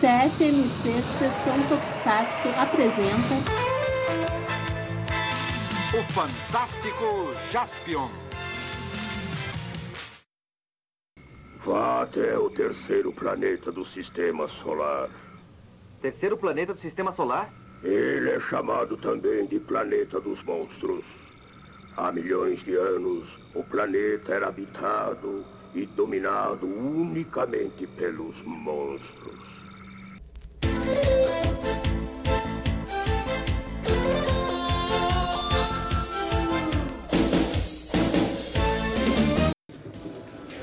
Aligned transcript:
CFMC 0.00 1.02
Sessão 1.18 1.60
Tokusatsu 1.68 2.48
apresenta 2.56 3.34
O 5.92 6.02
Fantástico 6.12 7.34
Jaspion. 7.50 8.08
Vá 11.64 12.02
até 12.02 12.38
o 12.38 12.48
terceiro 12.48 13.12
planeta 13.12 13.72
do 13.72 13.84
Sistema 13.84 14.46
Solar. 14.46 15.10
Terceiro 16.00 16.36
planeta 16.36 16.72
do 16.72 16.78
Sistema 16.78 17.10
Solar? 17.10 17.52
Ele 17.82 18.30
é 18.30 18.38
chamado 18.38 18.96
também 18.96 19.46
de 19.46 19.58
Planeta 19.58 20.20
dos 20.20 20.40
Monstros. 20.44 21.04
Há 21.96 22.12
milhões 22.12 22.62
de 22.62 22.76
anos, 22.76 23.28
o 23.52 23.64
planeta 23.64 24.32
era 24.32 24.46
habitado 24.46 25.44
e 25.74 25.86
dominado 25.86 26.66
unicamente 26.66 27.84
pelos 27.88 28.40
monstros. 28.42 29.37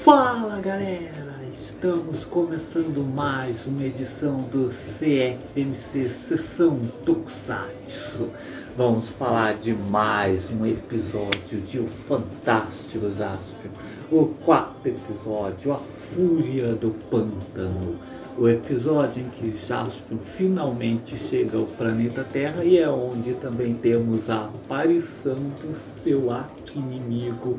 Fala 0.06 0.60
galera, 0.60 1.36
estamos 1.52 2.24
começando 2.26 3.04
mais 3.04 3.66
uma 3.66 3.84
edição 3.84 4.38
do 4.52 4.70
CFMC 4.70 6.10
Sessão 6.10 6.80
Tokusatsu. 7.04 8.30
Vamos 8.78 9.10
falar 9.18 9.56
de 9.56 9.74
mais 9.74 10.48
um 10.52 10.64
episódio 10.64 11.60
de 11.62 11.80
O 11.80 11.88
Fantástico 12.08 13.10
Jaspion, 13.18 13.72
o 14.12 14.28
quarto 14.46 14.88
episódio, 14.88 15.74
A 15.74 15.80
Fúria 15.80 16.76
do 16.76 16.92
Pântano. 17.10 17.98
O 18.38 18.50
episódio 18.50 19.24
em 19.24 19.30
que 19.30 19.58
Jaspion 19.66 20.18
finalmente 20.36 21.18
chega 21.18 21.58
ao 21.58 21.64
planeta 21.66 22.22
Terra 22.22 22.66
e 22.66 22.78
é 22.78 22.90
onde 22.90 23.34
também 23.36 23.74
temos 23.76 24.30
a 24.30 24.44
aparição 24.44 25.36
do 25.36 25.74
seu 26.04 26.30
arqui-inimigo 26.30 27.58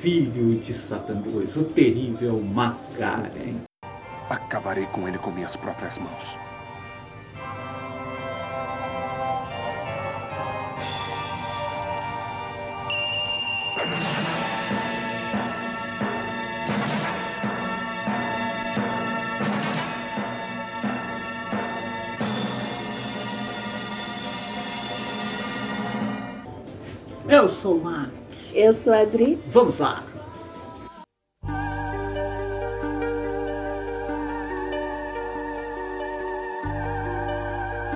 filho 0.00 0.60
de 0.60 0.72
Satan 0.72 1.16
2, 1.16 1.56
o 1.56 1.64
terrível 1.64 2.40
Margaren. 2.40 3.56
Acabarei 4.30 4.86
com 4.86 5.08
ele 5.08 5.18
com 5.18 5.32
minhas 5.32 5.56
próprias 5.56 5.98
mãos. 5.98 6.47
Eu 27.28 27.48
sou 27.48 27.76
o 27.76 27.84
Mark. 27.84 28.12
Eu 28.54 28.72
sou 28.72 28.92
a 28.92 29.00
Adri. 29.00 29.38
Vamos 29.52 29.78
lá! 29.78 30.02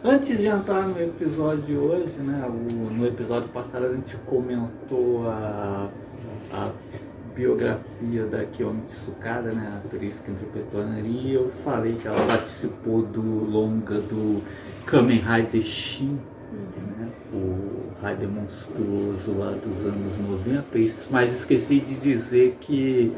Antes 0.05 0.37
de 0.39 0.47
entrar 0.47 0.83
no 0.89 1.01
episódio 1.01 1.63
de 1.63 1.77
hoje, 1.77 2.17
né, 2.19 2.45
o- 2.49 2.91
no 2.93 3.07
episódio 3.07 3.49
passado 3.51 3.87
a 3.87 3.89
gente 3.95 4.17
comentou 4.27 5.29
a, 5.29 5.89
a 6.53 6.71
biografia 7.35 8.27
da 8.27 8.45
Kiyomi 8.45 8.83
Tsukada, 8.89 9.53
né, 9.53 9.73
a 9.75 9.77
atriz 9.87 10.19
que 10.19 10.31
interpretou 10.31 10.81
a 10.83 10.85
Nari, 10.87 11.09
e 11.09 11.35
eu 11.35 11.51
falei 11.65 11.95
que 11.95 12.09
ela 12.09 12.19
participou 12.27 13.03
do 13.03 13.23
longa 13.49 14.01
do 14.01 14.43
Kamen 14.87 15.21
Rider 15.21 15.63
Shin, 15.63 16.19
né, 16.99 17.09
o 17.33 17.72
Rider 18.03 18.29
monstruoso 18.29 19.33
lá 19.39 19.53
dos 19.53 19.87
anos 19.87 20.19
90, 20.29 20.77
isso- 20.79 21.07
mas 21.11 21.33
esqueci 21.33 21.79
de 21.79 21.95
dizer 21.95 22.57
que 22.61 23.13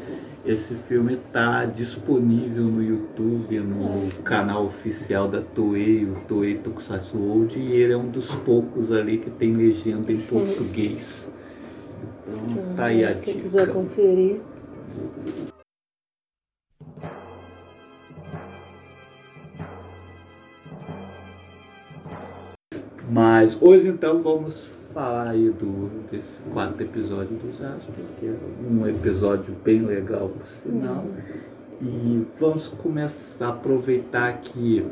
esse 0.45 0.75
filme 0.87 1.15
está 1.15 1.65
disponível 1.65 2.65
no 2.65 2.83
YouTube, 2.83 3.59
no 3.61 4.07
canal 4.23 4.65
oficial 4.67 5.27
da 5.27 5.41
Toei, 5.41 6.05
o 6.05 6.15
Toei 6.27 6.55
Tokusatsu 6.55 7.17
World, 7.17 7.57
e 7.57 7.71
ele 7.71 7.93
é 7.93 7.97
um 7.97 8.07
dos 8.07 8.29
poucos 8.31 8.91
ali 8.91 9.17
que 9.17 9.31
tem 9.31 9.55
legenda 9.55 10.11
em 10.11 10.15
Sim. 10.15 10.35
português. 10.39 11.27
Então 12.27 12.75
tá 12.75 12.85
aí 12.85 13.03
a 13.03 13.15
Quem 13.15 13.39
quiser 13.39 13.61
dica. 13.61 13.73
conferir. 13.73 14.37
Mas 23.15 23.57
hoje 23.61 23.87
então 23.87 24.21
vamos 24.21 24.67
falar 24.93 25.29
aí 25.29 25.49
do, 25.49 25.89
desse 26.11 26.37
quarto 26.51 26.81
episódio 26.83 27.37
do 27.37 27.49
Jasper, 27.57 28.05
que 28.19 28.27
é 28.27 28.35
um 28.69 28.85
episódio 28.85 29.55
bem 29.63 29.83
legal 29.83 30.27
por 30.27 30.45
sinal. 30.45 31.05
E 31.81 32.27
vamos 32.37 32.67
começar 32.67 33.45
a 33.45 33.49
aproveitar 33.51 34.33
que 34.39 34.85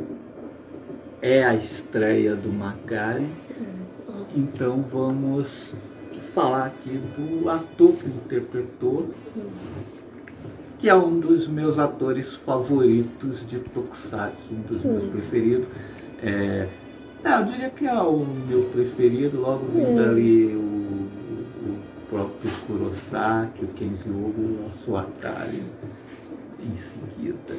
é 1.21 1.43
a 1.43 1.53
estreia 1.53 2.33
do 2.33 2.47
Macari, 2.47 3.27
então 4.33 4.85
vamos 4.89 5.73
falar 6.33 6.67
aqui 6.67 6.97
do 7.17 7.49
ator 7.49 7.91
que 7.91 8.07
interpretou, 8.07 9.09
que 10.79 10.87
é 10.87 10.95
um 10.95 11.19
dos 11.19 11.45
meus 11.45 11.77
atores 11.77 12.35
favoritos 12.35 13.45
de 13.45 13.59
Tokusatsu, 13.59 14.37
um 14.49 14.61
dos 14.61 14.79
Sim. 14.79 14.91
meus 14.91 15.11
preferidos. 15.11 15.67
É, 16.21 16.69
é, 17.23 17.39
eu 17.39 17.45
diria 17.45 17.69
que 17.69 17.87
é 17.87 17.93
o 17.93 18.25
meu 18.47 18.63
preferido, 18.63 19.39
logo 19.39 19.65
vindo 19.65 19.99
ali 19.99 20.47
o, 20.55 20.59
o 20.59 21.79
próprio 22.09 22.51
Kurosaki, 22.67 23.65
o 23.65 23.67
Kenji 23.69 24.09
Ogo, 24.09 24.59
a 24.67 24.83
Suatari 24.83 25.63
em 26.59 26.73
seguida. 26.73 27.55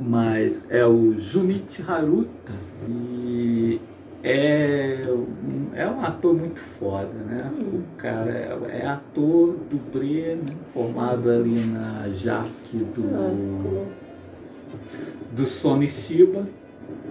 Mas 0.00 0.64
é 0.70 0.84
o 0.84 1.18
Junichi 1.18 1.82
Haruta 1.86 2.52
e 2.88 3.80
é 4.22 5.06
um, 5.08 5.68
é 5.74 5.86
um 5.86 6.02
ator 6.02 6.34
muito 6.34 6.58
foda, 6.78 7.12
né? 7.12 7.52
O 7.60 7.82
cara 7.98 8.30
é, 8.30 8.80
é 8.80 8.86
ator 8.86 9.56
dublê, 9.70 10.36
né? 10.36 10.54
formado 10.72 11.30
ali 11.30 11.60
na 11.66 12.08
JAC 12.08 12.76
do, 12.94 13.86
do 15.36 15.46
Sony 15.46 15.88
Shiba. 15.88 16.46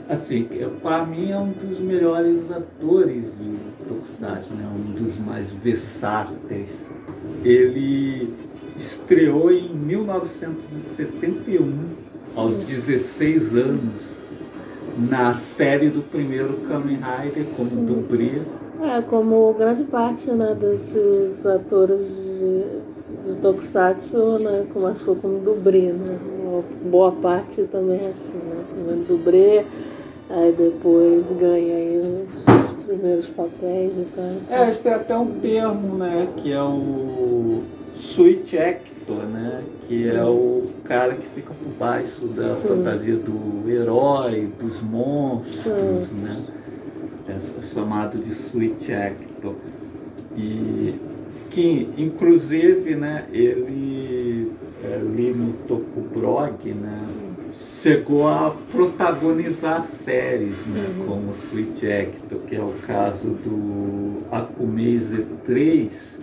Assim, 0.09 0.50
para 0.81 1.06
mim 1.06 1.31
é 1.31 1.38
um 1.38 1.51
dos 1.51 1.79
melhores 1.79 2.51
atores 2.51 3.23
de 3.39 3.57
Tokusatsu, 3.88 4.53
né? 4.53 4.69
um 4.75 4.91
dos 4.91 5.17
mais 5.25 5.47
versáteis. 5.63 6.69
Ele 7.44 8.34
estreou 8.75 9.51
em 9.51 9.69
1971, 9.69 11.72
aos 12.35 12.57
16 12.57 13.56
anos, 13.56 14.03
na 14.97 15.35
série 15.35 15.90
do 15.90 16.01
primeiro 16.01 16.53
Kamen 16.67 16.97
Rider 16.97 17.45
como 17.55 17.69
Sim. 17.69 17.85
dublê. 17.85 18.41
É, 18.81 19.00
como 19.01 19.53
grande 19.53 19.84
parte 19.84 20.31
né, 20.31 20.55
desses 20.59 21.45
atores 21.45 22.07
de, 22.07 22.66
de 23.31 23.38
Tokusatsu, 23.41 24.40
né, 24.40 24.66
começou 24.73 25.16
como 25.16 25.38
dublê, 25.40 25.94
né? 25.94 26.17
Uma 26.53 26.64
boa 26.84 27.12
parte 27.14 27.64
também 27.64 28.00
é 28.00 28.09
assim, 28.09 28.38
né? 28.38 28.64
Primeiro 28.75 29.02
dublê, 29.06 29.66
aí 30.30 30.52
depois 30.56 31.31
ganha 31.31 31.75
aí 31.75 32.00
os 32.00 32.86
primeiros 32.86 33.28
papéis 33.30 33.91
e 33.97 34.06
tal. 34.16 34.25
É, 34.56 34.64
acho 34.66 34.78
que 34.78 34.84
tem 34.84 34.94
até 34.94 35.18
um 35.18 35.31
termo, 35.40 35.97
né, 35.97 36.28
que 36.38 36.53
é 36.53 36.62
o 36.62 37.64
Switch 37.96 38.53
Actor, 38.53 39.23
né, 39.32 39.64
que 39.88 40.08
é 40.08 40.23
o 40.23 40.67
cara 40.84 41.16
que 41.16 41.28
fica 41.29 41.53
por 41.55 41.72
baixo 41.79 42.28
da 42.28 42.50
Sim. 42.50 42.67
fantasia 42.67 43.16
do 43.16 43.67
herói, 43.67 44.47
dos 44.61 44.79
monstros, 44.79 45.64
Sim. 45.66 46.22
né, 46.22 46.38
é 47.29 47.66
chamado 47.73 48.20
de 48.20 48.32
Switch 48.35 48.91
Actor. 48.91 49.56
E 50.38 50.99
que, 51.53 51.90
inclusive, 51.97 52.96
né, 52.96 53.26
ele 53.32 54.52
é, 54.84 54.96
ali 54.96 55.34
no 55.34 55.53
Tokubrog, 55.67 56.70
né, 56.73 57.00
chegou 57.82 58.28
a 58.28 58.55
protagonizar 58.72 59.85
séries, 59.85 60.55
né, 60.67 60.85
Uhum. 60.97 61.05
como 61.05 61.34
Switch 61.50 61.84
Actor, 61.84 62.40
que 62.47 62.55
é 62.55 62.61
o 62.61 62.73
caso 62.88 63.28
do 63.28 64.17
Akumaze 64.32 65.26
3, 65.46 66.20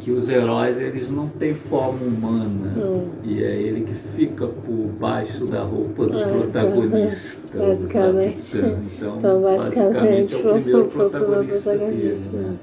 que 0.00 0.10
os 0.10 0.28
heróis 0.28 0.76
eles 0.78 1.08
não 1.10 1.28
têm 1.28 1.54
forma 1.54 2.04
humana. 2.04 2.72
Não. 2.76 3.06
E 3.24 3.42
é 3.42 3.56
ele 3.56 3.80
que 3.82 3.94
fica 4.16 4.46
por 4.46 4.86
baixo 5.00 5.46
da 5.46 5.62
roupa 5.62 6.06
do 6.06 6.18
É, 6.18 6.26
protagonista. 6.26 7.40
o 7.56 7.58
basicamente. 7.58 8.56
Então, 8.58 9.16
Então, 9.18 9.40
basicamente, 9.42 10.34
é 10.34 10.38
o 10.38 10.52
primeiro 10.52 10.82
o 10.82 10.88
protagonista 10.88 11.70
dele, 11.70 11.80
protagonista. 11.88 12.36
né? 12.36 12.54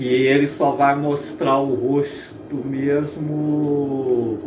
Que 0.00 0.06
ele 0.06 0.48
só 0.48 0.70
vai 0.70 0.96
mostrar 0.96 1.58
o 1.58 1.74
rosto 1.74 2.56
mesmo 2.64 4.38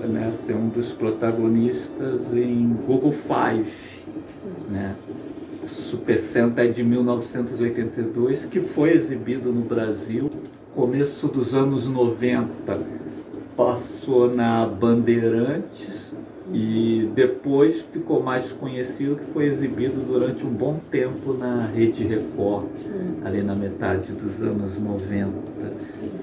né, 0.00 0.32
ser 0.44 0.54
um 0.54 0.68
dos 0.68 0.90
protagonistas 0.90 2.22
em 2.32 2.76
Google 2.84 3.12
Five, 3.12 3.70
né? 4.68 4.96
Super 5.68 6.18
Sentai 6.18 6.70
de 6.72 6.82
1982, 6.82 8.46
que 8.46 8.58
foi 8.58 8.94
exibido 8.94 9.52
no 9.52 9.60
Brasil 9.60 10.28
começo 10.74 11.28
dos 11.28 11.54
anos 11.54 11.86
90. 11.86 12.80
Passou 13.56 14.34
na 14.34 14.66
Bandeirantes 14.66 15.97
e 16.52 17.10
depois 17.14 17.82
ficou 17.92 18.22
mais 18.22 18.50
conhecido 18.52 19.16
que 19.16 19.32
foi 19.32 19.46
exibido 19.46 20.00
durante 20.00 20.46
um 20.46 20.50
bom 20.50 20.80
tempo 20.90 21.34
na 21.34 21.66
Rede 21.66 22.04
Record, 22.04 22.70
ali 23.24 23.42
na 23.42 23.54
metade 23.54 24.12
dos 24.12 24.40
anos 24.40 24.78
90. 24.78 25.30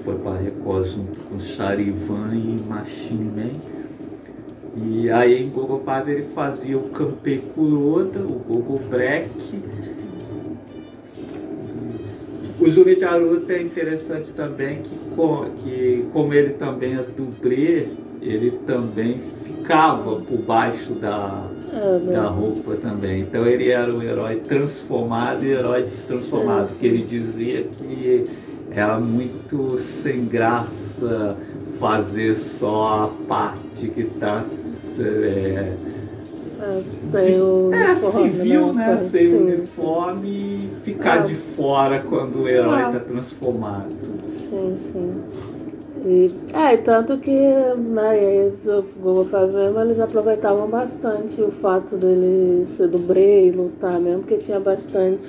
Foi 0.04 0.16
para 0.16 0.32
a 0.32 0.38
Record 0.38 0.88
junto 0.88 1.20
com 1.20 1.38
Charivan 1.38 2.34
e 2.34 2.60
Machine 2.68 3.24
Man. 3.24 3.76
E 4.76 5.08
aí 5.10 5.42
em 5.42 5.48
Google 5.48 5.80
Five 5.80 6.10
ele 6.10 6.26
fazia 6.34 6.76
o 6.76 6.90
Campei 6.90 7.38
Kuroda, 7.38 8.20
o 8.20 8.42
Google 8.46 8.80
Break. 8.90 9.30
O 12.58 12.68
Junichi 12.68 13.04
Haruta 13.04 13.52
é 13.52 13.62
interessante 13.62 14.32
também 14.32 14.82
que, 14.82 14.96
que 15.62 16.06
como 16.12 16.34
ele 16.34 16.54
também 16.54 16.94
é 16.94 17.04
dublê, 17.16 17.86
ele 18.20 18.50
também 18.66 19.20
ficava 19.66 20.16
por 20.20 20.38
baixo 20.38 20.92
da, 20.94 21.42
né? 21.72 22.12
da 22.12 22.28
roupa 22.28 22.76
também. 22.76 23.22
Então 23.22 23.44
ele 23.44 23.68
era 23.70 23.92
o 23.92 24.00
herói 24.00 24.36
transformado 24.36 25.44
e 25.44 25.50
herói 25.50 25.82
destransformado, 25.82 26.72
que 26.78 26.86
ele 26.86 27.02
dizia 27.02 27.64
que 27.64 28.24
era 28.70 29.00
muito 29.00 29.80
sem 30.02 30.24
graça 30.26 31.36
fazer 31.80 32.36
só 32.36 33.10
a 33.10 33.26
parte 33.26 33.88
que 33.88 34.02
está 34.02 34.42
é, 34.98 35.72
É, 36.58 36.82
sem 36.88 37.40
o 37.42 37.70
é, 37.74 37.90
uniforme, 37.92 38.30
civil, 38.30 38.72
né? 38.72 38.96
Tá, 38.96 39.02
Sem 39.02 39.26
sim, 39.26 39.36
uniforme 39.36 40.28
e 40.28 40.70
ficar 40.84 41.14
Ah. 41.18 41.18
de 41.18 41.34
fora 41.34 41.98
quando 42.00 42.44
o 42.44 42.48
herói 42.48 42.82
Ah. 42.82 42.86
está 42.92 43.00
transformado. 43.00 43.90
Sim, 44.26 44.74
sim. 44.78 45.12
E, 46.06 46.30
é, 46.54 46.74
e 46.74 46.78
tanto 46.78 47.18
que 47.18 47.30
né, 47.30 48.50
o 48.66 48.82
Google 49.00 49.24
mesmo, 49.52 49.80
eles 49.80 49.98
aproveitavam 49.98 50.68
bastante 50.68 51.42
o 51.42 51.50
fato 51.50 51.96
dele 51.96 52.64
ser 52.64 52.86
do 52.86 52.98
Bray 52.98 53.50
lutar 53.50 53.98
mesmo, 53.98 54.20
porque 54.20 54.36
tinha 54.36 54.60
bastante 54.60 55.26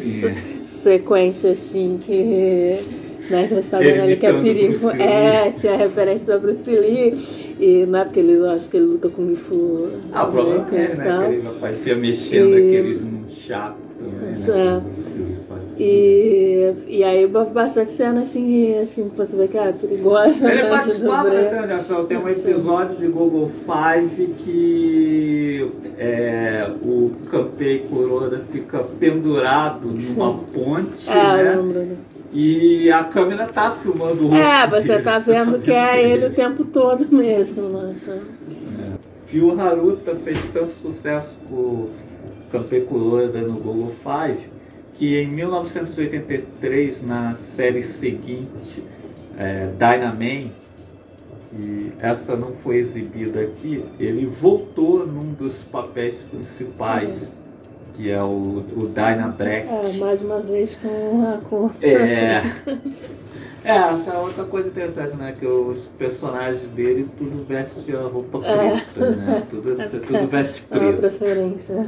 se- 0.00 0.34
sequência 0.66 1.50
assim 1.50 1.98
que. 2.00 2.80
Né, 3.28 3.48
que 3.48 3.54
você 3.54 3.70
tá 3.70 3.78
vendo 3.80 4.02
ali 4.02 4.16
que 4.16 4.24
é 4.26 4.40
perigo. 4.40 4.88
É, 4.90 5.50
tinha 5.50 5.76
referência 5.76 6.34
a 6.34 6.38
Bruce 6.38 6.70
Lee. 6.70 7.46
E 7.58 7.84
não 7.86 7.98
é 7.98 8.04
porque 8.04 8.20
ele 8.20 8.46
acho 8.48 8.70
que 8.70 8.76
ele 8.76 8.86
luta 8.86 9.08
com 9.08 9.32
o 9.32 9.36
Fu. 9.36 9.88
Ah, 10.12 10.24
o 10.28 10.30
problema 10.30 10.66
é, 10.72 10.94
né? 10.94 11.26
Que 11.28 11.34
ele 11.34 11.48
aparecia 11.48 11.96
mexendo 11.96 12.50
E- 12.50 12.68
aqueles 12.68 13.00
chato 13.30 13.76
também, 13.98 14.32
Isso 14.32 14.50
né? 14.52 14.82
é. 14.82 15.35
E, 15.78 16.72
e 16.88 17.04
aí 17.04 17.26
bastante 17.26 17.90
cena 17.90 18.22
assim, 18.22 18.74
assim, 18.78 19.10
você 19.14 19.36
ver 19.36 19.48
que 19.48 19.58
é 19.58 19.72
perigosa. 19.72 20.50
Ele 20.50 20.62
né, 20.62 20.68
participava 20.70 21.28
de 21.30 21.36
da 21.36 21.40
Bray. 21.42 21.50
cena 21.50 21.66
de 21.66 21.72
ação. 21.74 22.04
Tem 22.06 22.16
um 22.16 22.28
episódio 22.28 22.96
de 22.96 23.06
Google 23.08 23.50
Five 23.66 24.26
que 24.38 25.70
é, 25.98 26.70
o 26.82 27.12
Campei 27.30 27.80
Kuroda 27.80 28.42
fica 28.50 28.84
pendurado 28.98 29.86
numa 29.86 29.96
Sim. 29.98 30.38
ponte, 30.52 31.10
É, 31.10 31.14
né? 31.42 31.54
lembro. 31.56 31.78
né? 31.80 31.96
E 32.32 32.90
a 32.90 33.04
câmera 33.04 33.46
tá 33.46 33.70
filmando 33.70 34.24
o 34.24 34.28
rosto 34.28 34.42
É, 34.42 34.66
você 34.66 34.88
dele, 34.88 35.02
tá 35.02 35.20
você 35.20 35.32
vendo 35.32 35.58
que 35.60 35.70
é 35.70 36.02
ele. 36.02 36.24
ele 36.24 36.26
o 36.26 36.30
tempo 36.34 36.64
todo 36.64 37.06
mesmo, 37.14 37.68
né? 37.68 37.94
Então, 38.02 38.18
E 39.32 39.40
o 39.40 39.60
Haruta 39.60 40.14
fez 40.16 40.38
tanto 40.52 40.72
sucesso 40.82 41.30
com 41.48 41.54
o 41.54 41.86
Campei 42.50 42.80
Kuroda 42.82 43.38
no 43.40 43.54
Google 43.54 43.92
Five 44.02 44.55
que 44.98 45.18
em 45.20 45.28
1983, 45.28 47.02
na 47.06 47.36
série 47.36 47.84
seguinte, 47.84 48.82
é, 49.38 49.68
Dynaman, 49.78 50.50
que 51.50 51.92
essa 52.00 52.36
não 52.36 52.52
foi 52.52 52.76
exibida 52.76 53.40
aqui, 53.40 53.84
ele 54.00 54.26
voltou 54.26 55.06
num 55.06 55.32
dos 55.32 55.54
papéis 55.70 56.14
principais, 56.30 57.28
que 57.94 58.10
é 58.10 58.22
o, 58.22 58.64
o 58.76 58.86
Dynabrack. 58.88 59.68
é, 59.68 59.92
mais 59.98 60.20
uma 60.22 60.40
vez 60.40 60.74
com 60.76 61.26
a 61.28 61.38
cor. 61.48 61.72
É. 61.82 62.42
É, 63.64 63.70
essa 63.78 64.12
é 64.12 64.18
outra 64.18 64.44
coisa 64.44 64.68
interessante, 64.68 65.16
né? 65.16 65.34
Que 65.36 65.44
os 65.46 65.78
personagens 65.98 66.62
dele 66.70 67.08
tudo 67.18 67.44
veste 67.48 67.96
a 67.96 68.02
roupa 68.02 68.38
É. 68.46 68.70
preta, 68.94 69.10
né? 69.16 69.42
Tudo, 69.50 69.76
que 69.76 69.98
tudo 70.06 70.26
veste 70.28 70.64
É 70.70 70.74
uma 70.78 70.92
preto. 70.92 71.00
preferência. 71.00 71.86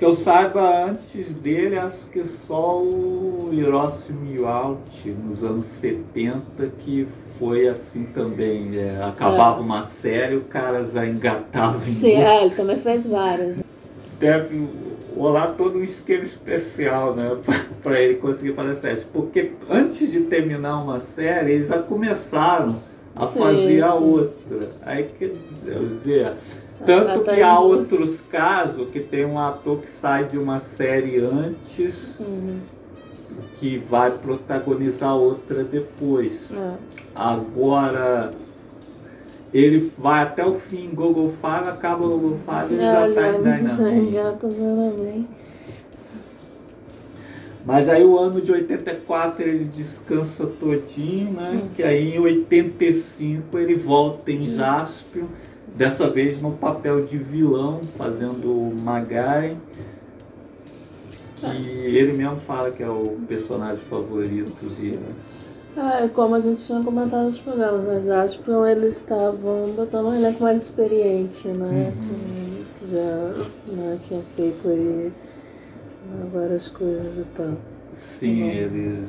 Que 0.00 0.06
eu 0.06 0.14
saiba, 0.14 0.86
antes 0.86 1.26
dele, 1.42 1.78
acho 1.78 1.98
que 2.10 2.24
só 2.26 2.78
o 2.80 3.50
Hiroshi 3.52 4.14
Miyauchi, 4.14 5.10
nos 5.10 5.44
anos 5.44 5.66
70, 5.66 6.40
que 6.78 7.06
foi 7.38 7.68
assim 7.68 8.04
também. 8.14 8.78
é, 8.78 8.98
acabava 9.04 9.60
uma 9.60 9.82
série, 9.84 10.36
o 10.36 10.40
cara 10.40 10.84
já 10.84 11.06
engatava 11.06 11.86
em 11.86 11.92
Sim, 11.92 12.16
outra. 12.16 12.32
é, 12.34 12.46
ele 12.46 12.54
também 12.54 12.78
fez 12.78 13.04
várias. 13.04 13.58
deve 14.18 14.66
rolar 15.14 15.48
todo 15.48 15.78
um 15.78 15.84
esquema 15.84 16.24
especial, 16.24 17.14
né, 17.14 17.36
para 17.82 18.00
ele 18.00 18.14
conseguir 18.14 18.54
fazer 18.54 18.76
séries. 18.76 19.04
Porque 19.04 19.52
antes 19.68 20.10
de 20.10 20.20
terminar 20.22 20.78
uma 20.82 21.00
série, 21.00 21.52
eles 21.52 21.68
já 21.68 21.78
começaram 21.78 22.76
a 23.14 23.26
Sim, 23.26 23.38
fazer 23.38 23.82
a 23.82 23.92
sim. 23.92 24.02
outra. 24.02 24.70
Aí 24.86 25.10
quer 25.18 25.32
dizer, 25.34 26.32
tanto 26.84 27.24
que 27.24 27.42
há 27.42 27.58
outros 27.60 28.20
casos 28.22 28.88
que 28.90 29.00
tem 29.00 29.24
um 29.24 29.38
ator 29.38 29.78
que 29.78 29.88
sai 29.90 30.24
de 30.24 30.38
uma 30.38 30.60
série 30.60 31.18
antes 31.18 32.14
Uhum. 32.18 32.58
que 33.58 33.78
vai 33.78 34.10
protagonizar 34.10 35.14
outra 35.14 35.62
depois. 35.64 36.50
É. 36.52 36.72
Agora 37.14 38.32
ele 39.52 39.90
vai 39.98 40.22
até 40.22 40.44
o 40.46 40.54
fim 40.54 40.86
em 40.86 40.94
Google 40.94 41.32
Five, 41.40 41.68
acaba 41.68 42.04
o 42.04 42.08
Google 42.18 42.38
Five 42.46 42.74
e 42.74 42.78
já 42.78 43.06
É, 43.08 43.12
tá 43.12 43.28
em 43.28 43.42
Dynamite. 43.42 45.26
Mas 47.66 47.88
aí 47.90 48.02
o 48.02 48.18
ano 48.18 48.40
de 48.40 48.50
84 48.50 49.42
ele 49.42 49.64
descansa 49.64 50.46
todinho, 50.46 51.32
né? 51.32 51.60
Hum. 51.62 51.68
Que 51.76 51.82
aí 51.82 52.16
em 52.16 52.18
85 52.18 53.58
ele 53.58 53.74
volta 53.74 54.30
em 54.32 54.46
Jaspion, 54.48 55.26
dessa 55.76 56.08
vez 56.08 56.40
no 56.40 56.52
papel 56.52 57.06
de 57.06 57.18
vilão, 57.18 57.80
fazendo 57.96 58.50
o 58.50 58.74
Magaren. 58.74 59.56
Que 61.40 61.46
ele 61.96 62.12
mesmo 62.12 62.36
fala 62.46 62.70
que 62.70 62.82
é 62.82 62.88
o 62.88 63.16
personagem 63.26 63.82
favorito 63.88 64.66
dele. 64.78 65.00
Ah, 65.76 66.04
e 66.04 66.08
como 66.10 66.34
a 66.34 66.40
gente 66.40 66.64
tinha 66.64 66.82
comentado 66.82 67.24
nos 67.24 67.38
programas, 67.38 67.86
mas 67.86 68.08
acho 68.10 68.38
que 68.40 68.50
eles 68.50 68.96
estavam 68.96 69.70
botando 69.74 70.06
um 70.08 70.14
elenco 70.14 70.42
mais 70.42 70.64
experiente, 70.64 71.48
né? 71.48 71.92
Uhum. 72.10 72.64
Já 72.90 73.72
né, 73.72 73.98
tinha 74.06 74.20
feito 74.36 74.68
aí 74.68 75.12
várias 76.32 76.68
coisas 76.68 77.18
e 77.18 77.24
tal. 77.36 77.54
Sim, 78.18 78.42
Uhum. 78.42 78.48
eles 78.50 79.08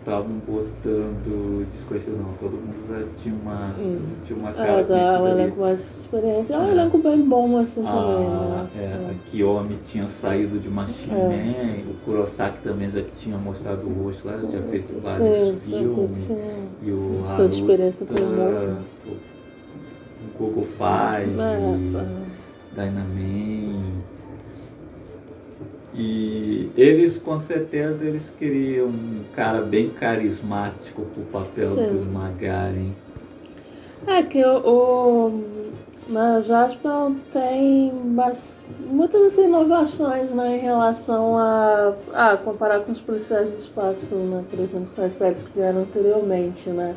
estavam 0.00 0.32
botando 0.46 1.66
desconhecido 1.72 2.16
não, 2.16 2.32
todo 2.34 2.52
mundo 2.52 2.74
já 2.88 3.22
tinha 3.22 3.34
uma, 3.34 3.74
Hum. 3.78 3.98
tinha 4.24 4.38
uma 4.38 4.52
cara 4.52 4.80
É, 4.80 4.82
já 4.84 4.96
é 4.96 5.18
um 5.18 5.28
elenco 5.28 5.60
mais 5.60 5.80
experiente. 6.00 6.52
É 6.52 6.58
um 6.58 6.70
elenco 6.70 6.98
bem 6.98 7.20
bom 7.20 7.56
assim 7.58 7.82
também, 7.82 8.26
Ah, 8.26 8.50
né? 8.50 8.62
Acho 8.66 8.78
é, 8.78 9.10
a 9.10 9.30
Kiyomi 9.30 9.78
tinha 9.84 10.08
saído 10.08 10.58
de 10.58 10.68
Machine 10.68 11.14
É. 11.14 11.28
Man, 11.28 11.90
o 11.90 11.94
Kurosaki 12.04 12.58
também 12.62 12.90
já 12.90 13.02
tinha 13.02 13.36
mostrado 13.38 13.86
o 13.86 14.04
rosto 14.04 14.26
lá, 14.26 14.36
já 14.36 14.46
tinha 14.48 14.62
feito 14.62 14.82
Sim, 14.82 14.98
vários 14.98 15.68
já 15.68 15.76
filmes. 15.78 16.18
E 16.82 16.90
o 16.90 17.22
Sua 17.26 17.46
experiência 17.46 18.06
Haruta, 18.06 18.22
foi 18.22 18.36
boa. 18.36 18.78
o 19.06 20.38
Google 20.38 20.64
É. 20.64 22.40
E 25.94 26.70
eles 26.76 27.18
com 27.18 27.38
certeza 27.40 28.04
eles 28.04 28.30
queriam 28.38 28.86
um 28.86 29.24
cara 29.34 29.60
bem 29.60 29.90
carismático 29.90 31.02
pro 31.02 31.22
papel 31.24 31.70
Sim. 31.70 31.88
do 31.88 32.12
Magaren. 32.12 32.92
É 34.06 34.22
que 34.22 34.42
o, 34.44 34.58
o 34.58 35.44
na 36.08 36.40
Jasper 36.40 37.12
tem 37.32 37.92
muitas 38.86 39.22
assim, 39.24 39.44
inovações 39.44 40.30
né, 40.30 40.56
em 40.56 40.60
relação 40.60 41.38
a, 41.38 41.94
a 42.12 42.36
comparar 42.36 42.80
com 42.80 42.92
os 42.92 43.00
policiais 43.00 43.52
do 43.52 43.58
espaço, 43.58 44.14
né, 44.14 44.44
por 44.50 44.58
exemplo, 44.58 44.88
são 44.88 45.04
as 45.04 45.12
séries 45.12 45.42
que 45.42 45.52
vieram 45.54 45.82
anteriormente, 45.82 46.68
né? 46.70 46.94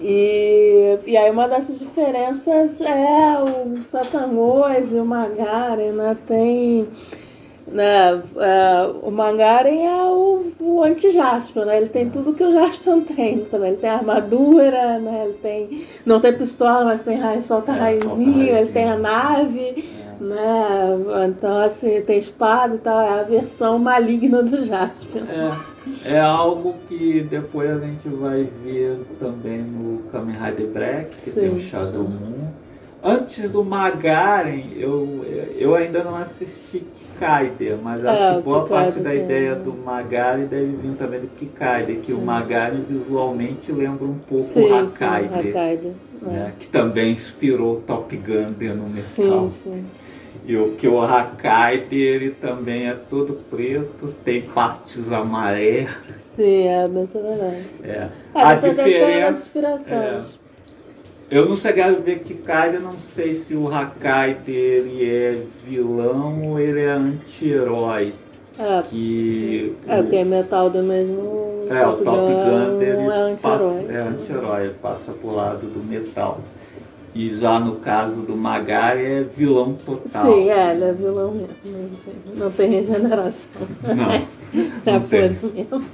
E, 0.00 0.98
e 1.06 1.16
aí 1.16 1.30
uma 1.30 1.48
dessas 1.48 1.78
diferenças 1.78 2.80
é 2.80 3.38
o 3.40 3.76
Satan 3.82 4.26
Wars 4.32 4.92
e 4.92 4.96
o 4.96 5.04
Magaren, 5.04 5.92
né? 5.92 6.16
Tem 6.26 6.88
né, 7.66 8.22
é, 8.36 8.86
o 9.02 9.10
Mangaren 9.10 9.84
é 9.86 10.02
o, 10.04 10.52
o 10.60 10.82
anti-Jaspion, 10.82 11.64
né? 11.64 11.78
Ele 11.78 11.88
tem 11.88 12.10
tudo 12.10 12.34
que 12.34 12.44
o 12.44 12.52
Jaspion 12.52 13.00
tem 13.02 13.44
também. 13.46 13.70
Ele 13.70 13.78
tem 13.80 13.90
armadura, 13.90 14.98
né? 14.98 15.24
Ele 15.26 15.34
tem. 15.34 15.86
Não 16.04 16.20
tem 16.20 16.36
pistola, 16.36 16.84
mas 16.84 17.02
tem 17.02 17.18
raio, 17.18 17.40
solta 17.42 17.72
É, 17.72 17.74
raizinho, 17.74 18.54
ele 18.56 18.70
tem 18.70 18.88
a 18.90 18.96
nave, 18.98 19.84
né? 20.20 20.88
Então, 21.28 21.58
assim, 21.58 22.02
tem 22.02 22.18
espada 22.18 22.74
e 22.76 22.78
tal. 22.78 23.00
É 23.00 23.20
a 23.20 23.22
versão 23.24 23.78
maligna 23.78 24.42
do 24.42 24.56
Jaspion. 24.64 25.24
É, 25.26 25.58
é 26.02 26.20
algo 26.20 26.82
que 26.88 27.22
depois 27.22 27.70
a 27.70 27.78
gente 27.80 28.08
vai 28.08 28.44
ver 28.44 29.06
também 29.18 29.62
no 29.62 30.04
Kamen 30.10 30.36
Rider 30.36 30.68
Black, 30.68 31.20
que 31.20 31.30
tem 31.32 31.48
o 31.50 31.58
Sim, 31.58 31.60
Shadow 31.60 32.06
sim. 32.06 32.18
Moon. 32.18 32.52
Antes 33.02 33.50
do 33.50 33.62
Magaren, 33.64 34.72
eu, 34.76 35.24
eu 35.58 35.74
ainda 35.74 36.02
não 36.02 36.16
assisti 36.16 36.86
Kikaider, 37.14 37.76
mas 37.82 38.04
acho 38.04 38.22
É, 38.22 38.32
que 38.34 38.38
o 38.38 38.42
boa 38.42 38.66
parte 38.66 38.98
da 39.00 39.10
tem- 39.10 39.22
ideia 39.24 39.54
do 39.54 39.72
Magaren 39.72 40.44
deve 40.46 40.66
vir 40.76 40.94
também 40.96 41.20
do 41.20 41.26
Kikaider, 41.28 41.96
que 42.00 42.12
o. 42.12 42.20
Magaren 42.20 42.80
visualmente 42.88 43.70
lembra 43.72 44.04
um 44.04 44.18
pouco 44.18 44.40
Sim, 44.42 44.70
o 44.70 44.74
Hakaider, 44.74 45.48
Hakaider. 45.48 45.92
né, 46.22 46.52
que 46.58 46.66
também 46.66 47.12
inspirou 47.12 47.82
Top 47.86 48.14
Gun 48.16 48.46
no 48.74 48.84
metal. 48.88 49.48
Sim, 49.48 49.48
sim. 49.48 49.84
E 50.46 50.56
o 50.56 50.72
que 50.72 50.86
o 50.86 51.00
Hakaider 51.00 51.90
ele 51.98 52.30
também 52.32 52.88
é 52.88 52.96
todo 53.08 53.38
preto, 53.50 54.14
tem 54.24 54.42
partes 54.42 55.10
amarelas. 55.10 55.90
Sim, 56.18 56.66
é 56.66 56.88
bem 56.88 57.06
semelhante. 57.06 57.70
É. 57.82 58.08
É, 58.34 58.42
a 58.42 58.58
foi 58.58 58.68
uma 58.70 58.74
das 58.76 58.86
diferença. 58.86 59.30
inspirações. 59.30 60.38
Eu 61.30 61.48
não 61.48 61.56
cheguei 61.56 61.82
a 61.82 61.90
ver 61.92 62.20
Kikaider, 62.20 62.80
não 62.80 62.92
sei 63.14 63.32
se 63.32 63.54
o 63.54 63.68
Hakaider 63.72 64.54
ele 64.54 65.10
é 65.10 65.42
vilão 65.66 66.50
ou 66.50 66.60
ele 66.60 66.80
é 66.80 66.90
anti-herói. 66.90 68.12
É, 68.58 68.82
Que 68.82 69.74
é, 69.88 70.00
porque 70.00 70.16
é 70.16 70.24
metal 70.24 70.70
do 70.70 70.82
mesmo. 70.82 71.66
é, 71.68 71.86
o 71.86 71.96
Top 71.96 72.06
Gun 72.06 72.80
ele 72.80 72.90
é 73.08 73.16
anti-herói. 73.16 73.86
é 73.88 73.96
anti-herói, 73.98 74.70
passa 74.80 75.12
pro 75.12 75.34
lado 75.34 75.66
do 75.66 75.82
metal. 75.82 76.40
E 77.14 77.32
já 77.36 77.58
no 77.60 77.76
caso 77.76 78.16
do 78.22 78.36
Magari 78.36 79.04
é 79.04 79.22
vilão 79.22 79.74
total. 79.86 80.04
Sim, 80.06 80.50
é, 80.50 80.72
ele 80.74 80.84
é 80.84 80.92
vilão 80.92 81.30
mesmo. 81.32 81.48
Não 81.64 81.90
tem, 81.90 82.14
não 82.36 82.50
tem 82.50 82.70
regeneração. 82.70 83.62
Não, 83.82 84.10
É 84.12 84.22
não 84.98 85.00
tem. 85.08 85.34
por 85.34 85.52
mesmo. 85.54 85.84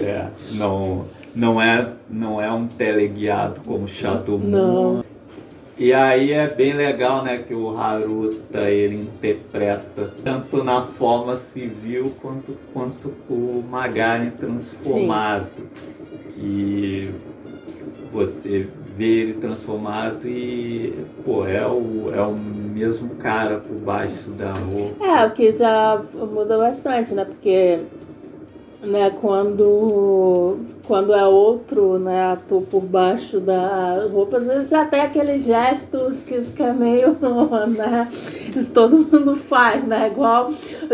É, 0.00 0.26
não, 0.52 1.04
não, 1.34 1.60
é, 1.60 1.88
não 2.08 2.40
é 2.40 2.50
um 2.50 2.66
teleguiado 2.66 3.60
como 3.66 3.88
Shadow 3.88 4.38
Moon. 4.38 4.48
Não. 4.48 5.04
E 5.78 5.92
aí 5.92 6.32
é 6.32 6.46
bem 6.46 6.74
legal, 6.74 7.24
né, 7.24 7.38
que 7.38 7.54
o 7.54 7.76
Haruta 7.76 8.70
ele 8.70 8.96
interpreta 8.96 10.12
tanto 10.22 10.62
na 10.62 10.82
forma 10.82 11.38
civil 11.38 12.12
quanto, 12.20 12.56
quanto 12.72 13.12
o 13.28 13.64
Magaren 13.68 14.30
transformado. 14.30 15.46
Que 16.34 17.10
você 18.12 18.68
vê 18.96 19.22
ele 19.22 19.32
transformado 19.34 20.28
e, 20.28 20.94
pô, 21.24 21.46
é 21.46 21.66
o, 21.66 22.12
é 22.14 22.20
o 22.20 22.34
mesmo 22.34 23.16
cara 23.16 23.58
por 23.58 23.74
baixo 23.76 24.30
da 24.30 24.52
roupa. 24.52 25.04
É, 25.04 25.26
o 25.26 25.30
que 25.32 25.52
já 25.52 26.02
muda 26.14 26.58
bastante, 26.58 27.14
né? 27.14 27.24
Porque 27.24 27.80
né, 28.82 29.10
quando, 29.20 30.58
quando 30.86 31.14
é 31.14 31.24
outro 31.24 31.98
né, 31.98 32.32
ator 32.32 32.62
por 32.62 32.80
baixo 32.80 33.38
da 33.38 34.06
roupa, 34.12 34.38
às 34.38 34.46
vezes 34.46 34.72
até 34.72 35.02
aqueles 35.02 35.44
gestos 35.44 36.22
que, 36.24 36.40
que 36.52 36.62
é 36.62 36.72
meio. 36.72 37.16
Né, 37.72 38.08
isso 38.56 38.72
todo 38.72 38.98
mundo 38.98 39.36
faz, 39.36 39.84
né? 39.84 40.08
Igual, 40.08 40.52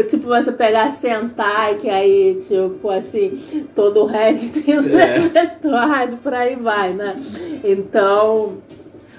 tipo, 0.09 0.26
você 0.26 0.52
pegar 0.52 0.92
sentar, 0.92 1.75
que 1.78 1.88
aí, 1.88 2.37
tipo, 2.47 2.90
assim, 2.90 3.66
todo 3.75 4.02
o 4.02 4.07
resto 4.07 4.62
tem 4.62 4.76
os 4.76 4.87
É. 4.88 5.21
gestuais, 5.26 6.14
por 6.14 6.35
aí 6.35 6.57
vai, 6.57 6.92
né? 6.92 7.16
Então. 7.64 8.54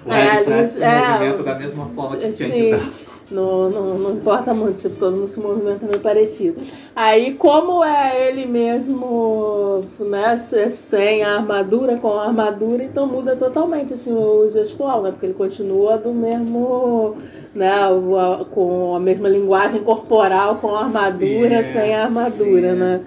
O 0.05 0.13
É, 0.13 0.43
faz 0.43 0.79
é, 0.79 1.09
movimento 1.11 1.43
da 1.43 1.55
mesma 1.55 1.85
forma 1.87 2.17
que 2.17 2.29
tinha 2.31 2.49
Sim, 2.49 2.71
dar. 2.71 2.89
Não, 3.31 3.69
não, 3.69 3.97
não 3.99 4.11
importa 4.13 4.53
muito, 4.53 4.81
tipo, 4.81 4.95
todo 4.95 5.15
mundo 5.15 5.27
se 5.27 5.39
movimenta 5.39 5.85
meio 5.85 5.99
parecido. 5.99 6.61
Aí, 6.95 7.33
como 7.35 7.83
é 7.83 8.27
ele 8.27 8.45
mesmo, 8.45 9.81
né, 9.99 10.37
se- 10.37 10.69
sem 10.69 11.23
a 11.23 11.35
armadura, 11.37 11.97
com 11.97 12.09
a 12.13 12.25
armadura, 12.27 12.83
então 12.83 13.05
muda 13.07 13.35
totalmente, 13.35 13.93
assim, 13.93 14.13
o 14.13 14.49
gestual, 14.49 15.01
né, 15.03 15.11
porque 15.11 15.25
ele 15.27 15.33
continua 15.33 15.97
do 15.97 16.11
mesmo, 16.11 17.17
né, 17.55 17.87
o- 17.89 18.45
com 18.45 18.95
a 18.95 18.99
mesma 18.99 19.29
linguagem 19.29 19.81
corporal, 19.83 20.55
com 20.55 20.75
a 20.75 20.85
armadura, 20.85 21.61
Sim, 21.63 21.73
sem 21.79 21.95
a 21.95 22.03
armadura, 22.05 22.73
sim. 22.73 22.79
né. 22.79 23.01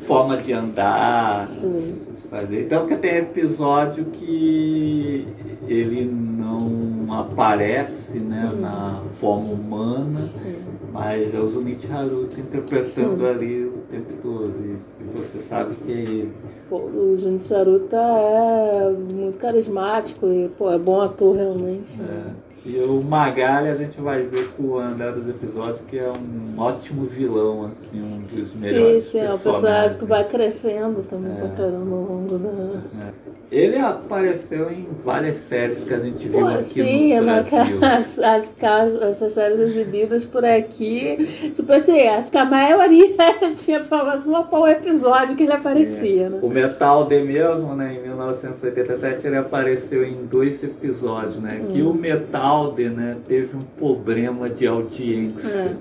Forma 0.00 0.36
de 0.38 0.52
andar. 0.52 1.46
Sim, 1.48 1.96
fazer. 2.30 2.62
Então 2.64 2.86
que 2.86 2.96
tem 2.96 3.16
episódio 3.18 4.06
que 4.06 5.26
ele 5.68 6.04
não 6.04 7.12
aparece 7.12 8.18
né, 8.18 8.50
Uhum. 8.52 8.60
na 8.60 9.02
forma 9.20 9.48
humana, 9.52 10.22
sim. 10.22 10.56
mas 10.92 11.34
é 11.34 11.38
o 11.38 11.48
Zunichi 11.48 11.90
Haruta 11.92 12.40
interpretando 12.40 13.18
Sim. 13.18 13.26
ali 13.26 13.64
o 13.64 13.78
tempo 13.90 14.12
todo. 14.22 14.52
E, 14.64 14.76
você 15.18 15.38
sabe 15.40 15.74
que 15.76 15.92
é 15.92 15.96
ele. 15.96 16.32
Pô, 16.68 16.76
o 16.78 17.16
Júnior 17.18 17.40
Charuta 17.40 17.96
é 17.96 18.90
muito 19.14 19.38
carismático 19.38 20.26
e, 20.26 20.48
pô, 20.58 20.70
é 20.70 20.78
bom 20.78 21.00
ator, 21.00 21.34
realmente. 21.36 21.98
É. 22.00 22.48
E 22.66 22.76
o 22.80 23.00
Magali 23.02 23.68
a 23.68 23.74
gente 23.74 23.98
vai 24.00 24.22
ver 24.24 24.48
com 24.56 24.62
o 24.64 24.78
andar 24.78 25.12
dos 25.12 25.26
episódios 25.28 25.78
que 25.88 25.98
é 25.98 26.10
um 26.10 26.60
ótimo 26.60 27.06
vilão, 27.06 27.66
assim, 27.66 28.00
um 28.02 28.20
dos 28.36 28.50
Sim, 28.50 28.60
melhores 28.60 29.04
sim, 29.04 29.18
é 29.20 29.32
um 29.32 29.38
personagem 29.38 29.98
que 29.98 30.04
vai 30.04 30.24
crescendo 30.28 31.02
também 31.08 31.32
É. 31.32 31.36
pra 31.36 31.48
caramba 31.50 31.94
ao 31.96 32.02
longo 32.02 32.36
da. 32.38 33.10
Ele 33.50 33.78
apareceu 33.78 34.70
em 34.70 34.86
várias 35.02 35.36
séries 35.36 35.82
que 35.82 35.94
a 35.94 35.98
gente 35.98 36.28
viu 36.28 36.40
Pô, 36.40 36.46
aqui 36.48 36.64
sim, 36.64 37.18
no 37.18 37.24
na- 37.24 37.40
Brasil. 37.42 37.78
as, 37.82 38.18
as, 38.18 38.50
cas- 38.50 38.94
essas 38.96 39.32
séries 39.32 39.58
exibidas 39.58 40.26
por 40.26 40.44
aqui, 40.44 41.50
tipo 41.54 41.72
assim, 41.72 41.98
acho 42.08 42.30
que 42.30 42.36
a 42.36 42.44
maioria 42.44 43.08
tinha 43.56 43.80
menos 43.80 44.26
uma 44.26 44.46
um 44.46 44.66
episódio 44.66 45.34
que 45.34 45.44
ele 45.44 45.52
aparecia, 45.52 46.28
né? 46.28 46.38
O 46.42 46.48
Metal 46.50 47.06
D 47.06 47.20
mesmo, 47.20 47.74
né, 47.74 47.94
em 47.98 48.02
1987, 48.06 49.26
ele 49.26 49.36
apareceu 49.36 50.04
em 50.04 50.26
dois 50.26 50.62
episódios, 50.62 51.36
né? 51.36 51.62
Que 51.72 51.80
Hum. 51.80 51.92
o 51.92 51.94
Metal 51.94 52.72
D, 52.72 52.90
né, 52.90 53.16
teve 53.26 53.56
um 53.56 53.62
problema 53.78 54.50
de 54.50 54.66
audiência. 54.66 55.74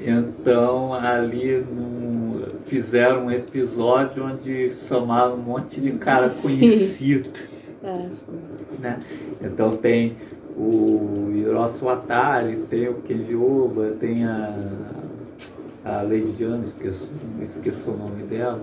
Então 0.00 0.92
ali 0.94 1.64
num- 1.70 2.35
fizeram 2.66 3.26
um 3.26 3.30
episódio 3.30 4.24
onde 4.24 4.72
chamaram 4.74 5.34
um 5.34 5.38
monte 5.38 5.80
de 5.80 5.92
cara 5.92 6.28
conhecido, 6.28 7.30
É, 7.82 8.08
né? 8.80 8.98
Então 9.42 9.70
tem 9.70 10.16
o 10.56 11.30
Hiroshi 11.34 11.84
Watari, 11.84 12.56
tem 12.68 12.88
o 12.88 12.94
Kenji 12.94 13.36
Oba, 13.36 13.92
tem 14.00 14.24
a, 14.24 14.54
a 15.84 16.02
Lady 16.02 16.32
Diana, 16.32 16.64
esqueço, 16.64 17.06
esqueço 17.42 17.90
o 17.90 17.96
nome 17.96 18.22
dela. 18.24 18.60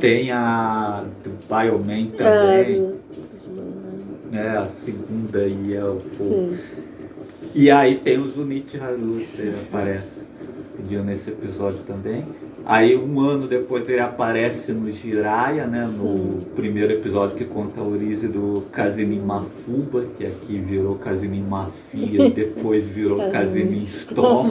Tem 0.00 0.30
a 0.32 1.04
do 1.24 1.30
Bioman 1.48 2.10
é, 2.18 2.64
também, 2.64 2.80
do- 2.82 3.00
né? 4.32 4.58
A 4.58 4.66
segunda 4.66 5.46
e 5.46 5.74
é 5.74 5.84
o 5.84 5.98
sim. 6.12 6.56
E 7.54 7.70
aí 7.70 7.96
tem 7.98 8.18
o 8.18 8.28
Zunichi 8.28 8.78
Haruta, 8.78 9.42
ele 9.42 9.56
aparece. 9.68 10.20
Pediu 10.76 11.02
nesse 11.04 11.30
episódio 11.30 11.80
também. 11.86 12.24
Aí 12.64 12.96
um 12.96 13.20
ano 13.20 13.46
depois 13.46 13.88
ele 13.88 14.00
aparece 14.00 14.72
no 14.72 14.90
Jiraya, 14.92 15.66
né? 15.66 15.84
No 15.86 16.16
Sim. 16.16 16.46
primeiro 16.54 16.92
episódio 16.92 17.36
que 17.36 17.44
conta 17.44 17.80
a 17.80 17.84
origem 17.84 18.28
do 18.28 18.64
Kazenin 18.72 19.20
Mafuba, 19.20 20.04
que 20.16 20.24
aqui 20.24 20.58
virou 20.58 20.96
Kazenin 20.96 21.42
Mafia, 21.42 22.28
depois 22.30 22.84
virou 22.84 23.30
Kazenin 23.30 23.78
Storm. 23.78 24.50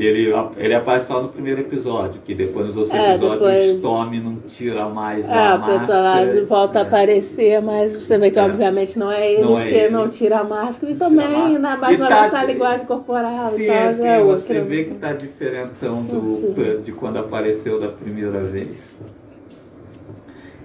Ele, 0.00 0.32
ele 0.56 0.74
aparece 0.74 1.08
só 1.08 1.20
no 1.20 1.28
primeiro 1.28 1.60
episódio, 1.60 2.20
que 2.24 2.32
depois 2.32 2.66
nos 2.68 2.76
outros 2.76 2.94
É, 2.94 3.14
episódios 3.16 3.40
depois- 3.40 3.72
o 3.72 3.76
Storm 3.78 4.14
não 4.20 4.36
tira 4.48 4.88
mais 4.88 5.28
É, 5.28 5.32
a 5.32 5.56
o 5.56 5.66
personagem 5.66 6.24
máscara. 6.26 6.46
volta 6.46 6.78
a 6.78 6.82
É. 6.82 6.84
aparecer, 6.86 7.60
mas 7.62 7.92
você 8.00 8.16
vê 8.16 8.30
que 8.30 8.38
É. 8.38 8.42
obviamente 8.44 8.96
não 8.96 9.10
é 9.10 9.32
ele, 9.32 9.42
Não 9.42 9.58
é 9.58 9.62
porque 9.64 9.74
ele. 9.78 9.92
não 9.92 10.08
tira 10.08 10.38
a 10.38 10.44
máscara 10.44 10.92
e 10.92 10.94
a 10.94 10.98
também, 10.98 11.26
máscara. 11.28 11.58
né, 11.58 11.78
mas 11.80 11.96
E 11.96 12.00
na 12.00 12.30
tá- 12.30 12.44
linguagem 12.44 12.86
corporal 12.86 13.50
Sim, 13.50 13.62
e 13.62 13.66
tal, 13.66 13.92
sim, 13.92 14.06
é 14.06 14.18
você 14.22 14.22
outra. 14.52 14.64
vê 14.64 14.84
que 14.84 14.94
tá 14.94 15.12
diferentão 15.12 16.02
do, 16.02 16.80
de 16.82 16.92
quando 16.92 17.16
apareceu 17.18 17.80
da 17.80 17.88
primeira 17.88 18.40
vez. 18.40 18.94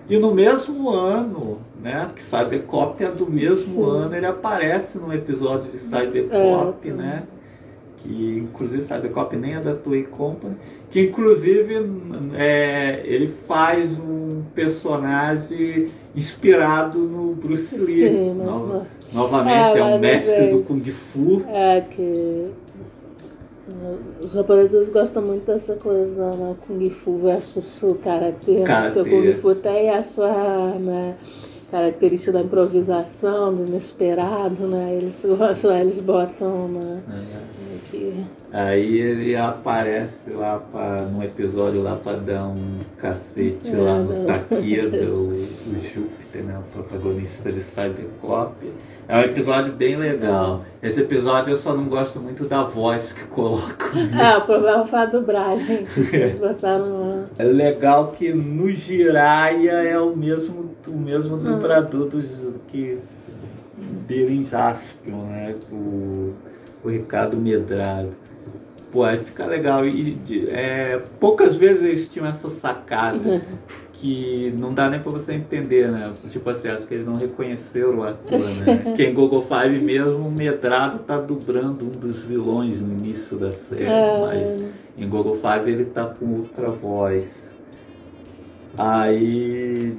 E 0.10 0.18
no 0.18 0.34
mesmo 0.34 0.90
ano, 0.90 1.60
né, 1.82 2.10
que 2.16 2.22
Cybercop 2.22 3.04
é 3.04 3.10
do 3.10 3.26
mesmo 3.26 3.86
Sim. 3.86 3.90
ano, 3.98 4.16
ele 4.16 4.26
aparece 4.26 4.98
num 4.98 5.12
episódio 5.14 5.72
de 5.72 5.80
Cybercop, 5.80 6.88
É, 6.88 6.92
tá. 6.92 6.96
né? 6.98 7.24
Que 8.04 8.40
inclusive 8.40 8.84
Cybercop 8.84 9.36
nem 9.38 9.56
é 9.56 9.60
da 9.62 9.74
Toei 9.74 10.04
Company, 10.04 10.56
que 10.92 11.02
inclusive 11.04 11.74
é, 12.36 13.02
ele 13.06 13.34
faz 13.48 13.90
um 13.98 14.44
personagem 14.54 15.86
inspirado 16.14 17.00
no 17.00 17.34
Bruce 17.34 17.76
Lee. 17.78 18.10
Sim, 18.10 18.36
mas 18.38 18.84
novamente, 19.14 19.78
É, 19.78 19.80
é, 19.80 19.84
um 19.84 19.88
uma 19.88 19.98
mestre 20.00 20.48
do 20.52 20.60
Kung 20.64 20.84
Fu. 20.84 21.44
É 21.48 21.82
que 21.82 22.50
Os 24.22 24.34
japoneses 24.34 24.90
gostam 24.90 25.24
muito 25.24 25.46
dessa 25.46 25.76
coisa, 25.76 26.32
né? 26.32 26.56
Kung 26.68 26.90
Fu 26.90 27.18
versus 27.20 27.82
o 27.84 27.96
Karatê. 27.96 28.60
né? 28.60 28.64
Karatê. 28.66 29.00
Porque 29.00 29.16
o 29.16 29.22
Kung 29.22 29.34
Fu 29.36 29.56
tem 29.56 29.90
essa 29.90 30.28
né, 30.80 31.16
característica 31.74 32.32
da 32.32 32.42
improvisação, 32.42 33.56
do 33.56 33.66
inesperado, 33.66 34.68
né? 34.68 34.94
Eles 34.96 35.26
gostam, 35.26 35.76
eles 35.76 36.00
botam 36.00 36.68
né, 36.68 37.02
que- 37.90 38.24
Aí 38.52 39.00
ele 39.00 39.36
aparece 39.36 40.30
lá 40.30 40.60
pra, 40.72 41.02
num 41.02 41.24
episódio 41.24 41.82
lá 41.82 41.96
pra 41.96 42.14
dar 42.14 42.46
um 42.46 42.78
cacete 42.98 43.72
É, 43.72 43.76
lá 43.76 43.98
no. 44.00 44.26
Takeda, 44.28 45.16
o, 45.16 45.30
o 45.30 45.80
Júpiter, 45.92 46.44
né, 46.44 46.60
o 46.60 46.72
protagonista 46.72 47.52
de 47.52 47.64
Cybercop. 47.64 48.54
É 49.08 49.18
um 49.18 49.22
episódio 49.22 49.74
bem 49.74 49.96
legal. 49.96 50.64
Esse 50.82 51.02
episódio 51.02 51.52
eu 51.52 51.58
só 51.58 51.74
não 51.74 51.86
gosto 51.86 52.20
muito 52.20 52.46
da 52.46 52.64
voz 52.64 53.12
que 53.12 53.24
colocam. 53.26 53.90
É, 54.18 54.36
o 54.38 54.42
problema 54.42 54.86
foi 54.86 55.00
a 55.00 55.06
dublagem. 55.06 55.86
Eles 56.12 56.40
botaram. 56.40 57.26
É 57.38 57.44
legal 57.44 58.14
que 58.18 58.34
no 58.34 58.72
Jiraya 58.72 59.72
é 59.72 60.00
o 60.00 60.16
mesmo, 60.16 60.72
o 60.88 60.98
mesmo 60.98 61.38
dublador 61.38 62.08
dos, 62.10 62.26
que 62.68 62.98
dele 64.08 64.38
em 64.38 64.44
Jaspion, 64.44 65.26
né? 65.26 65.56
O, 65.72 66.34
o 66.84 66.90
Ricardo 66.90 67.38
Medrado. 67.38 68.12
Pô, 68.92 69.04
aí 69.04 69.18
fica 69.18 69.46
legal. 69.46 69.86
E 69.86 70.48
é, 70.50 71.02
poucas 71.20 71.56
vezes 71.56 71.84
eles 71.84 72.08
tinham 72.08 72.28
essa 72.28 72.50
sacada 72.50 73.42
que 74.04 74.54
não 74.58 74.74
dá 74.74 74.90
nem 74.90 75.00
pra 75.00 75.14
você 75.14 75.32
entender, 75.32 75.90
né? 75.90 76.12
Tipo 76.28 76.50
assim, 76.50 76.68
acho 76.68 76.86
que 76.86 76.94
eles 76.94 77.06
não 77.06 77.16
reconheceram 77.16 78.00
o 78.00 78.04
ator, 78.04 78.38
né? 78.68 78.96
Que 78.98 79.04
em 79.04 79.14
Google 79.14 79.42
Five 79.42 79.80
mesmo, 79.80 80.28
o 80.28 80.30
Medrado 80.32 81.00
tá 81.00 81.18
dublando 81.18 81.86
um 81.86 81.90
dos 81.90 82.20
vilões 82.20 82.82
no 82.82 82.92
início 82.92 83.38
da 83.38 83.54
série, 83.54 83.86
É. 83.86 84.20
mas 84.20 84.64
em 84.98 85.08
Google 85.08 85.38
Five 85.38 85.72
ele 85.72 85.86
tá 85.86 86.06
com 86.06 86.26
outra 86.40 86.68
voz. 86.70 87.50
Aí, 88.78 89.98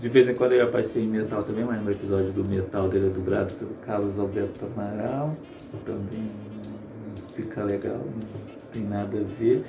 de 0.00 0.08
vez 0.08 0.28
em 0.30 0.34
quando 0.34 0.52
ele 0.52 0.62
aparecia 0.62 1.02
em 1.02 1.08
Metal 1.08 1.42
também, 1.42 1.64
mas 1.64 1.82
no 1.84 1.90
episódio 1.90 2.32
do 2.32 2.48
Metal 2.48 2.88
dele 2.88 3.08
é 3.08 3.10
dublado 3.10 3.52
pelo 3.54 3.72
Carlos 3.86 4.18
Alberto 4.18 4.64
Amaral. 4.64 5.36
Também 5.84 6.22
não 6.22 7.26
fica 7.34 7.64
legal, 7.64 7.96
não 7.98 8.72
tem 8.72 8.82
nada 8.84 9.18
a 9.18 9.38
ver. 9.38 9.62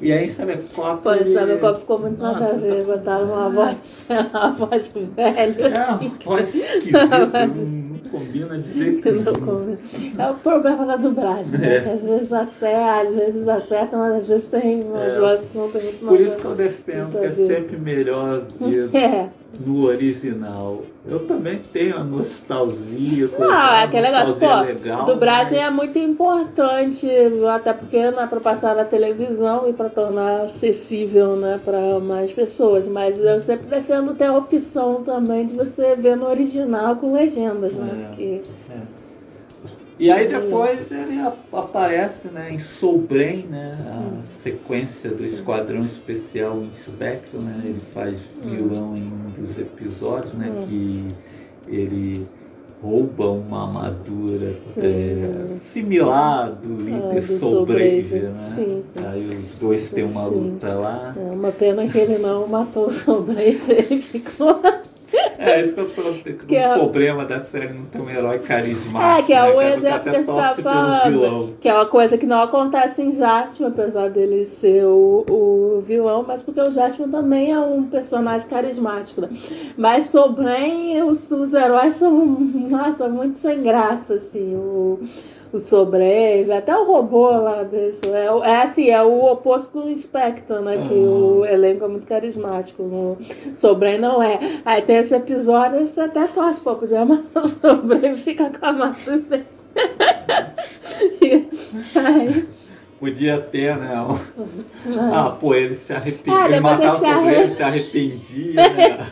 E 0.00 0.12
aí, 0.12 0.30
sabe, 0.30 0.52
a 0.52 0.58
Copa. 0.74 0.96
Pô, 1.02 1.12
ele- 1.12 1.32
sabe 1.32 1.56
qual 1.58 1.74
ficou 1.74 1.98
muito 1.98 2.22
nada 2.22 2.36
a 2.36 2.40
Nossa, 2.52 2.58
ver? 2.58 2.84
tá- 2.84 2.92
Botaram 2.96 3.24
uma 3.26 3.48
voz, 3.50 4.06
uma 4.08 4.50
voz 4.52 4.88
velha, 4.88 5.14
É, 5.16 5.68
assim. 5.68 6.12
uma 6.24 6.36
voz 6.36 6.54
esquisita, 6.54 7.18
não, 7.26 8.10
combina 8.10 8.58
de 8.58 8.72
jeito 8.78 9.02
que 9.02 9.10
não 9.10 9.32
nenhum. 9.32 9.46
combina. 9.46 9.78
É 10.18 10.30
o 10.30 10.34
problema 10.34 10.86
da 10.86 10.96
dublagem, 10.96 11.58
né? 11.58 11.76
É. 11.76 11.80
Que 11.80 11.88
às 11.90 12.02
vezes 12.04 12.32
acerta, 12.32 13.00
às 13.02 13.14
vezes 13.14 13.48
acerta, 13.48 13.96
mas 13.96 14.14
às 14.14 14.26
vezes 14.28 14.46
tem 14.46 14.82
umas 14.84 15.14
É. 15.14 15.18
vozes 15.20 15.48
que 15.48 15.58
não 15.58 15.70
tem 15.70 15.82
muito 15.82 16.06
Por 16.06 16.20
isso 16.20 16.36
que 16.38 16.44
eu 16.44 16.54
defendo 16.54 17.18
que 17.18 17.26
é 17.26 17.32
sempre 17.32 17.76
melhor 17.76 18.44
É. 18.94 19.28
no 19.60 19.84
original. 19.86 20.82
Eu 21.06 21.20
também 21.20 21.60
tenho 21.72 21.96
a 21.96 22.04
nostalgia. 22.04 23.30
Não, 23.38 23.50
é 23.50 23.84
aquele 23.84 24.10
negócio, 24.10 24.34
pô, 24.36 24.60
legal, 24.60 25.06
dublagem 25.06 25.58
mas- 25.58 25.66
é 25.66 25.70
muito 25.70 25.98
importante, 25.98 27.08
até 27.50 27.72
porque 27.72 28.10
não 28.10 28.22
é 28.22 28.26
para 28.26 28.40
passar 28.40 28.76
na 28.76 28.84
televisão 28.84 29.68
e 29.68 29.72
para 29.72 29.88
tornar 29.88 30.42
acessível, 30.42 31.36
né, 31.36 31.58
para 31.64 31.98
mais 31.98 32.30
pessoas. 32.32 32.86
Mas 32.86 33.20
eu 33.20 33.40
sempre 33.40 33.66
defendo 33.66 34.14
ter 34.14 34.24
a 34.26 34.36
opção 34.36 35.02
também 35.02 35.46
de 35.46 35.54
você 35.54 35.96
ver 35.96 36.16
no 36.16 36.28
original 36.28 36.96
com 36.96 37.12
legendas, 37.14 37.74
né? 37.76 37.90
É. 38.02 38.06
Porque 38.08 38.42
E 39.98 40.10
aí 40.10 40.28
depois 40.28 40.92
ele 40.92 41.18
aparece 41.52 42.28
né, 42.28 42.52
em 42.52 42.58
Soul 42.60 42.98
Brain, 42.98 43.46
né, 43.50 43.72
a 43.84 44.22
sequência 44.22 45.10
do 45.10 45.26
Esquadrão 45.26 45.80
Especial 45.82 46.62
Inspector, 46.62 47.42
né, 47.42 47.60
ele 47.64 47.80
faz 47.90 48.20
vilão 48.44 48.94
em 48.96 49.02
um 49.02 49.30
dos 49.36 49.58
episódios, 49.58 50.32
né, 50.34 50.66
que 50.68 51.08
ele 51.66 52.28
rouba 52.80 53.30
uma 53.30 53.66
armadura 53.66 54.52
é, 54.76 55.48
similar 55.48 56.52
do 56.52 56.76
líder 56.76 57.22
do 57.22 57.38
Soul 57.38 57.50
Soul 57.50 57.66
Brave, 57.66 58.02
Brave. 58.02 58.26
né? 58.26 58.52
Sim, 58.54 58.82
sim. 58.82 59.00
Aí 59.04 59.26
os 59.26 59.58
dois 59.58 59.90
têm 59.90 60.04
uma 60.04 60.28
Sim. 60.28 60.34
luta 60.34 60.74
lá. 60.74 61.14
é 61.16 61.30
uma 61.32 61.50
pena 61.50 61.88
que 61.88 61.98
ele 61.98 62.18
não 62.18 62.46
matou 62.46 62.86
o 62.86 62.90
sobreiro, 62.90 63.60
ele 63.68 64.00
ficou. 64.00 64.60
É, 65.38 65.60
isso 65.62 65.72
que 65.72 65.80
eu 65.80 65.88
falo, 65.88 66.14
que 66.14 66.32
Que 66.34 66.56
é- 66.56 66.74
o 66.74 66.80
problema 66.80 67.24
da 67.24 67.38
série 67.38 67.72
não 67.72 67.84
ter 67.84 68.00
um 68.00 68.10
herói 68.10 68.40
carismático. 68.40 69.00
É, 69.00 69.22
que 69.22 69.32
é 69.32 69.42
né? 69.42 69.48
o 69.54 69.62
exemplo 69.62 70.00
que 70.00 70.08
a 70.08 70.12
gente 70.14 70.26
tá 70.26 70.54
falando. 70.56 71.54
Que 71.60 71.68
é 71.68 71.74
uma 71.74 71.86
coisa 71.86 72.18
que 72.18 72.26
não 72.26 72.42
acontece 72.42 73.02
em 73.02 73.12
Jasper, 73.12 73.68
apesar 73.68 74.10
dele 74.10 74.44
ser 74.44 74.84
o, 74.84 75.24
o 75.30 75.80
vilão, 75.86 76.24
mas 76.26 76.42
porque 76.42 76.60
o 76.60 76.72
Jasper 76.72 77.08
também 77.08 77.52
é 77.52 77.60
um 77.60 77.84
personagem 77.84 78.48
carismático. 78.48 79.20
Né? 79.20 79.28
Mas 79.76 80.06
Sobren, 80.06 81.02
os, 81.04 81.30
os 81.30 81.54
heróis 81.54 81.94
são, 81.94 82.12
nossa, 82.68 83.08
muito 83.08 83.36
sem 83.36 83.62
graça, 83.62 84.14
assim. 84.14 84.56
O, 84.56 84.98
o 85.52 85.58
Sobren, 85.58 86.50
até 86.52 86.76
o 86.76 86.84
robô 86.84 87.30
lá 87.30 87.62
desse. 87.62 88.06
É, 88.10 88.30
o- 88.30 88.44
é 88.44 88.62
assim, 88.62 88.90
é 88.90 89.02
o 89.02 89.24
oposto 89.32 89.80
do 89.80 89.96
Spectre, 89.96 90.58
né? 90.60 90.84
Que 90.86 90.92
Uhum. 90.94 91.38
o 91.40 91.46
elenco 91.46 91.84
é 91.84 91.88
muito 91.88 92.06
carismático. 92.06 92.82
No 92.82 93.16
Sobren 93.54 93.98
não 93.98 94.22
é. 94.22 94.38
Aí 94.64 94.82
tem 94.82 94.96
esse 94.96 95.14
episódio, 95.14 95.86
você 95.88 96.00
até 96.02 96.26
torce, 96.26 96.60
pô, 96.60 96.74
podia 96.74 97.04
matar 97.04 97.44
o 97.44 97.48
Sobren 97.48 98.12
e 98.12 98.16
fica 98.16 98.50
com 98.50 98.66
a 98.66 98.72
massa 98.72 99.20
Aí, 101.94 102.48
Podia 102.98 103.38
ter, 103.40 103.76
né? 103.76 103.94
um- 104.00 104.18
Ah, 105.12 105.30
pô, 105.30 105.54
ele 105.54 105.74
se 105.76 105.92
arrependia. 105.92 106.40
Ah, 106.42 106.48
ele 106.48 106.60
matava 106.60 107.00
o 107.02 107.06
arre- 107.06 107.34
ele 107.34 107.52
se 107.52 107.62
arrependia, 107.62 108.54
né? 108.70 109.06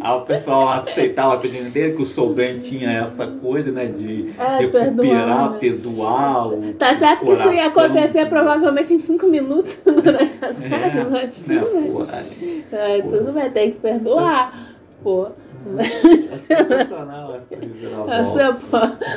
Aí 0.00 0.16
o 0.16 0.20
pessoal 0.22 0.68
aceitava 0.70 1.34
a 1.34 1.36
pedido 1.38 1.70
dele, 1.70 1.94
que 1.94 2.02
o 2.02 2.04
Sobren 2.04 2.58
tinha 2.58 2.90
essa 2.90 3.26
coisa, 3.26 3.70
né? 3.70 3.86
De 3.86 4.30
É, 4.36 4.58
recuperar, 4.58 4.92
perdoar, 4.96 5.50
né? 5.52 5.58
perdoar 5.60 6.48
o 6.48 6.72
Tá 6.74 6.94
certo 6.94 7.24
que 7.26 7.32
isso 7.32 7.52
ia 7.52 7.66
acontecer 7.66 8.26
provavelmente 8.26 8.92
em 8.92 8.98
5 8.98 9.26
minutos 9.28 9.78
durante 9.86 10.44
a 10.44 10.52
série, 10.52 10.98
É, 10.98 11.04
mas 11.04 11.44
né, 11.46 11.60
tudo 11.60 12.06
bem. 12.06 12.64
É, 12.72 13.02
tudo 13.02 13.32
bem, 13.32 13.50
tem 13.50 13.70
que 13.72 13.78
perdoar. 13.78 14.72
Pô, 15.02 15.28
É 15.78 16.64
sensacional 16.64 17.34
essa 17.36 17.56
reviravolta. 17.56 18.14
essa 18.14 18.54
pô, 18.54 18.76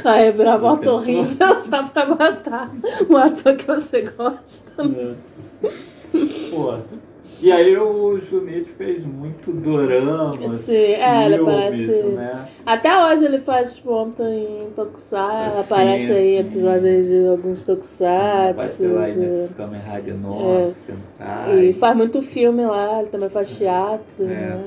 a 0.10 0.16
reviravolta 0.16 0.92
horrível 0.92 1.60
só 1.60 1.84
pra 1.88 2.06
matar 2.08 2.72
um 3.10 3.18
ator 3.18 3.56
que 3.56 3.66
você 3.66 4.02
gosta. 4.02 4.84
É. 4.84 5.16
Pô. 6.52 6.78
E 7.42 7.52
aí 7.52 7.76
o 7.76 8.20
Junite 8.20 8.70
fez 8.78 9.04
muito 9.04 9.52
dorama, 9.52 10.32
Sim, 10.50 10.74
é, 10.76 11.26
ele 11.26 11.38
filmes, 11.38 11.54
parece- 11.56 12.04
né? 12.12 12.46
Até 12.66 13.04
hoje 13.06 13.26
ele 13.26 13.40
faz 13.40 13.80
ponta 13.80 14.24
em 14.24 14.68
Tokusatsu, 14.76 15.56
Sim, 15.58 15.62
aparece 15.74 16.12
aí 16.12 16.34
sim. 16.36 16.40
episódios 16.40 16.84
aí 16.86 17.04
de 17.04 17.28
alguns 17.28 17.64
Tokusatsu. 17.64 18.56
Vai 18.58 18.68
ser 18.68 18.88
lá 18.90 19.04
aí 19.06 19.12
é. 19.12 19.16
nesses 19.16 19.52
Kamen 19.56 19.82
Rider 19.82 20.16
9, 20.18 20.44
É. 20.46 20.70
Sentai. 20.70 21.60
E 21.66 21.74
faz 21.74 21.98
muito 21.98 22.22
filme 22.22 22.64
lá, 22.64 23.00
ele 23.00 23.10
também 23.10 23.30
faz 23.30 23.50
teatro, 23.58 24.04
É. 24.20 24.26
né? 24.26 24.64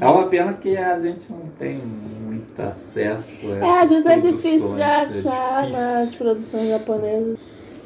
É 0.00 0.06
uma 0.06 0.26
pena 0.26 0.52
que 0.54 0.76
a 0.76 0.98
gente 0.98 1.30
não 1.30 1.42
tem 1.58 1.78
muito 2.26 2.60
acesso 2.60 3.22
a 3.62 3.66
É, 3.66 3.82
essas 3.82 4.02
vezes 4.04 4.06
é 4.06 4.18
difícil 4.18 4.74
de 4.74 4.80
é 4.80 4.84
achar 4.84 5.60
difícil. 5.62 5.80
nas 5.80 6.14
produções 6.16 6.68
japonesas. 6.68 7.38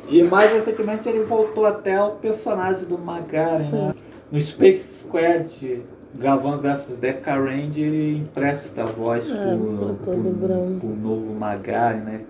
E 0.08 0.22
mais 0.24 0.50
recentemente 0.50 1.08
ele 1.08 1.22
voltou 1.24 1.66
até 1.66 1.94
ao 1.96 2.12
personagem 2.12 2.84
do 2.86 2.96
Magari, 2.98 3.62
né? 3.70 3.94
No 4.32 4.40
Space 4.40 5.00
Squad, 5.00 5.82
Gavan 6.14 6.58
vs 6.58 6.96
Deca 6.96 7.34
Range, 7.34 7.80
ele 7.80 8.18
empresta 8.18 8.82
a 8.82 8.86
voz 8.86 9.28
É, 9.30 9.34
pro, 9.34 9.94
pro, 10.02 10.14
pro 10.80 10.88
novo 10.96 11.34
Magari, 11.34 11.98
né? 11.98 12.20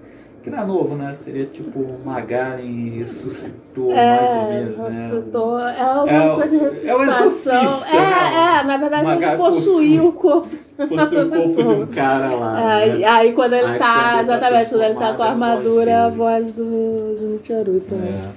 Que 0.42 0.48
não 0.48 0.62
é 0.62 0.64
novo, 0.66 0.94
né? 0.96 1.12
Seria 1.14 1.44
tipo 1.44 1.78
o 1.80 2.00
Magari 2.02 2.88
ressuscitou 3.00 3.94
mais 3.94 4.32
ou 4.32 4.38
É, 4.38 4.48
menos, 4.48 4.78
né? 4.78 4.84
ressuscitou. 4.88 5.58
É 5.60 5.82
uma 5.84 6.10
É 6.10 6.34
coisa 6.34 6.48
de 6.48 6.56
é 6.56 6.58
ressuscitação. 6.60 7.86
É, 7.86 7.92
né? 7.92 8.58
é, 8.60 8.64
na 8.64 8.76
verdade 8.78 9.10
ele 9.10 9.20
Magari 9.20 9.36
possuiu 9.36 10.06
o 10.08 10.12
corpo 10.14 10.48
de 10.48 10.56
Fosse 10.88 11.14
outra 11.14 11.26
o 11.26 11.30
corpo 11.30 11.54
de 11.54 11.54
pessoa. 11.56 11.74
um 11.74 11.86
cara 11.88 12.34
lá. 12.34 12.76
Aí, 12.76 12.98
né? 13.00 13.04
aí 13.06 13.32
quando 13.34 13.52
ele 13.52 13.66
Aí 13.66 13.78
tá, 13.78 13.92
quando 13.92 13.98
ele 13.98 14.16
tá 14.16 14.20
exatamente, 14.22 14.70
quando 14.70 14.82
ele 14.82 14.94
tá 14.94 15.14
com 15.14 15.22
a 15.22 15.26
é 15.26 15.28
armadura, 15.28 15.90
é 15.90 15.94
a 15.96 16.08
voz 16.08 16.52
do 16.52 17.14
Junichi 17.18 17.52
Aruta, 17.52 17.94
né? 17.94 18.30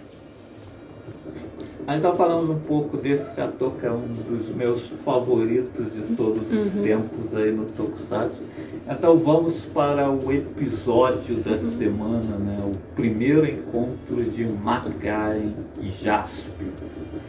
A 1.86 1.94
gente 1.94 2.04
tá 2.04 2.12
falando 2.14 2.54
um 2.54 2.60
pouco 2.60 2.96
desse 2.98 3.40
ator 3.42 3.74
que 3.80 3.86
é 3.86 3.92
um 3.92 4.08
dos 4.30 4.48
meus 4.56 4.82
favoritos 5.04 5.94
de 5.94 6.02
todos 6.16 6.44
os 6.52 6.76
Uhum. 6.76 6.84
tempos 6.84 7.36
aí 7.36 7.52
no 7.52 7.66
Tokusatsu. 7.66 8.42
Então 8.90 9.18
vamos 9.18 9.56
para 9.74 10.10
o 10.10 10.32
episódio 10.32 11.36
da 11.44 11.58
semana, 11.58 12.38
né? 12.38 12.64
O 12.66 12.96
primeiro 12.96 13.46
encontro 13.46 14.24
de 14.24 14.46
Magaren 14.46 15.52
e 15.82 15.90
Jasper, 15.90 16.68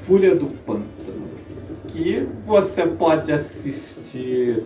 Fúria 0.07 0.35
do 0.37 0.47
Pântano, 0.47 1.25
que 1.89 2.27
você 2.47 2.87
pode 2.87 3.33
assistir 3.33 4.63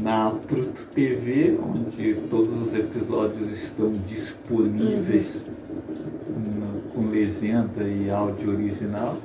na 0.00 0.30
Pluto 0.48 0.86
TV, 0.94 1.58
onde 1.62 2.14
todos 2.30 2.68
os 2.68 2.74
episódios 2.74 3.48
estão 3.50 3.90
disponíveis 4.06 5.44
uhum. 5.46 5.71
Com 7.22 7.42
legenda 7.42 7.84
e 7.84 8.10
áudio 8.10 8.50
original. 8.50 9.16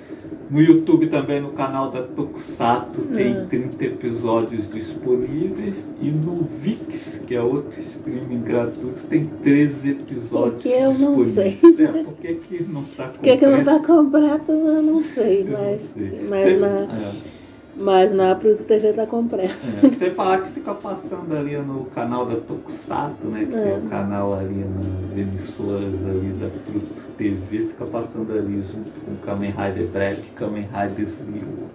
No 0.49 0.61
YouTube 0.61 1.07
também, 1.07 1.41
no 1.41 1.49
canal 1.51 1.91
da 1.91 2.03
Tokusatsu, 2.03 3.01
tem 3.13 3.37
uhum. 3.37 3.47
30 3.47 3.85
episódios 3.85 4.71
disponíveis. 4.71 5.87
E 6.01 6.09
no 6.09 6.47
VIX, 6.61 7.21
que 7.25 7.35
é 7.35 7.41
outro 7.41 7.79
streaming 7.79 8.41
gratuito, 8.43 9.01
tem 9.09 9.25
13 9.25 9.89
episódios 9.89 10.61
porque 10.61 10.69
eu 10.69 10.93
não 10.93 11.25
sei. 11.25 11.59
É, 11.77 12.03
por 12.03 12.17
que, 12.17 12.33
que 12.35 12.63
não 12.63 12.81
está 12.81 13.07
completo? 13.07 13.19
Por 13.19 13.21
que, 13.21 13.37
que 13.37 13.45
não 13.45 13.59
está 13.59 13.79
completo, 13.79 14.51
eu 14.51 14.83
não 14.83 15.03
sei. 15.03 15.41
Eu 15.41 15.51
mas, 15.51 15.93
não 15.95 16.07
sei. 16.07 16.27
mas 16.29 16.59
na... 16.59 16.67
É. 16.67 17.36
Mas 17.79 18.11
na 18.11 18.33
Pluto 18.33 18.63
TV 18.63 18.91
tá 18.91 19.05
completa. 19.05 19.53
É, 19.83 19.87
você 19.87 20.09
falar 20.09 20.41
que 20.41 20.51
fica 20.51 20.73
passando 20.73 21.35
ali 21.37 21.55
no 21.57 21.85
canal 21.85 22.25
da 22.25 22.35
Tokusatsu, 22.37 23.27
né? 23.27 23.45
Que 23.45 23.55
é. 23.55 23.61
tem 23.61 23.85
o 23.85 23.89
canal 23.89 24.33
ali 24.33 24.65
nas 24.65 25.15
emissoras 25.15 26.03
ali 26.05 26.33
da 26.39 26.49
Pluto 26.65 27.07
TV, 27.17 27.67
fica 27.67 27.85
passando 27.85 28.31
ali 28.31 28.63
junto 28.63 28.91
com 29.05 29.15
Kamen 29.17 29.51
Rider 29.51 29.87
Black 29.89 30.21
e 30.21 30.31
Kamen 30.31 30.63
Rider 30.63 31.05
Zero. 31.05 31.69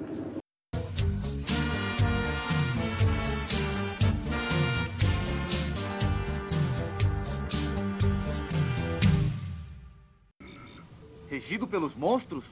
Regido 11.30 11.66
pelos 11.66 11.94
monstros? 11.94 12.44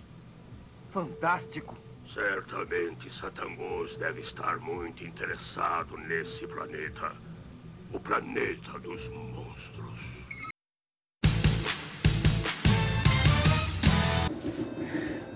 Fantástico! 0.91 1.90
Certamente 2.13 3.09
Satangos 3.09 3.97
deve 3.97 4.23
estar 4.23 4.59
muito 4.59 5.05
interessado 5.05 5.97
nesse 6.09 6.45
planeta. 6.45 7.13
O 7.93 8.01
planeta 8.01 8.79
dos 8.83 9.09
monstros. 9.09 10.01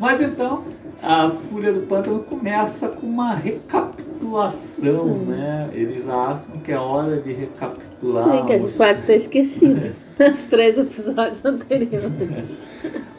Mas 0.00 0.20
então, 0.20 0.64
a 1.00 1.30
Fúria 1.30 1.72
do 1.72 1.86
Pântano 1.86 2.24
começa 2.24 2.88
com 2.88 3.06
uma 3.06 3.34
recapitulação, 3.34 5.14
Sim. 5.14 5.24
né? 5.26 5.70
Eles 5.72 6.08
acham 6.08 6.58
que 6.58 6.72
é 6.72 6.78
hora 6.78 7.20
de 7.20 7.32
recapitular. 7.32 8.24
Sim, 8.24 8.46
que 8.46 8.52
a 8.52 8.58
gente 8.58 8.72
pode 8.72 9.02
ter 9.02 9.14
esquecido 9.14 9.94
os 10.18 10.48
três 10.48 10.76
episódios 10.76 11.44
anteriores. 11.44 12.68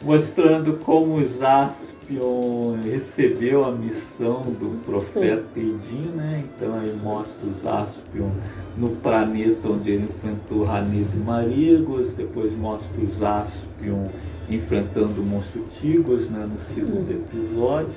Mostrando 0.02 0.76
como 0.84 1.16
os 1.16 1.42
astros 1.42 1.85
Jaspion 2.06 2.76
recebeu 2.84 3.64
a 3.64 3.72
missão 3.72 4.42
do 4.42 4.82
profeta 4.84 5.44
Edin, 5.56 6.12
né? 6.14 6.44
Então 6.48 6.80
ele 6.80 6.98
mostra 7.02 7.48
os 7.48 7.62
Jaspion 7.62 8.30
no 8.76 8.90
planeta 8.96 9.68
onde 9.68 9.90
ele 9.90 10.04
enfrentou 10.04 10.64
Ranid 10.64 11.08
e 11.12 11.16
Marigos, 11.16 12.14
depois 12.14 12.56
mostra 12.56 12.88
os 13.02 13.18
Jaspion 13.18 14.08
enfrentando 14.48 15.20
o 15.20 15.24
monstro 15.24 15.64
Tigos 15.80 16.30
né? 16.30 16.48
no 16.48 16.60
segundo 16.74 17.10
uhum. 17.10 17.20
episódio. 17.20 17.94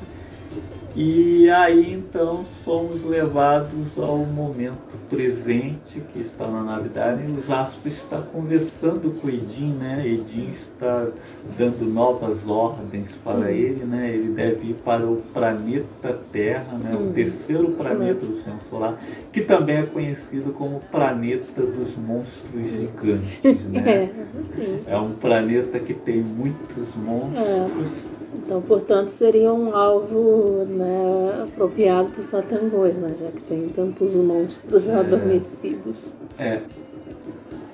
E 1.02 1.50
aí 1.50 1.94
então 1.94 2.44
somos 2.66 3.06
levados 3.06 3.98
ao 3.98 4.18
momento 4.18 4.76
presente 5.10 6.02
que 6.12 6.20
está 6.20 6.46
na 6.46 6.62
navidade 6.62 7.24
e 7.26 7.32
o 7.32 7.42
Jasper 7.42 7.94
está 7.94 8.22
conversando 8.22 9.10
com 9.12 9.30
Edin, 9.30 9.76
né? 9.76 10.06
Edin 10.06 10.50
está 10.52 11.08
dando 11.58 11.86
novas 11.86 12.46
ordens 12.46 13.14
para 13.24 13.48
Sim. 13.48 13.54
ele, 13.54 13.86
né? 13.86 14.14
Ele 14.14 14.34
deve 14.34 14.72
ir 14.72 14.74
para 14.84 15.06
o 15.06 15.24
planeta 15.34 16.20
Terra, 16.34 16.78
né? 16.78 16.94
O 16.94 17.14
terceiro 17.14 17.72
planeta 17.72 18.26
do 18.26 18.36
Sistema 18.36 18.60
Solar, 18.70 19.00
que 19.32 19.40
também 19.40 19.78
é 19.78 19.84
conhecido 19.84 20.52
como 20.52 20.82
planeta 20.92 21.62
dos 21.62 21.96
monstros 21.96 22.72
gigantes, 22.72 23.42
né? 23.72 24.12
É, 24.86 24.94
é 24.94 24.98
um 24.98 25.14
planeta 25.14 25.80
que 25.80 25.94
tem 25.94 26.22
muitos 26.22 26.94
monstros. 26.98 28.04
É 28.06 28.09
então, 28.34 28.62
portanto, 28.62 29.10
seria 29.10 29.52
um 29.52 29.76
alvo 29.76 30.66
né, 30.66 31.44
apropriado 31.44 32.10
para 32.10 32.22
os 32.22 32.28
satangões, 32.28 32.96
né, 32.96 33.14
já 33.20 33.32
que 33.32 33.42
tem 33.42 33.70
tantos 33.70 34.16
monstros 34.16 34.88
é, 34.88 34.96
adormecidos. 34.96 36.14
É. 36.38 36.62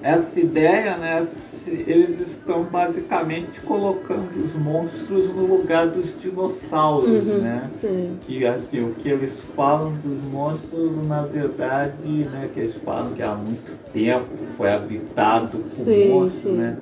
Essa 0.02 0.40
ideia, 0.40 0.98
né, 0.98 1.26
eles 1.68 2.20
estão 2.20 2.64
basicamente 2.64 3.60
colocando 3.62 4.30
os 4.44 4.54
monstros 4.56 5.28
no 5.36 5.46
lugar 5.46 5.88
dos 5.88 6.18
dinossauros, 6.20 7.28
uhum, 7.28 7.42
né? 7.42 7.66
Sim. 7.70 8.18
Que 8.22 8.46
assim, 8.46 8.84
o 8.84 8.94
que 8.94 9.10
eles 9.10 9.34
falam 9.56 9.94
dos 10.04 10.24
monstros, 10.32 11.08
na 11.08 11.22
verdade, 11.24 12.08
né, 12.08 12.50
que 12.54 12.60
eles 12.60 12.76
falam 12.84 13.12
que 13.14 13.22
há 13.22 13.36
muito 13.36 13.78
tempo 13.92 14.30
foi 14.58 14.72
habitado 14.72 15.58
por 15.58 15.66
sim, 15.66 16.10
monstros, 16.10 16.54
sim. 16.54 16.58
né? 16.58 16.78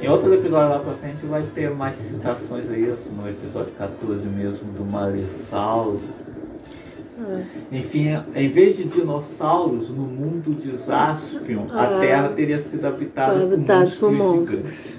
Em 0.00 0.08
outro 0.08 0.32
episódio 0.32 0.70
lá 0.70 0.78
pra 0.78 0.92
frente 0.92 1.26
vai 1.26 1.42
ter 1.54 1.70
mais 1.70 1.96
citações 1.96 2.70
aí, 2.70 2.94
no 3.16 3.28
episódio 3.28 3.72
14 3.72 4.26
mesmo, 4.26 4.72
do 4.72 4.84
Maressauro. 4.84 6.00
É. 7.20 7.78
Enfim, 7.78 8.08
em 8.34 8.48
vez 8.48 8.76
de 8.76 8.84
dinossauros, 8.84 9.90
no 9.90 10.02
mundo 10.02 10.54
de 10.54 10.76
Zaspion, 10.76 11.66
a 11.72 11.82
ah. 11.82 12.00
Terra 12.00 12.28
teria 12.28 12.60
sido 12.60 12.86
habitada 12.86 13.40
por 13.40 13.58
monstros, 13.58 13.98
por 13.98 14.12
monstros. 14.12 14.96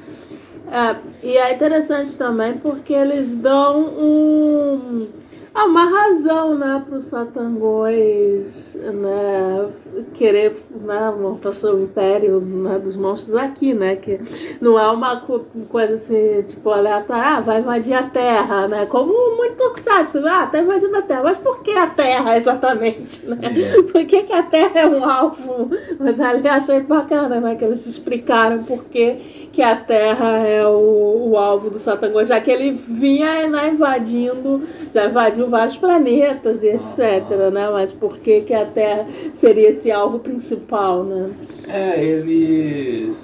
É, 0.72 0.96
e 1.24 1.38
é 1.38 1.54
interessante 1.54 2.18
também 2.18 2.58
porque 2.58 2.94
eles 2.94 3.36
dão 3.36 3.82
um 3.82 5.08
Há 5.54 5.66
uma 5.66 5.86
razão, 5.86 6.58
né, 6.58 6.84
para 6.88 6.98
os 6.98 7.06
satangões 7.06 8.76
né, 8.76 9.70
querer 10.14 10.56
né, 10.70 11.12
montar 11.20 11.54
seu 11.54 11.82
império 11.82 12.40
né, 12.40 12.80
dos 12.80 12.96
monstros 12.96 13.36
aqui, 13.36 13.74
né? 13.74 13.96
Que 13.96 14.20
não 14.62 14.80
é 14.80 14.88
uma 14.90 15.22
coisa 15.70 15.94
assim, 15.94 16.42
tipo, 16.44 16.70
aleatória, 16.70 17.24
ah, 17.24 17.40
vai 17.40 17.60
invadir 17.60 17.94
a 17.94 18.04
Terra, 18.04 18.68
né? 18.68 18.86
Como 18.86 19.14
muito 19.36 19.56
tokusatsu, 19.56 20.26
ah, 20.28 20.48
tá 20.48 20.60
invadindo 20.60 20.96
a 20.96 21.02
Terra. 21.02 21.24
Mas 21.24 21.38
por 21.38 21.62
que 21.62 21.72
a 21.72 21.88
Terra 21.88 22.38
exatamente, 22.38 23.26
né? 23.28 23.38
Por 23.92 24.06
que, 24.06 24.24
que 24.24 24.34
a 24.34 24.44
Terra 24.44 24.82
é 24.82 24.88
um 24.88 25.04
alvo? 25.04 25.70
Mas 26.00 26.20
ali 26.20 26.48
achei 26.48 26.80
bacana, 26.82 27.40
né? 27.40 27.56
Que 27.56 27.66
eles 27.66 27.86
explicaram 27.86 28.64
por 28.64 28.86
que, 28.86 29.50
que 29.52 29.62
a 29.62 29.76
Terra 29.76 30.38
é 30.40 30.66
o, 30.66 31.30
o 31.30 31.38
alvo 31.38 31.70
do 31.70 31.80
satangão, 31.80 32.24
já 32.24 32.40
que 32.40 32.52
ele 32.52 32.72
vinha 32.72 33.48
né, 33.48 33.70
invadindo, 33.70 34.64
já 34.94 35.06
invadiu 35.06 35.39
invadiu 35.40 35.50
vários 35.50 35.78
planetas 35.78 36.64
e 36.64 36.68
etc, 36.68 37.00
ah. 37.32 37.52
né? 37.52 37.70
Mas 37.72 37.94
por 37.94 38.18
que, 38.18 38.42
que 38.42 38.54
a 38.54 38.66
Terra 38.66 39.08
seria 39.34 39.70
esse 39.70 39.92
alvo 39.92 40.20
principal, 40.20 41.04
né? 41.04 41.32
É, 41.68 42.04
eles 42.04 43.16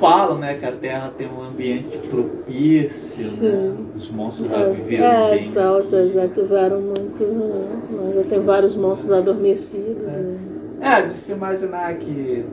falam, 0.00 0.38
né, 0.38 0.54
que 0.54 0.64
a 0.64 0.72
Terra 0.72 1.12
tem 1.16 1.28
um 1.28 1.42
ambiente 1.42 1.96
propício, 2.08 3.48
né? 3.48 3.74
Os 3.96 4.10
monstros 4.10 4.50
já 4.50 4.56
é, 4.56 4.70
viveram 4.72 5.04
é, 5.04 5.30
bem. 5.30 5.48
Então, 5.48 5.82
seja, 5.82 6.08
já 6.08 6.28
tiveram 6.28 6.80
muito, 6.80 7.24
né? 7.24 8.12
já 8.16 8.24
tem 8.24 8.40
vários 8.40 8.74
monstros 8.74 9.12
adormecidos. 9.12 10.08
É, 10.08 10.16
né? 10.16 10.38
é 10.80 11.02
de 11.02 11.12
se 11.14 11.32
imaginar 11.32 11.94
que 11.96 12.44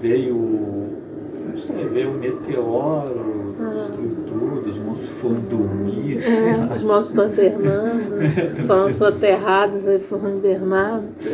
veio, 0.00 0.34
não 0.34 1.58
sei, 1.58 1.86
veio 1.86 2.10
um 2.10 2.18
meteoro, 2.18 3.53
destruiu 3.70 4.16
tudo, 4.26 4.70
os 4.70 4.78
monstros 4.78 5.10
foram 5.20 5.36
dormir. 5.36 6.18
É, 6.18 6.74
os 6.74 6.82
monstros 6.82 7.08
estão 7.08 7.26
hibernando, 7.26 8.66
foram 8.66 8.90
soterrados 8.90 9.86
e 9.86 9.98
foram 9.98 10.36
hibernados. 10.36 11.26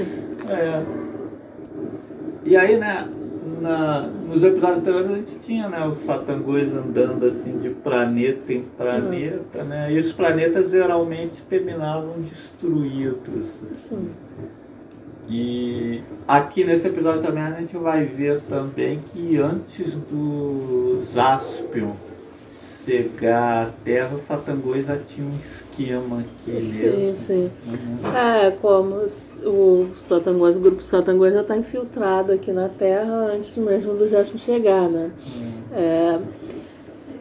É. 0.49 0.83
E 2.45 2.57
aí, 2.57 2.79
né, 2.79 3.07
na, 3.61 4.09
nos 4.29 4.43
episódios 4.43 4.79
anteriores 4.79 5.11
a 5.11 5.15
gente 5.15 5.39
tinha 5.41 5.69
né, 5.69 5.87
os 5.87 5.99
satangões 5.99 6.73
andando 6.75 7.27
assim 7.27 7.59
de 7.59 7.71
planeta 7.71 8.53
em 8.53 8.63
planeta, 8.63 9.59
uhum. 9.59 9.65
né? 9.65 9.93
E 9.93 9.99
os 9.99 10.13
planetas 10.13 10.71
geralmente 10.71 11.43
terminavam 11.43 12.15
destruídos. 12.21 13.51
Assim. 13.71 14.11
E 15.29 16.03
aqui 16.27 16.65
nesse 16.65 16.89
episódio 16.89 17.23
também 17.23 17.43
a 17.43 17.53
gente 17.53 17.77
vai 17.77 18.05
ver 18.05 18.41
também 18.49 19.01
que 19.13 19.39
antes 19.39 19.95
do 19.95 21.03
Jaspion 21.13 21.93
chegar 22.85 23.67
à 23.67 23.71
Terra, 23.85 24.15
o 24.15 24.19
Satangoi 24.19 24.83
já 24.83 24.97
tinha 24.97 25.27
um 25.27 25.37
esquema 25.37 26.21
aqui. 26.21 26.61
Sim, 26.61 27.13
sim. 27.13 27.51
Uhum. 27.67 28.17
É, 28.17 28.51
como 28.53 28.97
o 29.45 29.91
Satangoi, 29.97 30.57
o 30.57 30.61
grupo 30.61 30.83
Satangoi 30.83 31.33
já 31.33 31.43
está 31.43 31.57
infiltrado 31.57 32.33
aqui 32.33 32.53
na 32.53 32.69
Terra 32.69 33.31
antes 33.35 33.55
mesmo 33.57 33.95
do 33.95 34.09
Jasper 34.09 34.41
chegar, 34.41 34.89
né? 34.89 35.11
Uhum. 35.27 35.63
É, 35.73 36.21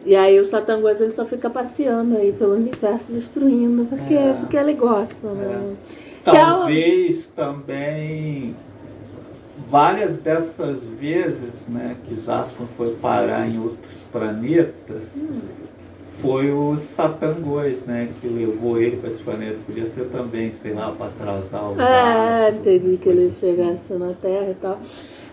e 0.04 0.16
aí 0.16 0.40
o 0.40 0.44
Satangos 0.44 1.00
ele 1.00 1.10
só 1.10 1.26
fica 1.26 1.50
passeando 1.50 2.16
aí 2.16 2.32
pelo 2.32 2.54
universo, 2.54 3.12
destruindo, 3.12 3.84
porque, 3.84 4.14
é. 4.14 4.32
porque 4.34 4.56
ele 4.56 4.74
gosta, 4.74 5.28
né? 5.28 5.74
É. 5.76 6.00
Talvez 6.24 7.26
é 7.36 7.42
também 7.42 8.56
várias 9.68 10.16
dessas 10.16 10.82
vezes 10.82 11.66
né, 11.68 11.96
que 12.04 12.20
Jasper 12.20 12.66
foi 12.76 12.94
parar 12.96 13.46
em 13.46 13.58
outros 13.60 13.99
planetas, 14.12 15.04
hum. 15.16 15.40
foi 16.20 16.50
o 16.50 16.76
Satangos, 16.76 17.82
né? 17.86 18.10
Que 18.20 18.28
levou 18.28 18.78
ele 18.80 18.96
para 18.98 19.10
esse 19.10 19.22
planeta. 19.22 19.58
Podia 19.66 19.86
ser 19.86 20.04
também, 20.10 20.50
sei 20.50 20.74
lá, 20.74 20.90
para 20.92 21.06
atrasar 21.06 21.72
o. 21.72 21.80
É, 21.80 22.50
entendi 22.50 22.96
que 22.98 23.08
ele 23.08 23.30
chegasse 23.30 23.94
na 23.94 24.12
Terra 24.20 24.50
e 24.50 24.54
tal. 24.54 24.78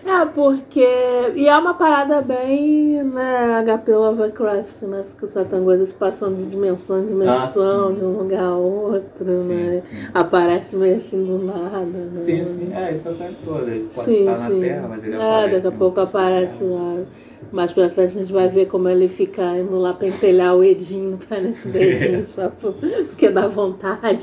É, 0.06 0.24
porque. 0.24 0.86
E 1.34 1.46
é 1.46 1.56
uma 1.58 1.74
parada 1.74 2.22
bem, 2.22 3.02
né, 3.02 3.62
HP 3.62 3.92
Lovecraft, 3.94 4.82
né? 4.84 5.04
Fica 5.10 5.26
o 5.26 5.28
Satangos 5.28 5.92
passando 5.92 6.36
de 6.36 6.46
dimensão 6.46 7.02
em 7.02 7.06
dimensão, 7.06 7.88
Ah, 7.88 7.92
de 7.92 8.04
um 8.04 8.12
lugar 8.16 8.44
a 8.44 8.56
outro, 8.56 9.26
Sim, 9.30 9.48
né? 9.48 9.82
sim. 9.82 9.96
Aparece 10.14 10.76
meio 10.76 10.96
assim 10.96 11.22
do 11.24 11.38
nada, 11.44 11.86
né? 11.86 12.16
Sim, 12.16 12.44
sim, 12.44 12.72
é, 12.72 12.94
isso 12.94 13.08
é 13.08 13.12
sempre 13.12 13.36
todo. 13.44 13.68
Ele 13.68 13.88
pode 13.94 14.06
Sim, 14.06 14.20
estar 14.20 14.34
sim. 14.36 14.60
na 14.60 14.66
Terra, 14.66 14.88
mas 14.88 15.04
ele 15.04 15.14
é, 15.14 15.16
aparece. 15.16 15.54
daqui 15.56 15.66
a 15.66 15.78
pouco 15.78 16.00
aparece 16.00 16.64
lá. 16.64 17.02
Mais 17.52 17.72
pra 17.72 17.88
frente 17.88 18.16
a 18.18 18.20
gente 18.20 18.32
vai 18.32 18.48
ver 18.48 18.66
como 18.66 18.88
ele 18.88 19.08
fica 19.08 19.56
indo 19.56 19.78
lá 19.78 19.94
pentelhar 19.94 20.54
o 20.56 20.62
Edinho 20.64 21.16
planeta 21.28 21.68
do 21.68 21.76
Edinho, 21.76 22.26
só 22.26 22.48
por- 22.48 22.74
porque 22.74 23.28
dá 23.30 23.46
vontade. 23.46 24.22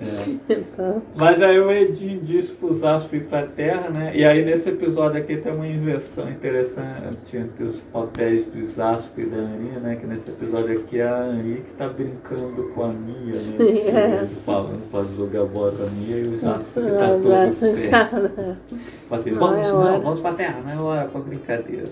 É. 0.00 0.52
Então, 0.54 1.02
Mas 1.16 1.40
aí 1.42 1.58
o 1.58 1.70
Edinho 1.70 2.20
disse 2.20 2.52
pro 2.52 2.72
Zasp 2.74 3.14
ir 3.16 3.24
pra 3.24 3.42
Terra, 3.46 3.88
né? 3.90 4.12
E 4.14 4.24
aí 4.24 4.44
nesse 4.44 4.68
episódio 4.68 5.18
aqui 5.20 5.36
tem 5.36 5.52
uma 5.52 5.66
inversão 5.66 6.28
interessante 6.30 7.36
entre 7.36 7.64
os 7.64 7.76
papéis 7.92 8.46
do 8.46 8.64
Zasp 8.66 9.18
e 9.18 9.26
da 9.26 9.36
Ani, 9.38 9.70
né? 9.80 9.96
Que 10.00 10.06
nesse 10.06 10.30
episódio 10.30 10.78
aqui 10.78 11.00
é 11.00 11.08
a 11.08 11.16
Ani 11.24 11.56
que 11.56 11.72
tá 11.76 11.88
brincando 11.88 12.70
com 12.74 12.84
a 12.84 12.88
Mia, 12.88 13.26
né? 13.26 13.32
Sim, 13.34 13.56
Ele 13.62 13.88
é. 13.88 14.26
Falando 14.44 14.90
pra 14.90 15.02
jogar 15.16 15.44
bola 15.46 15.72
com 15.72 15.82
a 15.84 15.86
Mia 15.86 16.16
e 16.18 16.22
o 16.28 16.38
Zasp 16.38 16.80
que 16.80 16.90
tá 16.90 17.04
ah, 17.04 18.06
todo 18.10 18.66
Tipo 19.00 19.14
assim, 19.14 19.30
Não 19.32 19.38
vamos, 19.40 19.66
é 19.66 19.70
não, 19.72 19.78
hora. 19.80 19.98
vamos 19.98 20.20
pra 20.20 20.32
terra, 20.34 20.60
não 20.64 20.70
é 20.72 20.82
hora 20.82 21.08
pra 21.08 21.20
brincadeira. 21.20 21.84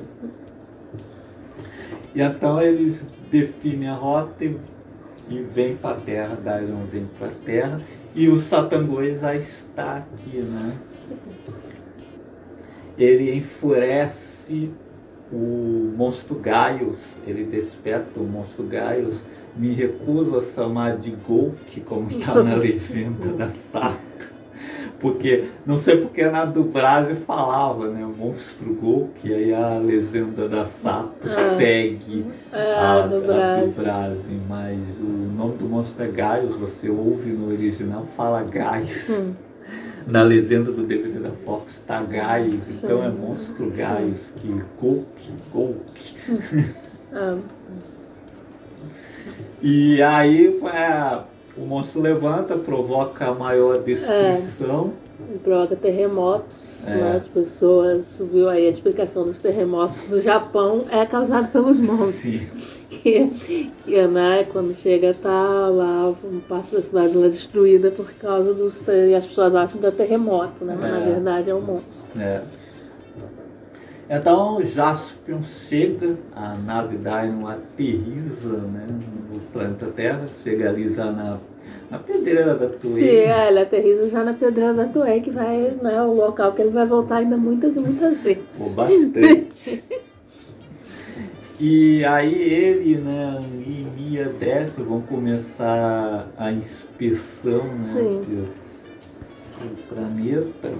E 2.18 2.20
então 2.20 2.60
eles 2.60 3.06
definem 3.30 3.88
a 3.88 3.94
rota 3.94 4.44
e, 4.44 4.56
e 5.30 5.40
vêm 5.40 5.76
pra 5.76 5.94
terra, 5.94 6.34
Darion 6.34 6.84
vem 6.90 7.06
pra 7.16 7.28
terra 7.44 7.80
e 8.12 8.28
o 8.28 8.36
Satangoi 8.40 9.16
já 9.16 9.36
está 9.36 9.98
aqui, 9.98 10.38
né? 10.38 10.76
Ele 12.98 13.32
enfurece 13.36 14.68
o 15.30 15.92
monstro 15.96 16.34
Gaius, 16.34 16.98
ele 17.24 17.44
desperta 17.44 18.18
o 18.18 18.24
monstro 18.24 18.64
Gaius, 18.64 19.18
me 19.56 19.72
recuso 19.72 20.40
a 20.40 20.42
chamar 20.42 20.96
de 20.96 21.12
Golk, 21.12 21.80
como 21.82 22.08
está 22.08 22.42
na 22.42 22.56
legenda 22.58 23.28
da 23.28 23.48
Sato. 23.48 24.07
Porque, 25.00 25.44
não 25.64 25.76
sei 25.76 25.98
porque 25.98 26.24
na 26.28 26.44
dublagem 26.44 27.14
falava, 27.14 27.88
né? 27.88 28.04
Monstro 28.18 28.74
Golk, 28.74 29.32
aí 29.32 29.54
a 29.54 29.78
legenda 29.78 30.48
da 30.48 30.64
Sato 30.64 31.14
Ah. 31.24 31.54
segue 31.56 32.26
é, 32.52 32.74
a, 32.74 33.02
do 33.06 33.20
Brasil. 33.20 34.40
mas 34.48 34.76
o 35.00 35.04
nome 35.36 35.56
do 35.58 35.66
monstro 35.66 36.02
é 36.04 36.08
Gaius, 36.08 36.56
você 36.56 36.88
ouve 36.88 37.30
no 37.30 37.48
original, 37.52 38.06
fala 38.16 38.42
Gaius. 38.42 39.08
Hum. 39.10 39.34
Na 40.08 40.22
legenda 40.22 40.72
do 40.72 40.84
DVD 40.84 41.18
da 41.20 41.30
Fox 41.44 41.74
está 41.74 42.00
Gaius, 42.02 42.66
então 42.82 43.04
é 43.04 43.10
Sim, 43.10 43.16
monstro 43.18 43.70
sim. 43.70 43.78
Gaius, 43.78 44.32
que 44.40 44.62
Golk, 44.80 45.06
Golk. 45.52 46.14
Ah, 47.12 47.38
E 49.62 50.02
aí 50.02 50.60
é, 50.64 51.18
o 51.60 51.66
monstro 51.66 52.00
levanta, 52.00 52.56
provoca 52.56 53.32
maior 53.34 53.78
destruição. 53.78 54.92
provoca 55.42 55.74
terremotos, 55.76 56.86
É. 56.88 56.94
né? 56.94 57.16
As 57.16 57.26
pessoas, 57.26 58.22
viu 58.32 58.48
aí 58.48 58.66
a 58.66 58.70
explicação 58.70 59.24
dos 59.24 59.38
terremotos 59.38 60.02
do 60.08 60.20
Japão 60.20 60.82
é 60.90 61.04
causado 61.04 61.50
pelos 61.50 61.78
monstros. 61.80 62.12
Sim. 62.42 62.50
Que, 62.88 63.70
que 63.84 64.06
né, 64.06 64.46
quando 64.50 64.74
chega 64.74 65.12
tá 65.12 65.68
lá, 65.68 66.14
um 66.24 66.40
passo 66.48 66.74
da 66.76 66.80
cidade 66.82 67.14
lá 67.16 67.28
destruída 67.28 67.90
por 67.90 68.10
causa 68.14 68.54
dos 68.54 68.82
e 68.88 69.14
as 69.14 69.26
pessoas 69.26 69.54
acham 69.54 69.78
que 69.78 69.86
é 69.86 69.90
terremoto, 69.90 70.64
né? 70.64 70.74
Mas 70.80 70.90
na 70.90 70.98
É. 71.00 71.04
verdade 71.04 71.50
é 71.50 71.54
um 71.54 71.60
monstro. 71.60 72.18
É. 72.20 72.40
Então 74.10 74.64
Jaspion 74.64 75.42
chega, 75.42 76.16
a 76.34 76.54
nave 76.56 76.96
Dainon 76.96 77.46
aterriza 77.46 78.56
né, 78.56 78.86
no 79.32 79.38
planeta 79.52 79.86
Terra, 79.94 80.26
chega 80.42 80.70
ali 80.70 80.90
já 80.90 81.12
na, 81.12 81.38
na 81.90 81.98
pedreira 81.98 82.54
da 82.54 82.70
Sim, 82.70 82.78
Toei. 82.78 83.16
é, 83.26 83.48
ele 83.48 83.58
aterriza 83.58 84.08
já 84.08 84.24
na 84.24 84.32
Pedreira 84.32 84.72
da 84.72 84.86
Toei, 84.86 85.20
que 85.20 85.30
vai, 85.30 85.76
né, 85.82 86.00
o 86.00 86.14
local 86.14 86.52
que 86.54 86.62
ele 86.62 86.70
vai 86.70 86.86
voltar 86.86 87.16
ainda 87.16 87.36
muitas 87.36 87.76
e 87.76 87.80
muitas 87.80 88.16
vezes. 88.16 88.74
Por 88.74 88.76
bastante. 88.88 89.84
E 91.60 92.04
aí 92.04 92.34
ele, 92.34 92.96
né, 92.96 93.40
e 93.66 93.86
Mia 93.94 94.24
desce, 94.26 94.80
vão 94.80 95.02
começar 95.02 96.28
a 96.38 96.50
inspeção 96.50 97.64
né, 97.66 98.22
pelo 99.58 99.74
planeta. 99.88 100.72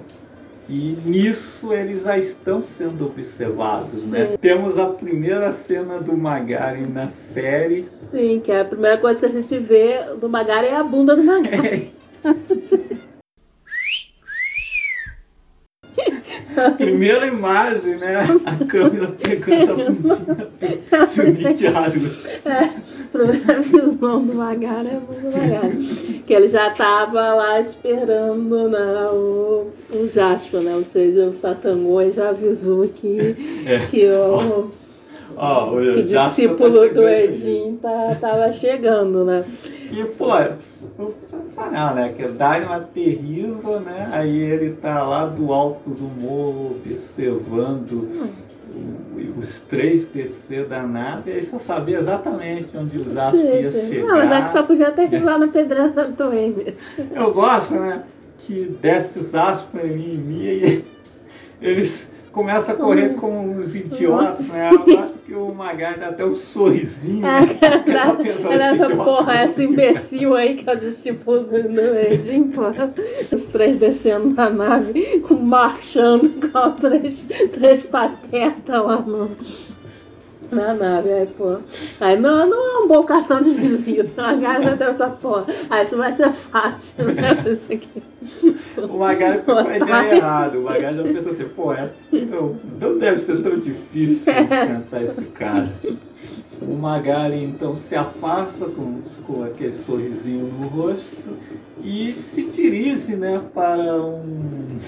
E 0.69 0.99
nisso 1.05 1.73
eles 1.73 2.05
já 2.05 2.19
estão 2.19 2.63
sendo 2.63 3.07
observados, 3.07 4.11
né? 4.11 4.33
Sim. 4.33 4.37
Temos 4.37 4.79
a 4.79 4.87
primeira 4.87 5.53
cena 5.53 5.99
do 5.99 6.15
Magari 6.15 6.83
na 6.83 7.09
série. 7.09 7.83
Sim, 7.83 8.41
que 8.41 8.53
é 8.53 8.61
a 8.61 8.65
primeira 8.67 8.99
coisa 8.99 9.19
que 9.19 9.27
a 9.27 9.31
gente 9.31 9.59
vê 9.59 10.15
do 10.21 10.29
Magari 10.29 10.67
é 10.67 10.77
a 10.77 10.85
bunda 10.85 11.17
do 11.17 11.25
Magari. 11.25 11.95
Primeira 16.77 17.27
imagem, 17.27 17.97
né? 17.97 18.27
A 18.45 18.65
câmera 18.65 19.09
pegando 19.23 19.73
a 19.73 19.77
bundinha 19.77 20.49
do 20.51 21.15
Junichi 21.15 21.67
Haru. 21.67 22.01
É, 22.45 22.65
a 22.65 23.09
primeira 23.13 23.61
visão 23.61 24.25
do 24.25 24.35
Magari 24.35 24.89
é 24.89 25.01
do 25.01 25.33
Magari. 25.33 26.23
Que 26.27 26.35
ele 26.35 26.49
já 26.49 26.69
estava 26.69 27.35
lá 27.35 27.61
esperando 27.61 28.69
né, 28.69 29.07
o, 29.11 29.69
o 29.93 30.07
Jasper, 30.09 30.61
né? 30.61 30.75
Ou 30.75 30.85
seja, 30.85 31.27
o 31.27 31.33
Satangoi 31.33 32.13
já 32.13 32.31
avisou 32.31 32.87
que, 32.89 33.37
É. 33.67 33.79
que 33.87 34.07
o, 34.07 34.71
Ó, 35.41 35.71
o 35.75 35.93
que 35.93 36.03
tá 36.15 36.27
discípulo 36.27 36.89
do 36.89 37.03
aí. 37.07 37.25
Edin 37.27 37.79
tá, 37.81 38.17
tava 38.21 38.51
chegando, 38.53 39.25
né? 39.25 39.45
E, 39.91 40.03
pô, 40.19 40.35
é 40.37 40.53
sensacional, 41.21 41.95
né? 41.95 42.13
Que 42.17 42.25
o 42.25 42.33
Daimon 42.33 42.73
aterriza, 42.73 43.81
né? 43.81 44.09
Aí 44.13 44.37
ele 44.37 44.73
tá 44.73 45.03
lá 45.03 45.27
do 45.27 45.53
alto 45.53 45.91
do 45.91 46.03
morro, 46.03 46.77
observando 46.85 47.93
o- 48.75 49.39
os 49.41 49.61
três 49.63 50.07
descer 50.09 50.67
da 50.67 50.83
nave, 50.83 51.31
e 51.31 51.35
aí 51.35 51.43
só 51.45 51.59
sabia 51.59 51.99
exatamente 51.99 52.77
onde 52.77 52.99
o 52.99 53.05
Zasp 53.13 53.37
Sim, 53.37 53.47
ia 53.47 53.71
sim. 53.71 53.89
chegar. 53.89 54.11
Ah, 54.13 54.17
mas 54.17 54.31
é 54.33 54.43
que 54.43 54.51
só 54.51 54.63
podia 54.65 54.89
aterrissar 54.89 55.39
na 55.39 55.49
pedreira 55.49 55.89
da 55.89 56.05
Toei 56.07 56.51
mesmo. 56.53 56.89
Eu 57.15 57.33
gosto, 57.33 57.75
né? 57.75 58.03
Que 58.41 58.77
desce 58.81 59.19
o 59.19 59.23
Zasp 59.23 59.79
ali 59.79 60.15
em 60.15 60.19
mim 60.19 60.43
e 60.45 60.85
eles 61.63 62.07
começam 62.33 62.75
a 62.75 62.79
correr 62.79 63.15
como 63.15 63.39
uns 63.41 63.75
idiotas, 63.75 64.53
né? 64.53 64.71
Eu 64.73 64.79
gosto 64.85 65.19
que 65.27 65.35
o 65.35 65.53
Magari 65.55 66.01
dá 66.01 66.09
até 66.09 66.25
um 66.25 66.35
sorrisinho. 66.35 67.27
É, 67.27 67.41
né? 67.41 67.59
Apesar 68.09 68.53
era 68.53 68.71
de 68.73 68.77
ser 68.79 68.85
essa 68.85 68.97
porra, 68.97 69.35
essa 69.35 69.63
imbecil 69.63 70.35
aí 70.35 70.55
que 70.55 70.69
é 70.69 70.73
o 70.73 70.77
discípulo 70.79 71.41
do, 71.41 71.63
do 71.63 71.81
Edin, 71.99 72.45
porra. 72.45 72.93
Os 73.33 73.47
três 73.49 73.77
descendo 73.77 74.31
na 74.31 74.49
nave, 74.51 75.21
com- 75.21 75.35
marchando 75.35 76.31
com 76.51 76.71
três, 76.73 77.27
três 77.53 77.83
patetas 77.83 78.85
lá 78.85 79.01
no, 79.01 79.31
na 80.51 80.75
nave. 80.75 81.13
Aí, 81.13 81.27
pô. 81.27 81.59
Aí 82.01 82.19
não, 82.19 82.47
não 82.47 82.81
é 82.81 82.85
um 82.85 82.89
bom 82.89 83.03
cartão 83.05 83.41
de 83.41 83.51
visita. 83.51 84.23
A 84.29 84.35
galera 84.35 84.77
dessa 84.77 85.09
porra. 85.09 85.47
Aí 85.71 85.85
isso 85.85 85.97
vai 85.97 86.13
ser 86.13 86.33
fácil, 86.33 87.05
né? 87.13 87.59
O 88.77 88.99
Magari 88.99 89.43
foi 89.43 89.55
com 89.55 89.69
a 89.69 89.77
ideia 89.77 90.15
errada. 90.17 90.59
O 90.59 90.63
Magari 90.63 90.97
já 90.97 91.03
pensou 91.03 91.33
assim, 91.33 91.49
pô, 91.49 91.73
essa 91.73 92.17
não, 92.17 92.57
não 92.81 92.99
deve 92.99 93.21
ser 93.21 93.43
tão 93.43 93.59
difícil 93.59 94.33
enfrentar 94.33 95.03
esse 95.03 95.25
cara. 95.27 95.69
O 96.61 96.75
Magari 96.75 97.43
então 97.45 97.77
se 97.77 97.95
afasta 97.95 98.67
com, 98.67 99.01
com 99.27 99.45
aquele 99.45 99.79
sorrisinho 99.85 100.53
no 100.59 100.67
rosto 100.69 101.39
e 101.83 102.13
se 102.15 102.45
dirige 102.45 103.15
né, 103.15 103.41
para 103.55 104.03
um. 104.03 104.79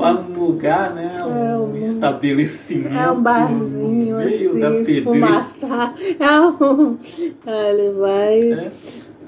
Para 0.00 0.18
um 0.20 0.46
lugar, 0.46 0.94
né? 0.94 1.18
É, 1.20 1.24
Um 1.56 1.72
um- 1.72 1.76
estabelecimento. 1.76 2.96
É 2.96 3.10
um 3.10 3.20
barzinho, 3.22 4.16
meio 4.16 4.58
da 4.58 4.68
assim, 4.70 4.92
esfumaçar. 4.98 5.94
É 6.18 6.40
um. 6.40 6.96
Aí 7.46 7.70
ele 7.70 7.90
vai. 7.98 8.52
É, 8.52 8.72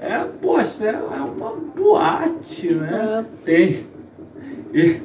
é, 0.01 0.25
poxa, 0.41 0.85
é 0.85 0.97
uma 0.97 1.53
boate, 1.75 2.73
né? 2.73 3.23
É. 3.23 3.45
Tem. 3.45 3.85
e- 4.73 4.99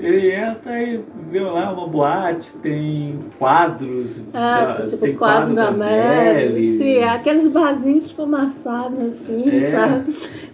Ele 0.00 0.32
entra 0.34 0.82
e 0.82 1.00
vê 1.30 1.40
lá 1.40 1.72
uma 1.72 1.86
boate, 1.86 2.50
tem 2.62 3.18
quadros. 3.38 4.10
Ah, 4.32 4.72
da- 4.78 4.84
tipo 4.86 4.96
tem 4.98 5.14
quadro 5.14 5.54
da 5.54 5.70
Mary. 5.70 6.48
Mary. 6.48 6.62
Sim, 6.62 6.94
é 6.96 7.08
aqueles 7.08 7.46
barzinhos 7.46 8.06
esfumaçados 8.06 8.98
assim, 9.00 9.44
É. 9.62 9.66
sabe? 9.66 10.12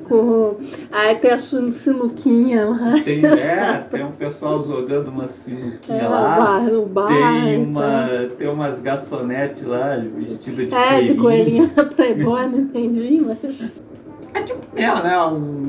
Com... 0.09 0.57
Aí 0.93 1.17
tem 1.17 1.31
a 1.33 1.39
sinu- 1.39 1.73
sinuquinha 1.73 2.65
lá. 2.67 2.95
Tem, 3.05 3.21
é, 3.27 3.85
tem 3.91 4.05
um 4.05 4.13
pessoal 4.13 4.65
jogando 4.65 5.09
uma 5.09 5.27
sinuquinha 5.27 5.99
É, 6.03 6.09
lá. 6.09 6.37
bar, 6.39 6.69
o 6.73 6.87
bar. 6.87 7.09
Tem, 7.09 7.55
e 7.55 7.57
uma, 7.59 8.09
tem 8.39 8.49
umas 8.49 8.79
garçonetes 8.81 9.63
lá 9.65 9.97
vestidas 10.17 10.69
de. 10.69 10.75
É, 10.75 11.01
de 11.03 11.15
coelhinho. 11.15 11.69
coelhinha 11.71 11.85
Playboy, 11.97 12.47
não 12.49 12.59
entendi, 12.59 13.21
mas. 13.27 13.75
É 14.35 14.43
tipo, 14.43 14.61
é, 14.77 15.03
né? 15.03 15.19
Um 15.25 15.66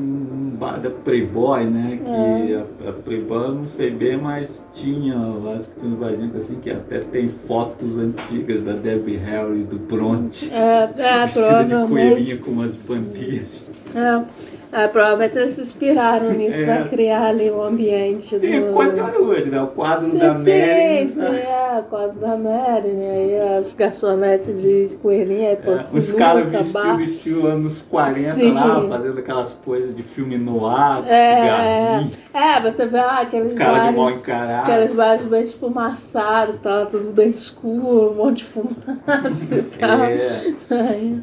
bar 0.58 0.80
da 0.80 0.90
Playboy, 0.90 1.64
né? 1.64 1.98
Que 2.04 2.54
a, 2.54 2.90
a 2.90 2.92
Playboy 2.92 3.44
eu 3.44 3.54
não 3.54 3.68
sei 3.68 3.90
bem, 3.90 4.16
mas 4.16 4.62
tinha, 4.72 5.16
acho 5.56 5.68
que 5.68 5.80
tem 5.80 5.90
uns 5.90 5.98
barzinhos 5.98 6.36
assim 6.36 6.54
que 6.56 6.70
até 6.70 6.98
tem 7.00 7.28
fotos 7.46 7.98
antigas 7.98 8.60
da 8.62 8.72
Debbie 8.72 9.16
Harry 9.16 9.62
do 9.62 9.78
Bronte. 9.78 10.50
É, 10.52 10.90
é 10.96 11.24
vestida 11.24 11.64
de 11.64 11.70
provavelmente. 11.70 12.36
com 12.38 12.50
umas 12.50 12.74
bandeiras. 12.74 13.68
É, 13.94 14.24
é, 14.70 14.86
provavelmente 14.88 15.38
eles 15.38 15.54
se 15.54 15.60
inspiraram 15.62 16.30
nisso 16.32 16.60
É. 16.60 16.64
pra 16.64 16.88
criar 16.88 17.26
ali 17.28 17.50
o 17.50 17.62
ambiente 17.62 18.38
Sim, 18.38 18.60
do. 18.66 18.72
coisa 18.74 18.92
de 18.94 19.00
Hollywood, 19.00 19.50
né? 19.50 19.62
O 19.62 19.66
quadro 19.68 20.06
Sim, 20.06 20.18
da 20.18 20.30
sim, 20.32 20.50
Mary. 20.50 21.08
sim, 21.08 21.20
né? 21.20 21.40
é, 21.42 21.78
o 21.80 21.82
quadro 21.84 22.18
da 22.20 22.36
Mary, 22.36 22.88
né? 22.88 23.10
Aí 23.10 23.40
as 23.58 23.72
garçonetes 23.74 24.60
de 24.60 24.96
coelhinha, 25.02 25.50
aí 25.50 25.56
pô, 25.56 25.72
É, 25.72 25.74
os 25.76 26.12
caras 26.12 26.52
vestidos 26.52 27.00
estilo 27.10 27.46
anos 27.46 27.82
40 27.82 28.18
Sim. 28.20 28.52
lá, 28.52 28.86
fazendo 28.88 29.18
aquelas 29.18 29.54
coisas 29.64 29.94
de 29.94 30.02
filme 30.02 30.36
no 30.36 30.66
ar, 30.66 31.02
É, 31.06 31.40
cigarrinho, 31.40 32.10
é, 32.34 32.60
você 32.70 32.86
vê 32.86 32.98
lá 32.98 33.20
aqueles 33.20 33.56
cara 33.56 33.90
de 33.90 33.96
mal 33.96 34.04
bares, 34.06 34.22
encarado. 34.22 34.70
aqueles 34.72 34.92
bares 34.92 35.22
bem 35.24 35.42
esfumaçados, 35.42 36.58
tá 36.58 36.84
tudo 36.86 37.10
bem 37.12 37.30
escuro, 37.30 38.10
um 38.12 38.14
monte 38.16 38.38
de 38.38 38.44
fumaça 38.44 39.54
e 39.56 39.62
tal. 39.78 40.02
É. 40.04 40.54
Aí, 40.70 41.22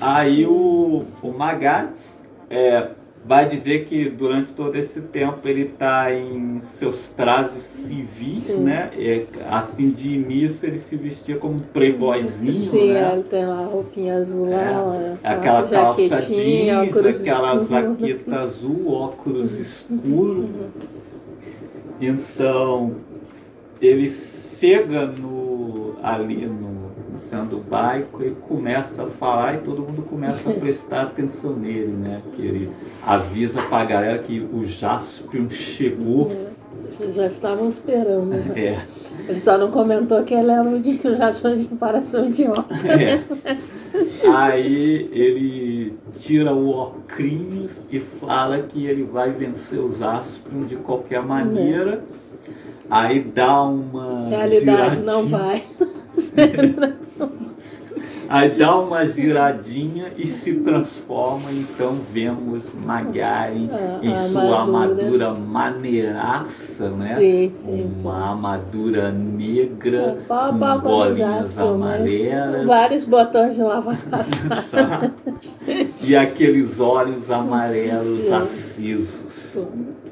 Aí 0.00 0.46
o, 0.46 1.04
o 1.22 1.28
Magari 1.30 1.88
é, 2.52 2.88
vai 3.24 3.48
dizer 3.48 3.86
que 3.86 4.10
durante 4.10 4.52
todo 4.52 4.76
esse 4.76 5.00
tempo 5.00 5.48
ele 5.48 5.62
está 5.62 6.12
em 6.14 6.60
seus 6.60 7.08
trajes 7.10 7.62
civis, 7.62 8.44
Sim. 8.44 8.64
né? 8.64 8.90
É, 8.94 9.24
assim, 9.48 9.88
de 9.88 10.10
início 10.10 10.68
ele 10.68 10.78
se 10.78 10.94
vestia 10.96 11.36
como 11.36 11.54
um 11.54 11.58
playboyzinho, 11.58 12.52
Sim, 12.52 12.92
né? 12.92 13.14
ele 13.14 13.22
tem 13.22 13.46
lá 13.46 13.60
a 13.60 13.64
roupinha 13.64 14.16
azul 14.16 14.48
É, 14.48 14.70
lá, 14.70 15.18
Aquela 15.24 15.66
calça 15.66 16.22
jeans, 16.22 16.96
aquela 17.20 17.64
jaqueta 17.64 18.40
azul, 18.40 18.92
óculos 18.92 19.58
escuros. 19.58 20.50
Então, 22.00 22.96
ele 23.80 24.10
chega 24.10 25.06
no, 25.06 25.94
ali 26.02 26.44
no, 26.44 26.71
no 27.32 27.38
centro 27.38 27.56
do 27.56 27.58
bairro 27.58 28.06
e 28.20 28.30
começa 28.30 29.04
a 29.04 29.06
falar 29.06 29.54
e 29.54 29.58
todo 29.58 29.82
mundo 29.82 30.02
começa 30.02 30.50
a 30.50 30.52
prestar 30.60 31.02
atenção 31.02 31.56
nele, 31.56 31.92
né? 31.92 32.20
Que 32.34 32.42
ele 32.42 32.72
avisa 33.06 33.62
pra 33.62 33.84
galera 33.84 34.18
que 34.18 34.40
o 34.40 34.64
Jaspion 34.66 35.48
chegou. 35.50 36.30
Vocês 36.90 37.14
já 37.14 37.26
estavam 37.26 37.68
esperando. 37.68 38.38
Já. 38.42 38.58
É, 38.58 38.86
Ele 39.28 39.40
só 39.40 39.56
não 39.56 39.70
comentou 39.70 40.22
que 40.24 40.34
ele 40.34 40.50
era 40.50 40.62
o 40.62 40.78
dia 40.78 40.98
que 40.98 41.08
o 41.08 41.16
Jasper 41.16 41.56
de 41.56 41.66
comparação 41.66 42.26
idiota. 42.26 42.66
é. 42.88 43.22
Aí 44.34 45.08
ele 45.12 45.94
tira 46.18 46.54
o 46.54 46.70
ocrinhos 46.70 47.72
e 47.90 48.00
fala 48.00 48.62
que 48.62 48.86
ele 48.86 49.04
vai 49.04 49.30
vencer 49.30 49.78
o 49.78 49.94
Jaspion 49.94 50.64
de 50.64 50.76
qualquer 50.76 51.22
maneira. 51.22 52.02
Aí 52.90 53.20
dá 53.20 53.62
uma. 53.62 54.28
Realidade 54.28 55.00
não 55.00 55.26
vai. 55.26 55.62
Aí 58.34 58.48
dá 58.48 58.78
uma 58.78 59.06
giradinha 59.06 60.06
e 60.16 60.26
se 60.26 60.54
transforma, 60.60 61.52
então 61.52 61.98
vemos 62.10 62.72
Magaren 62.72 63.68
A- 63.70 63.98
em 64.02 64.14
sua 64.30 64.62
armadura. 64.62 65.02
armadura 65.02 65.34
maneiraça, 65.34 66.88
né? 66.88 67.16
Sim, 67.18 67.50
sim. 67.50 67.90
Uma 68.00 68.30
armadura 68.30 69.12
negra, 69.12 70.16
a 70.30 70.48
com 70.48 70.54
o 70.56 70.80
bolinhas 70.80 71.58
amarelas, 71.58 72.66
vários 72.66 73.04
botões 73.04 73.54
de 73.54 73.62
lavar 73.62 73.98
e 76.02 76.16
aqueles 76.16 76.80
olhos 76.80 77.30
amarelos 77.30 78.24
Sim. 78.24 78.32
acesos. 78.32 79.56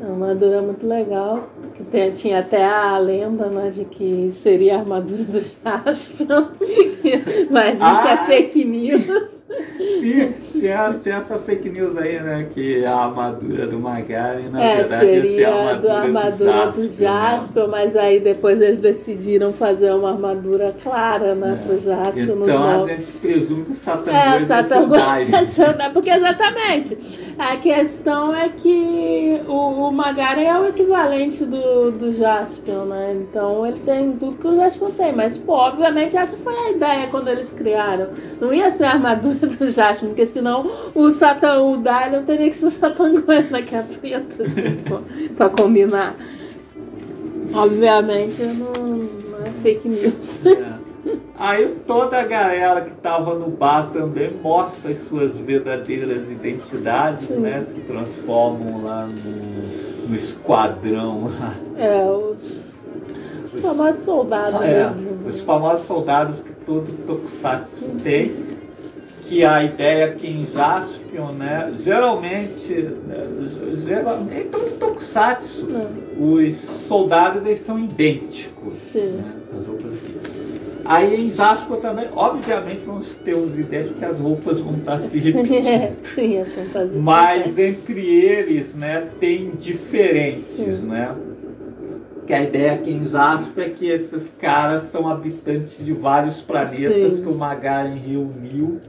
É 0.02 0.04
uma 0.06 0.12
armadura 0.30 0.62
muito 0.62 0.86
legal. 0.86 1.50
Que 1.74 1.82
tem- 1.84 2.10
tinha 2.12 2.38
até 2.40 2.64
a 2.64 2.96
lenda 2.98 3.46
né, 3.46 3.70
de 3.70 3.84
que 3.84 4.28
seria 4.32 4.76
a 4.76 4.78
armadura 4.80 5.22
do 5.24 5.40
Jasper. 5.40 6.26
Mas 7.50 7.74
isso 7.76 7.84
Ah, 7.84 8.10
é 8.12 8.16
fake 8.26 8.64
news. 8.64 9.44
Sim, 10.00 10.32
tinha, 10.52 10.94
tinha 11.00 11.16
essa 11.16 11.38
fake 11.38 11.68
news 11.70 11.96
aí, 11.98 12.20
né? 12.20 12.46
Que 12.54 12.84
a 12.84 12.94
armadura 12.94 13.66
do 13.66 13.78
Magaren, 13.78 14.48
na 14.50 14.62
É, 14.62 14.76
verdade, 14.76 15.04
ser 15.06 15.22
seria 15.22 15.48
a 15.48 15.74
do 15.74 15.88
armadura, 15.90 15.94
armadura 15.94 16.66
do 16.72 16.80
né? 16.82 16.88
Jasper, 16.88 17.68
mas 17.68 17.96
aí 17.96 18.20
depois 18.20 18.60
eles 18.60 18.78
decidiram 18.78 19.52
fazer 19.52 19.92
uma 19.92 20.12
armadura 20.12 20.74
clara, 20.82 21.34
né, 21.34 21.58
É. 21.60 21.66
pro 21.66 21.78
Jasper 21.78 22.26
nos 22.36 22.48
Então 22.48 22.84
a 22.84 22.86
gente 22.86 23.12
presume 23.20 23.64
que 23.64 23.72
o 23.72 23.74
Satan 23.74 24.10
É, 24.12 24.30
2 24.38 24.48
vai 24.48 24.62
ser 24.64 24.78
o. 24.78 25.44
Satan 25.44 25.90
Porque 25.92 26.10
exatamente. 26.10 26.98
A 27.38 27.56
questão 27.56 28.34
é 28.34 28.48
que 28.50 29.40
o, 29.48 29.89
o 29.90 29.92
Magaren 29.92 30.42
é 30.42 30.56
o 30.56 30.68
equivalente 30.68 31.44
do, 31.44 31.90
do 31.90 32.12
Jaspion, 32.12 32.84
né? 32.84 33.16
Então 33.20 33.66
ele 33.66 33.80
tem 33.80 34.12
tudo 34.12 34.38
que 34.38 34.46
o 34.46 34.54
Jaspion 34.54 34.92
tem. 34.92 35.12
Mas, 35.12 35.36
pô, 35.36 35.52
obviamente 35.54 36.16
essa 36.16 36.36
foi 36.36 36.54
a 36.54 36.70
ideia 36.70 37.08
quando 37.08 37.26
eles 37.26 37.52
criaram. 37.52 38.10
Não 38.40 38.54
ia 38.54 38.70
ser 38.70 38.84
a 38.84 38.92
armadura 38.92 39.48
do 39.48 39.68
Jaspion, 39.68 40.10
porque 40.10 40.26
senão 40.26 40.70
o 40.94 41.10
Satan, 41.10 41.62
o 41.62 41.76
Dalion 41.78 42.22
teria 42.22 42.48
que 42.48 42.54
ser 42.54 42.66
o 42.66 42.70
Satan 42.70 43.10
né? 43.10 43.62
Que 43.62 43.74
é 43.74 43.82
preto, 43.82 44.42
assim, 44.42 44.76
pô, 44.88 45.00
pra 45.36 45.48
combinar. 45.48 46.14
Obviamente 47.52 48.42
não, 48.42 48.72
não 48.72 49.44
é 49.44 49.50
fake 49.60 49.88
news. 49.88 50.46
É. 50.46 50.79
Aí 51.38 51.76
toda 51.86 52.18
a 52.18 52.24
galera 52.24 52.82
que 52.82 52.92
estava 52.92 53.34
no 53.34 53.48
bar 53.48 53.90
também 53.90 54.30
mostra 54.42 54.90
as 54.90 54.98
suas 54.98 55.34
verdadeiras 55.36 56.28
identidades, 56.28 57.22
Sim. 57.22 57.40
né? 57.40 57.62
Se 57.62 57.80
transformam 57.80 58.84
lá 58.84 59.06
no, 59.06 60.08
no 60.08 60.14
esquadrão 60.14 61.30
lá. 61.38 61.54
É, 61.78 62.10
os 62.10 63.62
famosos 63.62 64.02
soldados. 64.02 64.60
É, 64.62 64.90
né? 64.90 64.94
os 65.26 65.40
famosos 65.40 65.86
soldados 65.86 66.40
que 66.42 66.52
todo 66.66 66.92
Tokusatsu 67.06 67.88
tem, 68.02 68.50
que 69.22 69.44
a 69.44 69.62
ideia 69.64 70.06
aqui 70.06 70.26
em 70.26 70.46
Jaspion, 70.52 71.32
né? 71.32 71.72
Geralmente, 71.78 72.74
né, 73.06 73.24
geralmente 73.86 74.46
em 74.46 74.48
todo 74.50 74.78
Tokusatsu, 74.78 75.66
Não. 75.66 76.36
os 76.36 76.56
soldados 76.86 77.44
eles 77.46 77.58
são 77.58 77.78
idênticos. 77.78 78.74
Sim. 78.74 79.12
né, 79.12 79.32
as 79.58 79.66
roupas 79.66 79.92
aqui. 79.92 80.39
Aí 80.90 81.28
em 81.28 81.30
Jaspion 81.32 81.76
também, 81.76 82.08
obviamente, 82.16 82.82
vamos 82.84 83.14
ter 83.14 83.36
os 83.36 83.56
idênticos 83.56 83.96
que 84.00 84.04
as 84.04 84.18
roupas 84.18 84.58
vão 84.58 84.74
estar 84.74 84.98
se 84.98 85.20
repetindo. 85.30 85.96
Sim, 86.00 86.38
as 86.38 86.50
fantasias. 86.50 87.04
Mas 87.04 87.56
entre 87.56 88.00
eles, 88.00 88.74
né, 88.74 89.06
tem 89.20 89.50
diferenças, 89.50 90.80
Sim. 90.80 90.86
né? 90.88 91.14
Que 92.26 92.34
a 92.34 92.42
ideia 92.42 92.72
aqui 92.72 92.90
em 92.90 93.08
Jasper 93.08 93.66
é 93.66 93.70
que 93.70 93.88
esses 93.88 94.32
caras 94.40 94.82
são 94.84 95.08
habitantes 95.08 95.76
de 95.78 95.92
vários 95.92 96.42
planetas 96.42 97.12
Sim. 97.14 97.22
que 97.22 97.28
o 97.28 97.36
Magaren 97.36 97.94
reuniu 97.94 98.80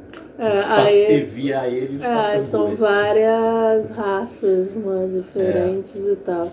É, 0.44 0.64
aí, 0.66 1.06
servir 1.06 1.54
a 1.54 1.68
ele. 1.68 1.98
os 1.98 2.04
é, 2.04 2.42
são 2.42 2.76
várias 2.76 3.92
raças 3.92 4.76
né, 4.76 5.08
diferentes 5.12 6.04
e 6.04 6.16
tal. 6.16 6.52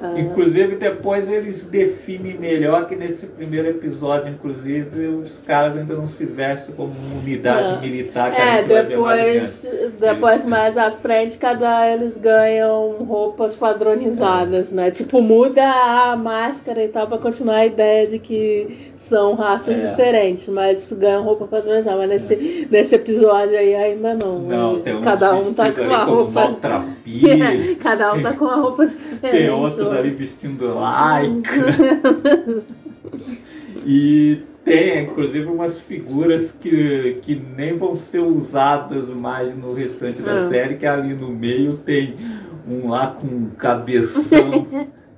Ah, 0.00 0.14
Inclusive 0.16 0.76
depois 0.76 1.28
eles 1.28 1.64
definem 1.64 2.38
melhor 2.38 2.86
que 2.86 2.94
nesse 2.94 3.26
primeiro 3.26 3.70
episódio, 3.70 4.28
inclusive, 4.32 5.06
os 5.08 5.32
caras 5.46 5.76
ainda 5.76 5.94
não 5.94 6.06
se 6.06 6.24
vestem 6.24 6.74
como 6.76 6.92
unidade 7.20 7.74
Não. 7.74 7.80
militar 7.80 8.30
que 8.32 8.40
É, 8.40 8.62
depois, 8.62 9.68
depois 9.98 10.44
mais 10.44 10.76
à 10.76 10.92
frente, 10.92 11.36
cada 11.36 11.90
eles 11.92 12.16
ganham 12.16 12.92
roupas 13.00 13.56
padronizadas, 13.56 14.70
né? 14.70 14.92
Tipo, 14.92 15.20
muda 15.20 15.64
a 15.64 16.14
máscara 16.16 16.84
e 16.84 16.88
tal 16.88 17.08
pra 17.08 17.18
continuar 17.18 17.56
a 17.56 17.66
ideia 17.66 18.06
de 18.06 18.20
que 18.20 18.92
são 18.96 19.34
raças 19.34 19.76
É. 19.76 19.90
diferentes, 19.90 20.46
mas 20.48 20.92
ganham 20.92 21.24
roupa 21.24 21.46
padronizada. 21.46 21.96
Mas 21.96 22.08
nesse, 22.10 22.68
nesse 22.70 22.94
episódio 22.94 23.23
aí 23.30 23.74
ainda 23.74 24.14
não. 24.14 24.38
Não, 24.40 24.80
tem 24.80 24.96
um 24.96 25.00
cada 25.00 25.34
um 25.34 25.52
tá 25.52 25.70
com 25.72 25.94
a 25.94 26.04
roupa. 26.04 26.56
cada 27.82 28.14
um 28.14 28.22
tá 28.22 28.32
com 28.32 28.44
uma 28.44 28.56
roupa 28.56 28.86
diferente. 28.86 29.20
Tem 29.20 29.50
outros 29.50 29.90
ali 29.90 30.10
vestindo 30.10 30.74
like. 30.74 31.48
e 33.86 34.42
tem, 34.64 35.04
inclusive, 35.04 35.46
umas 35.46 35.78
figuras 35.80 36.52
que, 36.52 37.18
que 37.22 37.34
nem 37.56 37.76
vão 37.76 37.94
ser 37.94 38.20
usadas 38.20 39.08
mais 39.08 39.56
no 39.56 39.74
restante 39.74 40.22
da 40.22 40.46
Ah. 40.46 40.48
série, 40.48 40.76
que 40.76 40.86
ali 40.86 41.12
no 41.14 41.28
meio 41.28 41.74
tem 41.74 42.14
um 42.68 42.88
lá 42.88 43.08
com 43.08 43.26
um 43.26 43.50
cabeção 43.58 44.66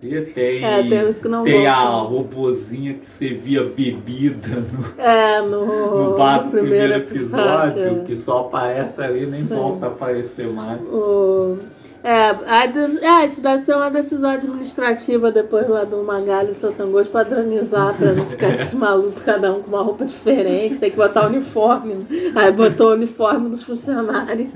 E 0.03 0.21
tem, 0.21 0.63
É, 0.65 0.83
tem 0.83 1.07
uns 1.09 1.19
que 1.19 1.27
não 1.27 1.43
tem 1.43 1.67
a 1.67 1.75
robozinha 2.01 2.95
que 2.95 3.07
servia 3.07 3.65
bebida 3.65 4.49
no, 4.73 5.01
É, 5.03 5.41
no, 5.41 6.11
no 6.13 6.17
bar 6.19 6.39
do 6.41 6.45
no 6.47 6.51
primeiro 6.53 6.93
episódio, 6.95 8.03
é. 8.03 8.05
que 8.05 8.17
só 8.17 8.41
aparece 8.41 9.01
ali 9.03 9.23
e 9.25 9.27
nem 9.27 9.41
Sim. 9.43 9.57
volta 9.57 9.87
a 9.87 9.89
aparecer 9.89 10.47
mais. 10.49 10.81
O... 10.83 11.57
É, 12.05 12.29
a 12.29 12.67
des- 12.67 13.03
é, 13.03 13.25
isso 13.25 13.41
deve 13.41 13.63
ser 13.63 13.75
uma 13.75 13.91
decisão 13.91 14.31
administrativa 14.31 15.33
depois 15.33 15.67
lá 15.69 15.83
do 15.83 16.05
Magalho 16.05 16.53
e 16.53 16.55
Santangos 16.55 17.09
padronizar 17.09 17.95
pra 17.97 18.13
não 18.13 18.27
ficar 18.27 18.51
esses 18.51 18.75
malucos, 18.79 19.21
cada 19.25 19.53
um 19.53 19.61
com 19.61 19.69
uma 19.71 19.83
roupa 19.83 20.05
diferente, 20.05 20.77
tem 20.77 20.91
que 20.91 20.97
botar 20.97 21.27
uniforme. 21.27 21.95
né? 21.95 22.07
Aí 22.37 22.53
botou 22.53 22.91
o 22.91 22.95
uniforme 22.95 23.49
dos 23.49 23.65
funcionários. 23.65 24.51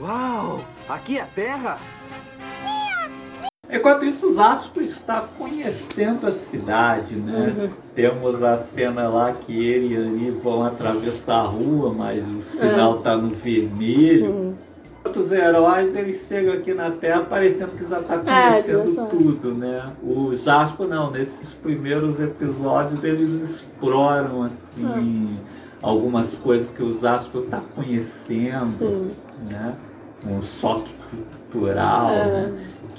Uau! 0.00 0.60
Aqui 0.88 1.18
é 1.18 1.26
terra? 1.34 1.78
Enquanto 3.74 4.04
isso, 4.04 4.28
os 4.28 4.38
Aspo 4.38 4.80
está 4.80 5.26
conhecendo 5.36 6.26
a 6.28 6.30
cidade, 6.30 7.16
né? 7.16 7.54
Uhum. 7.58 7.68
Temos 7.94 8.40
a 8.42 8.56
cena 8.58 9.08
lá 9.08 9.32
que 9.32 9.66
ele 9.66 9.94
e 9.94 9.96
Ani 9.96 10.30
vão 10.30 10.62
atravessar 10.64 11.38
a 11.40 11.46
rua, 11.46 11.92
mas 11.92 12.24
o 12.24 12.42
sinal 12.42 12.98
está 12.98 13.16
no 13.16 13.30
vermelho. 13.30 14.26
Sim. 14.26 14.58
Outros 15.04 15.32
heróis, 15.32 15.94
eles 15.94 16.24
chegam 16.28 16.54
aqui 16.54 16.72
na 16.72 16.90
Terra 16.92 17.22
parecendo 17.28 17.72
que 17.72 17.84
já 17.84 17.98
está 18.00 18.14
É, 18.14 18.62
conhecendo 18.62 18.88
sabe. 18.94 19.10
tudo, 19.10 19.54
né? 19.54 19.90
O 20.02 20.34
Jaspo 20.36 20.84
não, 20.86 21.10
nesses 21.10 21.52
primeiros 21.52 22.18
episódios 22.20 23.02
eles 23.04 23.28
exploram 23.50 24.44
assim 24.44 25.36
algumas 25.82 26.30
coisas 26.34 26.70
que 26.70 26.82
o 26.82 26.98
Jaspo 26.98 27.40
está 27.40 27.60
conhecendo, 27.74 28.64
Sim. 28.64 29.10
né? 29.50 29.74
Um 30.26 30.40
choque 30.40 30.90
cultural, 31.50 32.08
É. 32.10 32.26
né? 32.26 32.52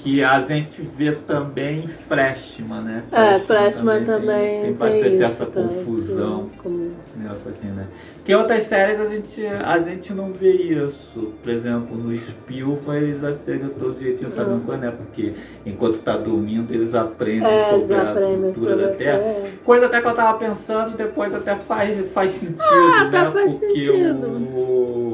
Que 0.06 0.22
a 0.22 0.40
gente 0.40 0.80
vê 0.96 1.10
também 1.26 1.80
em 1.80 1.88
Freshman, 1.88 2.80
né? 2.80 3.02
É, 3.10 3.40
Freshman 3.40 3.96
tem- 3.96 4.06
também 4.06 4.50
tem, 4.52 4.62
tem, 4.62 4.72
bastante 4.74 5.20
essa 5.24 5.46
tá, 5.46 5.60
confusão. 5.60 6.44
sim, 6.44 6.50
como- 6.62 6.90
Negócio 7.16 7.50
assim, 7.50 7.66
né? 7.68 7.86
Que 8.24 8.30
em 8.30 8.34
outras 8.36 8.62
séries 8.64 9.00
a 9.00 9.06
gente, 9.06 9.44
a 9.44 9.78
gente 9.80 10.12
não 10.12 10.32
vê 10.32 10.52
isso. 10.52 11.32
Por 11.42 11.50
exemplo, 11.50 11.96
no 11.96 12.14
Spilva 12.16 12.96
eles 12.96 13.24
acertam 13.24 13.70
todo 13.70 13.98
jeitinho, 13.98 14.30
sabe 14.30 14.50
Uhum. 14.50 14.60
quando 14.64 14.84
é? 14.84 14.90
Porque 14.92 15.32
enquanto 15.64 15.98
tá 16.00 16.16
dormindo 16.16 16.72
eles 16.72 16.94
aprendem 16.94 17.48
É, 17.48 17.70
sobre 17.70 17.94
já 17.96 18.02
a 18.02 18.10
aprendem 18.12 18.52
cultura 18.52 18.70
sobre 18.70 18.86
da 18.86 18.92
Terra. 18.92 19.18
Terra. 19.18 19.48
Coisa 19.64 19.86
até 19.86 20.00
que 20.00 20.06
eu 20.06 20.14
tava 20.14 20.38
pensando, 20.38 20.96
depois 20.96 21.34
até 21.34 21.56
faz, 21.56 21.96
faz 22.12 22.30
sentido, 22.30 22.60
Ah, 22.62 23.04
né? 23.04 23.10
tá, 23.10 23.30
faz 23.32 23.52
Porque 23.54 23.66
sentido. 23.80 24.26
O, 24.28 25.05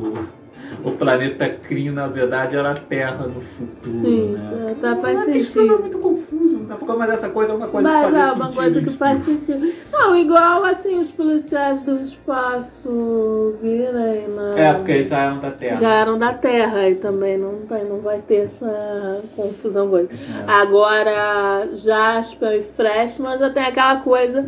o 0.84 0.90
planeta 0.92 1.48
Kree, 1.48 1.90
na 1.90 2.06
verdade, 2.08 2.56
era 2.56 2.72
a 2.72 2.74
Terra 2.74 3.26
no 3.26 3.40
futuro, 3.40 3.76
Sim, 3.80 4.32
né? 4.32 4.40
sim, 4.68 4.74
tá, 4.80 4.96
faz 4.96 5.24
Mas 5.26 5.36
Isso 5.36 5.58
é 5.58 5.62
sentido. 5.62 5.78
muito 5.80 5.98
confuso, 5.98 6.58
né? 6.58 6.76
Porque 6.78 6.92
mas 6.96 7.10
essa 7.10 7.28
coisa 7.28 7.52
é 7.52 7.54
uma 7.56 7.68
coisa 7.68 7.88
Mas 7.88 8.04
que 8.06 8.12
faz 8.12 8.14
é 8.14 8.22
sentido. 8.28 8.42
uma 8.42 8.52
coisa 8.52 8.80
que 8.82 8.90
faz 8.90 9.22
sentido. 9.22 9.72
Não, 9.92 10.16
igual 10.16 10.64
assim 10.64 10.98
os 10.98 11.10
policiais 11.10 11.82
do 11.82 12.00
espaço 12.00 13.54
virem 13.62 14.28
na. 14.28 14.58
É, 14.58 14.72
porque 14.74 14.92
eles 14.92 15.08
já 15.08 15.20
eram 15.22 15.38
da 15.38 15.50
Terra. 15.50 15.74
já 15.76 15.90
eram 15.94 16.18
da 16.18 16.32
Terra 16.34 16.88
e 16.88 16.94
também 16.96 17.38
não, 17.38 17.58
tem, 17.68 17.84
não 17.84 17.98
vai 18.00 18.18
ter 18.20 18.36
essa 18.44 19.20
confusão. 19.36 19.88
Coisa. 19.88 20.08
É. 20.12 20.50
Agora, 20.50 21.68
Jasper 21.74 22.58
e 22.58 22.62
Freshman 22.62 23.36
já 23.38 23.50
tem 23.50 23.64
aquela 23.64 23.96
coisa 24.00 24.44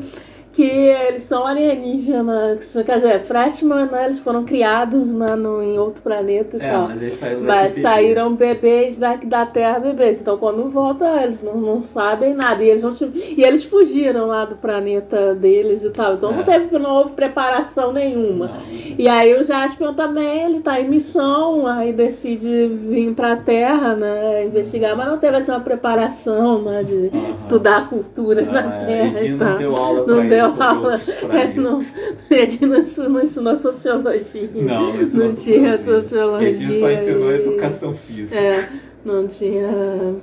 que 0.54 0.62
eles 0.62 1.24
são 1.24 1.44
alienígenas. 1.46 2.76
Quer 2.84 2.96
dizer, 2.96 3.20
Freshman, 3.24 3.86
né, 3.86 4.04
eles 4.06 4.18
foram 4.20 4.44
criados 4.44 5.12
na, 5.12 5.34
no, 5.36 5.62
em 5.62 5.78
outro 5.78 6.00
planeta 6.02 6.56
e 6.56 6.60
É, 6.62 6.68
tal. 6.70 6.88
mas 6.88 7.42
Mas 7.42 7.72
saíram 7.74 8.34
bebês 8.34 8.98
daqui 8.98 9.26
da 9.26 9.44
Terra 9.46 9.78
bebês. 9.80 10.20
Então 10.20 10.36
quando 10.38 10.68
volta, 10.68 11.04
eles 11.22 11.42
não, 11.42 11.56
não 11.56 11.82
sabem 11.82 12.34
nada. 12.34 12.62
E 12.62 12.68
eles, 12.70 12.82
não 12.82 12.92
e 13.14 13.42
eles 13.42 13.64
fugiram 13.64 14.26
lá 14.26 14.44
do 14.44 14.56
planeta 14.56 15.34
deles 15.34 15.84
e 15.84 15.90
tal. 15.90 16.14
Então 16.14 16.30
É. 16.30 16.36
não, 16.36 16.44
teve, 16.44 16.78
não 16.78 16.94
houve 16.96 17.12
preparação 17.12 17.92
nenhuma. 17.92 18.46
Não. 18.48 18.54
E 18.98 19.08
aí 19.08 19.34
o 19.34 19.44
Jaspion 19.44 19.92
também, 19.94 20.44
ele 20.44 20.60
tá 20.60 20.80
em 20.80 20.88
missão, 20.88 21.66
aí 21.66 21.92
decide 21.92 22.66
vir 22.68 23.12
pra 23.14 23.36
Terra, 23.36 23.94
né? 23.96 24.44
Investigar, 24.44 24.96
mas 24.96 25.06
não 25.08 25.18
teve 25.18 25.36
assim 25.36 25.50
uma 25.50 25.60
preparação, 25.60 26.62
né? 26.62 26.82
De 26.84 27.10
Aham. 27.12 27.34
estudar 27.34 27.76
a 27.78 27.84
cultura 27.86 28.42
Não, 28.42 28.52
na 28.52 28.82
é, 28.82 28.86
Terra 28.86 29.20
e 29.22 29.28
não 29.30 29.38
tal. 29.38 29.58
deu 29.58 29.76
aula 29.76 30.04
Não 30.06 30.20
ele 30.20 30.28
deu 30.52 30.62
aula. 30.62 31.00
É, 31.32 31.54
não, 31.54 31.78
não 31.80 32.78
ensinou, 32.78 33.08
não 33.10 33.22
ensinou 33.22 33.56
sociologia. 33.56 34.50
Não, 34.54 34.92
não 34.94 35.02
ensinou 35.02 35.26
Não 35.28 35.34
tinha 35.36 35.78
sociologia. 35.78 36.80
só 36.80 36.90
ensinou 36.90 37.30
e- 37.32 37.34
educação 37.36 37.94
física. 37.94 38.38
É, 38.40 38.68
não 39.04 39.26
tinha. 39.28 39.68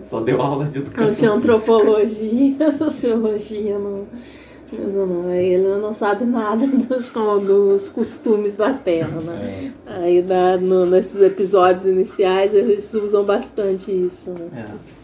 Só 0.09 0.19
deu 0.22 0.41
aula 0.41 0.65
de 0.65 0.80
educação 0.80 1.07
Não 1.07 1.15
tinha 1.15 1.32
física. 1.32 1.51
antropologia, 1.53 2.72
sociologia, 2.72 3.78
não. 3.80 4.05
Mas 4.74 4.95
não, 4.95 5.30
ele 5.34 5.67
não 5.82 5.91
sabe 5.91 6.24
nada 6.24 6.65
dos, 6.65 7.09
dos 7.45 7.89
costumes 7.89 8.55
da 8.55 8.72
Terra, 8.72 9.19
né? 9.19 9.74
É, 9.86 9.93
Aí 10.03 10.22
dá, 10.22 10.55
no- 10.55 10.86
nesses 10.86 11.22
episódios 11.22 11.86
iniciais 11.86 12.53
eles 12.53 12.93
usam 12.93 13.26
bastante 13.26 13.91
isso, 13.91 14.30
né? 14.32 14.47
é. 14.55 15.01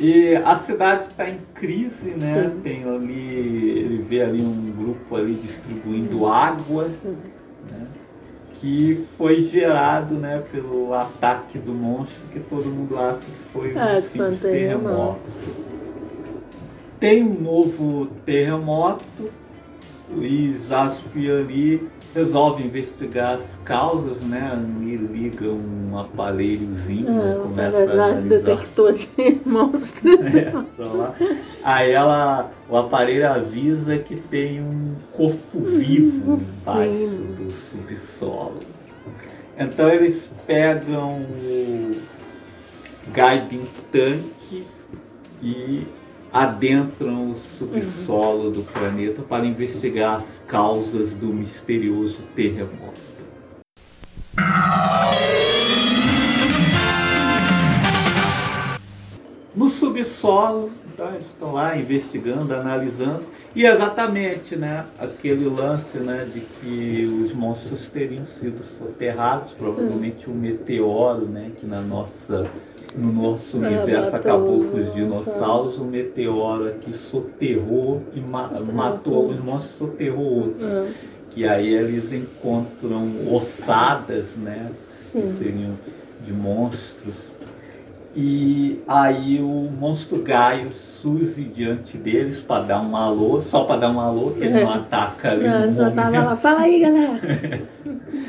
E 0.00 0.34
a 0.36 0.56
cidade 0.56 1.04
está 1.04 1.28
em 1.30 1.38
crise, 1.54 2.10
né? 2.10 2.50
Sim. 2.52 2.60
Tem 2.62 2.84
ali, 2.84 3.78
ele 3.78 4.02
vê 4.02 4.22
ali 4.22 4.42
um 4.42 4.72
grupo 4.76 5.14
ali 5.16 5.34
distribuindo 5.34 6.26
água, 6.26 6.84
né? 6.84 7.86
que 8.54 9.04
foi 9.18 9.42
gerado, 9.42 10.14
né, 10.14 10.42
pelo 10.50 10.94
ataque 10.94 11.58
do 11.58 11.72
monstro 11.72 12.22
que 12.32 12.40
todo 12.40 12.64
mundo 12.64 12.98
acha 12.98 13.20
que 13.20 13.52
foi 13.52 13.74
um 13.74 13.78
É, 13.78 14.00
simples 14.00 14.40
terremoto. 14.40 15.30
terremoto. 15.30 15.32
Tem 16.98 17.22
um 17.22 17.40
novo 17.40 18.06
terremoto 18.24 19.30
e 20.16 20.52
Zaspi 20.54 21.30
ali 21.30 21.88
resolve 22.14 22.62
investigar 22.62 23.34
as 23.34 23.58
causas, 23.64 24.20
né? 24.22 24.56
E 24.82 24.96
liga 24.96 25.46
um 25.50 25.98
aparelhozinho, 25.98 27.10
né, 27.10 27.32
É, 27.32 27.38
começa 27.42 27.76
a 27.78 27.82
analisar. 27.92 28.28
detector 28.28 28.92
de 28.92 29.40
monstros. 29.44 30.26
É. 30.34 30.52
Aí 31.62 31.90
ela, 31.92 32.52
o 32.68 32.76
aparelho 32.76 33.28
avisa 33.28 33.98
que 33.98 34.16
tem 34.16 34.60
um 34.60 34.94
corpo 35.12 35.60
vivo 35.60 36.40
Sim. 36.50 36.70
embaixo 36.70 37.16
do 37.16 37.52
subsolo. 37.70 38.60
Então 39.58 39.88
eles 39.88 40.28
pegam 40.46 41.20
o 41.20 41.96
guiding 43.12 43.66
tanque 43.92 44.64
e 45.42 45.86
adentram 46.34 47.30
o 47.30 47.36
subsolo 47.36 48.50
do 48.50 48.64
planeta 48.64 49.22
para 49.22 49.46
investigar 49.46 50.16
as 50.16 50.42
causas 50.48 51.10
do 51.10 51.28
misterioso 51.28 52.18
terremoto. 52.34 53.00
No 59.54 59.68
subsolo, 59.68 60.72
então 60.92 61.10
eles 61.10 61.26
estão 61.26 61.52
lá 61.52 61.76
investigando, 61.76 62.52
analisando, 62.52 63.24
e 63.54 63.64
exatamente 63.64 64.56
né, 64.56 64.84
aquele 64.98 65.48
lance 65.48 65.98
né, 65.98 66.24
de 66.24 66.40
que 66.40 67.06
os 67.22 67.32
monstros 67.32 67.88
teriam 67.88 68.26
sido 68.26 68.64
soterrados, 68.76 69.54
provavelmente 69.54 70.28
um 70.28 70.34
meteoro, 70.34 71.26
né, 71.26 71.52
que 71.60 71.64
na 71.64 71.80
nossa, 71.80 72.50
no 72.96 73.12
nosso 73.12 73.56
universo 73.58 74.14
acabou 74.16 74.64
com 74.64 74.76
os 74.78 74.94
dinossauros, 74.94 75.78
um 75.78 75.84
meteoro 75.86 76.68
aqui 76.68 76.92
soterrou 76.96 78.02
e 78.14 78.20
ma- 78.20 78.50
matou 78.72 79.16
alguns 79.16 79.40
monstros 79.40 79.74
e 79.74 79.78
soterrou 79.78 80.24
outros. 80.44 80.72
É, 80.72 80.88
Que 81.30 81.46
aí 81.48 81.68
eles 81.74 82.12
encontram 82.12 83.08
ossadas, 83.32 84.26
né? 84.36 84.70
Sim. 85.00 85.22
Que 85.22 85.26
seriam 85.32 85.72
de 86.24 86.32
monstros. 86.32 87.14
E 88.16 88.80
aí 88.86 89.40
o 89.40 89.68
monstro 89.76 90.22
Gaio 90.22 90.70
surge 90.72 91.42
diante 91.42 91.96
deles 91.96 92.40
para 92.40 92.64
dar 92.64 92.80
um 92.80 92.96
alô, 92.96 93.40
só 93.40 93.64
para 93.64 93.80
dar 93.80 93.90
um 93.90 93.98
alô, 93.98 94.30
que 94.30 94.44
ele 94.44 94.62
não 94.62 94.70
ataca 94.74 95.32
ali 95.32 95.44
Não, 95.48 95.66
no 95.66 95.72
só 95.72 95.90
tava 95.90 96.22
lá, 96.24 96.36
fala 96.36 96.60
aí, 96.60 96.78
galera. 96.80 97.20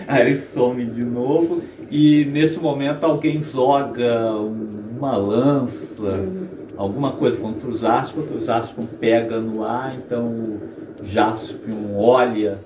Aí 0.07 0.22
ele 0.22 0.38
some 0.38 0.86
de 0.86 1.03
novo 1.03 1.61
e 1.92 2.26
nesse 2.26 2.58
momento 2.60 3.04
alguém 3.04 3.44
joga 3.44 4.34
um- 4.36 4.68
uma 4.98 5.16
lança, 5.18 6.02
Uhum. 6.02 6.46
alguma 6.78 7.12
coisa 7.12 7.38
contra 7.38 7.70
o 7.70 7.78
Jaspion, 7.78 8.24
o 8.38 8.44
Jaspion 8.44 8.86
pega 9.00 9.40
no 9.40 9.64
ar, 9.64 9.96
então 9.96 10.26
o 10.26 10.60
Jaspion 11.06 11.96
olha 11.98 12.58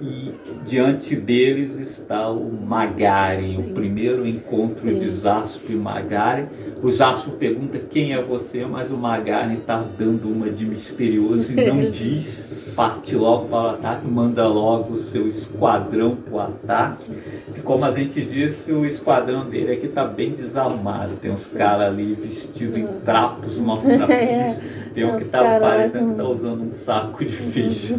e 0.00 0.32
diante 0.66 1.14
deles 1.14 1.78
está 1.78 2.28
o 2.30 2.50
Magaren, 2.50 3.58
o 3.58 3.72
primeiro 3.74 4.26
encontro 4.26 4.88
Sim. 4.88 4.98
de 4.98 5.10
Zaspo 5.10 5.70
e 5.70 5.74
Magaren. 5.76 6.46
O 6.82 6.90
Zaspo 6.90 7.30
pergunta 7.32 7.78
quem 7.78 8.12
é 8.12 8.20
você, 8.20 8.64
mas 8.64 8.90
o 8.90 8.96
Magaren 8.96 9.54
está 9.54 9.84
dando 9.96 10.28
uma 10.28 10.50
de 10.50 10.66
misterioso 10.66 11.52
e 11.52 11.54
não 11.68 11.78
diz. 11.90 12.48
Parte 12.74 13.14
logo 13.14 13.48
para 13.48 13.62
o 13.62 13.66
ataque, 13.70 14.06
manda 14.06 14.46
logo 14.46 14.94
o 14.94 14.98
seu 14.98 15.28
esquadrão 15.28 16.16
para 16.16 16.34
o 16.34 16.40
ataque. 16.40 17.10
E 17.56 17.60
como 17.60 17.84
a 17.84 17.90
gente 17.92 18.24
disse, 18.24 18.72
o 18.72 18.86
esquadrão 18.86 19.44
dele 19.48 19.72
aqui 19.72 19.86
está 19.86 20.04
bem 20.04 20.30
desarmado. 20.30 21.16
Tem 21.16 21.30
uns 21.30 21.52
caras 21.52 21.88
ali 21.88 22.14
vestidos 22.14 22.78
em 22.78 22.86
trapos 23.04 23.58
maltrapilhos. 23.58 24.08
É, 24.12 24.56
Tem 24.94 25.04
um 25.04 25.16
que 25.16 25.22
está 25.22 25.58
parecendo 25.58 26.04
que 26.06 26.10
está 26.12 26.24
usando 26.28 26.62
um 26.64 26.70
saco 26.70 27.24
de 27.24 27.32
feijão. 27.52 27.98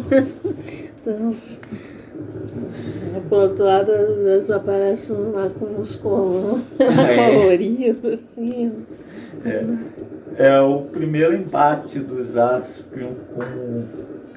Por 3.28 3.38
outro 3.38 3.64
lado, 3.64 3.90
às 3.90 4.16
vezes 4.16 4.50
aparece 4.50 5.12
um 5.12 5.32
lá 5.32 5.50
com 5.50 5.66
uns 5.66 5.96
É. 6.78 7.30
coloridos, 7.34 8.12
assim. 8.12 8.72
É, 9.44 9.64
é 10.38 10.60
o 10.60 10.82
primeiro 10.82 11.34
embate 11.34 11.98
do 11.98 12.24
Jaspion 12.24 13.12
com, 13.34 13.84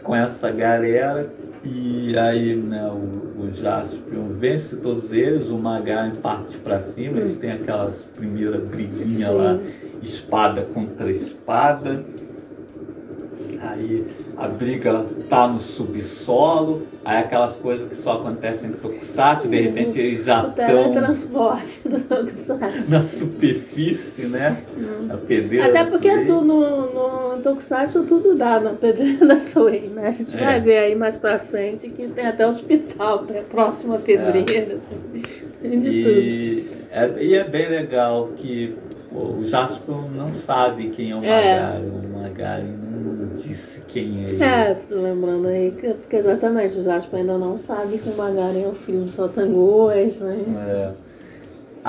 com 0.08 0.16
essa 0.16 0.50
galera. 0.50 1.30
E 1.64 2.18
aí 2.18 2.56
né, 2.56 2.88
o, 2.88 3.42
o 3.44 3.52
Jaspion 3.52 4.30
vence 4.40 4.78
todos 4.78 5.12
eles, 5.12 5.50
o 5.50 5.58
Magaren 5.58 6.16
parte 6.16 6.58
pra 6.60 6.82
cima, 6.82 7.18
eles 7.18 7.36
têm 7.38 7.52
aquelas 7.52 7.98
primeiras 8.16 8.70
briguinhas 8.70 9.12
Sim. 9.12 9.38
lá, 9.38 9.60
espada 10.02 10.62
contra 10.74 11.12
espada. 11.12 12.06
Aí 13.60 14.08
a 14.38 14.48
briga 14.48 15.04
tá 15.30 15.48
no 15.48 15.60
subsolo, 15.60 16.84
aí 17.04 17.18
aquelas 17.18 17.54
coisas 17.56 17.90
que 17.90 17.96
só 17.96 18.14
acontecem 18.14 18.70
no 18.70 18.78
Tokusatsu, 18.78 19.48
de 19.48 19.60
repente 19.62 20.00
eles 20.00 20.26
já 20.26 20.46
O 20.46 20.50
estão 20.50 20.68
teletransporte 20.68 21.80
do 21.90 22.00
Tokusatsu. 22.00 22.92
na 22.92 23.02
superfície, 23.02 24.24
né? 24.28 24.58
A 25.10 25.18
pedreira. 25.18 25.68
Até 25.70 25.84
porque 25.86 26.26
tu, 26.26 26.42
no, 26.42 27.34
no 27.36 27.42
Tokusatsu 27.42 28.04
tudo 28.06 28.36
dá 28.36 28.60
na 28.60 28.72
pedreira 28.72 29.26
da 29.26 29.38
Toei, 29.38 29.90
né? 29.94 30.08
A 30.08 30.12
gente 30.12 30.36
É. 30.36 30.40
vai 30.40 30.60
ver 30.62 30.78
aí 30.78 30.96
mais 30.96 31.18
pra 31.18 31.40
frente 31.40 31.90
que 31.90 32.08
tem 32.08 32.26
até 32.28 32.46
hospital, 32.48 33.24
né? 33.24 33.44
Próxima 33.50 33.96
à 33.96 34.00
pedreira. 34.00 34.78
Tem 35.62 35.80
de 35.80 36.04
tudo. 36.04 36.20
E 36.20 36.68
é, 36.92 37.24
e 37.24 37.34
é 37.36 37.44
bem 37.44 37.70
legal 37.70 38.30
que 38.38 38.76
pô, 39.12 39.20
o 39.40 39.46
Jasper 39.46 39.96
não 40.16 40.34
sabe 40.36 40.90
quem 40.90 41.12
é 41.12 41.16
o 41.16 41.24
É. 41.24 41.60
Magari. 41.60 41.86
O 41.88 42.20
Magari 42.22 42.64
não 42.64 42.87
disse 43.38 43.82
quem 43.88 44.26
é 44.26 44.30
ele. 44.30 44.44
É, 44.44 44.76
se 44.76 44.94
lembrando 44.94 45.48
aí, 45.48 45.72
que, 45.72 45.94
porque 45.94 46.16
exatamente, 46.18 46.78
o 46.78 46.84
Jasper 46.84 47.20
ainda 47.20 47.38
não 47.38 47.58
sabe 47.58 47.98
que 47.98 48.10
o 48.10 48.16
Magaren 48.16 48.64
é 48.64 48.68
o 48.68 48.74
filho 48.74 49.02
do 49.02 49.10
Sotangoas, 49.10 50.20
né? 50.20 50.38
É. 50.70 51.07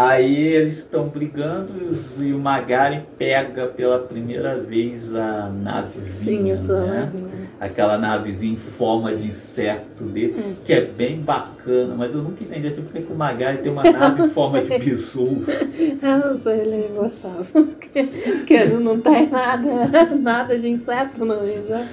Aí 0.00 0.46
eles 0.54 0.78
estão 0.78 1.08
brigando 1.08 1.72
e 2.20 2.32
o 2.32 2.38
Magari 2.38 3.02
pega 3.18 3.66
pela 3.66 3.98
primeira 3.98 4.56
vez 4.56 5.12
a 5.12 5.50
navezinha, 5.50 6.38
Sim, 6.38 6.52
a 6.52 6.56
sua 6.56 6.80
né? 6.82 7.00
navinha. 7.00 7.28
Aquela 7.60 7.98
navezinha 7.98 8.52
em 8.52 8.56
forma 8.56 9.12
de 9.12 9.26
inseto 9.26 10.04
dele, 10.04 10.36
Hum. 10.38 10.54
que 10.64 10.72
é 10.72 10.82
bem 10.82 11.16
bacana, 11.20 11.96
mas 11.98 12.14
eu 12.14 12.22
nunca 12.22 12.44
entendi 12.44 12.68
assim, 12.68 12.82
porque 12.82 13.00
que 13.02 13.12
o 13.12 13.16
Magari 13.16 13.58
tem 13.58 13.72
uma 13.72 13.82
nave 13.82 14.22
em 14.22 14.28
forma 14.30 14.62
de 14.62 14.78
besouro. 14.78 15.44
Eu 16.00 16.18
não 16.28 16.36
sei, 16.36 16.60
ele 16.60 16.88
gostava. 16.94 17.44
Porque, 17.88 18.02
porque 18.04 18.52
ele 18.54 18.74
não 18.74 19.00
tem 19.00 19.28
nada, 19.28 19.66
nada 20.20 20.58
de 20.58 20.68
inseto, 20.68 21.24
não. 21.24 21.40
já- 21.66 21.84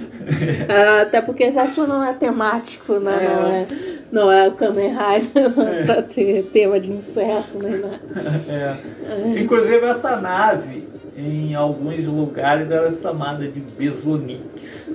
Ah, 0.69 1.01
Até 1.03 1.21
porque 1.21 1.49
Jasper 1.49 1.87
não 1.87 2.03
é 2.03 2.13
temático, 2.13 2.99
né? 2.99 3.15
É. 3.15 3.25
Não, 3.31 3.47
é, 3.47 3.67
não 4.11 4.31
é 4.31 4.47
o 4.49 4.51
Kamen 4.51 4.89
Rider 4.89 5.51
pra 5.85 6.01
ter 6.03 6.43
tema 6.51 6.79
de 6.79 6.91
inseto 6.91 7.57
nem 7.63 7.79
nada. 7.79 7.94
É. 8.49 9.39
Inclusive 9.39 9.85
essa 9.85 10.15
nave, 10.17 10.87
em 11.17 11.53
alguns 11.55 12.05
lugares, 12.05 12.71
ela 12.71 12.87
é 12.87 12.91
chamada 12.91 13.47
de 13.47 13.59
Besonix. 13.59 14.91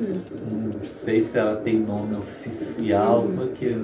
Não 0.50 0.88
sei 0.88 1.20
se 1.20 1.38
ela 1.38 1.56
tem 1.56 1.78
nome 1.78 2.16
oficial, 2.16 3.26
porque 3.36 3.76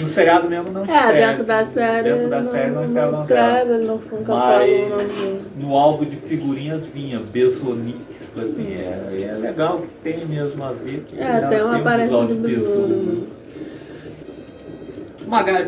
no 0.00 0.08
seriado 0.08 0.48
mesmo 0.48 0.70
não 0.72 0.82
É, 0.82 0.84
escreve. 0.84 1.26
dentro 1.26 1.44
da 1.44 1.64
série. 1.64 2.10
Dentro 2.10 2.30
da 2.30 2.42
série 2.44 2.70
não, 2.70 2.74
não, 2.76 2.84
escreve 2.84 3.10
não 3.12 3.20
escreve, 3.20 3.72
ele 3.74 3.84
não 3.86 3.96
nunca 3.96 4.34
Mas- 4.34 4.66
dele. 4.66 5.40
No 5.58 5.76
álbum 5.76 6.04
de 6.04 6.16
figurinhas 6.16 6.82
vinha 6.86 7.20
Besonix, 7.20 8.30
assim, 8.36 8.74
é, 8.74 9.28
é 9.30 9.38
legal 9.40 9.78
que 9.80 9.88
tem 10.02 10.24
mesmo 10.26 10.62
a 10.64 10.72
ver. 10.72 11.04
Que 11.06 11.20
É, 11.20 11.40
tem 11.48 11.62
uma 11.62 11.76
um 11.76 11.80
aparência 11.80 12.26
de 12.26 12.34
besouro. 12.34 13.28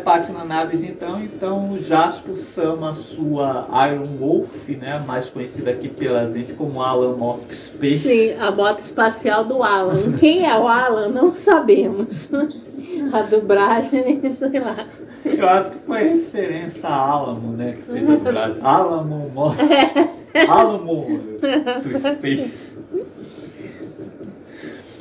Parte 0.03 0.31
na 0.31 0.45
nave 0.45 0.77
então, 0.85 1.21
então 1.21 1.71
o 1.71 1.79
Jasper 1.79 2.35
chama 2.53 2.91
a 2.91 2.93
sua 2.93 3.67
Iron 3.89 4.05
Wolf, 4.19 4.69
né, 4.69 5.03
mais 5.05 5.29
conhecida 5.29 5.71
aqui 5.71 5.87
pela 5.87 6.25
gente 6.31 6.53
como 6.53 6.81
Alan 6.81 7.17
Mock 7.17 7.53
Space. 7.53 7.99
Sim, 7.99 8.35
a 8.39 8.51
moto 8.51 8.79
espacial 8.79 9.43
do 9.43 9.63
Alan. 9.63 10.13
Quem 10.19 10.45
é 10.45 10.57
o 10.57 10.67
Alan? 10.67 11.09
Não 11.09 11.31
sabemos. 11.31 12.29
A 13.11 13.23
dublagem, 13.23 14.21
sei 14.31 14.59
lá. 14.59 14.85
Eu 15.25 15.49
acho 15.49 15.71
que 15.71 15.79
foi 15.79 16.03
referência 16.03 16.87
a 16.87 16.95
Alamo, 16.95 17.57
né, 17.57 17.75
que 17.75 17.91
fez 17.91 18.07
a 18.07 18.15
dublagem. 18.15 18.61
Alamo 18.63 19.31
Mock. 19.33 19.57
Alamo 20.47 21.19
do 21.81 21.99
Space. 21.99 22.77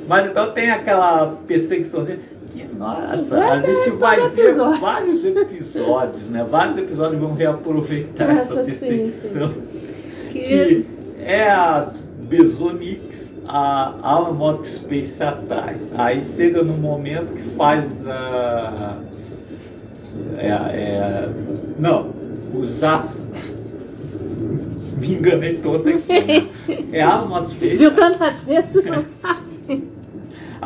Mas 0.08 0.26
então 0.26 0.52
tem 0.52 0.70
aquela 0.70 1.26
perseguiçãozinha 1.46 2.18
que, 2.56 2.74
nossa, 2.74 3.38
a 3.38 3.60
gente 3.60 3.90
vai 3.90 4.28
ver 4.30 4.46
episódio. 4.46 4.80
vários 4.80 5.24
episódios, 5.24 6.22
né? 6.30 6.46
Vários 6.48 6.78
episódios 6.78 7.20
vão 7.20 7.34
reaproveitar 7.34 8.30
essa 8.30 8.60
Essa 8.60 8.64
sim, 8.64 8.86
perseguição. 8.86 9.52
Que 10.32 10.40
que 10.42 10.86
é 11.20 11.50
a 11.50 11.90
Besonix, 12.20 13.34
a 13.46 13.94
Alan 14.02 14.64
Space 14.64 15.22
atrás. 15.22 15.90
Aí 15.96 16.22
chega 16.22 16.62
no 16.62 16.74
momento 16.74 17.32
que 17.32 17.50
faz 17.50 17.84
a. 18.06 18.96
É, 20.38 20.48
é, 20.48 21.28
não, 21.78 22.10
os. 22.54 22.80
Me 24.98 25.12
enganei 25.12 25.58
todo 25.58 25.88
aqui. 25.88 26.50
É 26.92 27.02
a 27.02 27.18
Mock 27.18 27.50
Space. 27.50 27.76
viu 27.76 27.94
tantas 27.94 28.38
vezes 28.40 28.84
não 28.84 29.04
sabe. 29.04 29.95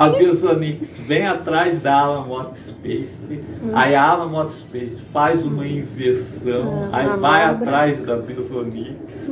A 0.00 0.08
Besonix 0.08 0.96
vem 1.06 1.26
atrás 1.26 1.78
da 1.78 1.94
Alan 1.94 2.24
Mock 2.24 2.58
Space, 2.58 3.38
aí 3.74 3.94
a 3.94 4.02
Alan 4.02 4.28
Mock 4.28 4.50
Space 4.54 4.96
faz 5.12 5.44
uma 5.44 5.66
inversão, 5.66 6.88
Ah, 6.90 6.96
aí 7.00 7.06
vai 7.18 7.44
atrás 7.44 8.00
da 8.00 8.16
Besonix, 8.16 9.30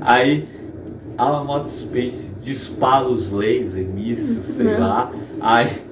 aí 0.00 0.44
Alan 1.18 1.42
Mock 1.42 1.68
Space 1.74 2.30
dispara 2.40 3.08
os 3.08 3.28
lasers, 3.32 3.88
mísseis, 3.92 4.44
sei 4.44 4.66
Uhum. 4.68 4.80
lá, 4.80 5.10
aí, 5.40 5.82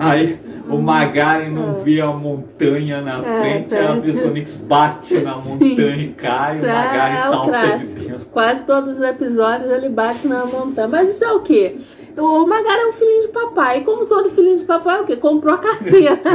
aí 0.00 0.38
o 0.68 0.76
Magaren 0.78 1.50
não 1.50 1.74
Uhum. 1.76 1.84
vê 1.84 2.00
a 2.00 2.08
montanha 2.08 3.00
na 3.00 3.24
É, 3.24 3.40
frente, 3.40 3.74
a. 3.76 3.92
Besonix 3.92 4.50
bate 4.68 5.18
na 5.20 5.34
Sim. 5.34 5.68
montanha 5.70 5.96
e 6.02 6.08
cai, 6.14 6.54
o 6.54 6.56
Isso 6.56 6.66
Magaren 6.66 7.14
é 7.14 7.28
o 7.28 7.30
salta 7.30 7.52
de 7.60 7.66
clássico. 7.68 8.00
dentro. 8.02 8.26
Quase 8.32 8.62
todos 8.64 8.94
os 8.96 9.00
episódios 9.00 9.70
ele 9.70 9.88
bate 9.88 10.26
na 10.26 10.44
montanha. 10.44 10.88
Mas 10.88 11.10
isso 11.10 11.24
é 11.24 11.32
o 11.32 11.40
quê? 11.40 11.76
O 12.16 12.46
Magara 12.46 12.82
é 12.82 12.86
um 12.88 12.92
filhinho 12.92 13.22
de 13.22 13.28
papai. 13.28 13.80
E 13.80 13.84
como 13.84 14.06
todo 14.06 14.30
filhinho 14.30 14.58
de 14.58 14.64
papai, 14.64 14.98
é 14.98 15.02
o 15.02 15.04
quê? 15.04 15.16
Comprou 15.16 15.54
a 15.54 15.58
carteira. 15.58 16.18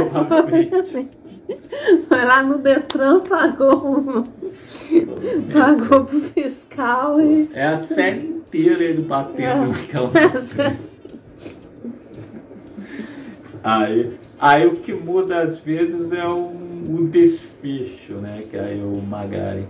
Foi 2.08 2.24
lá 2.24 2.42
no 2.42 2.58
Detran, 2.58 3.20
pagou, 3.20 4.24
pagou 5.52 6.04
pro 6.04 6.20
fiscal 6.20 7.20
e. 7.20 7.50
É 7.52 7.66
a 7.66 7.78
série 7.78 8.26
inteira 8.26 8.82
ele 8.84 9.02
batendo 9.02 9.42
É. 9.42 9.54
naquela 9.66 10.06
montanha. 10.06 10.78
Aí, 13.64 14.12
aí 14.40 14.66
o 14.66 14.72
que 14.76 14.92
muda 14.92 15.38
às 15.40 15.58
vezes 15.60 16.12
é 16.12 16.26
o, 16.26 16.50
o 16.90 17.08
desfecho, 17.10 18.14
né? 18.14 18.40
Que 18.50 18.56
aí 18.58 18.80
o 18.82 19.00
Magari. 19.02 19.66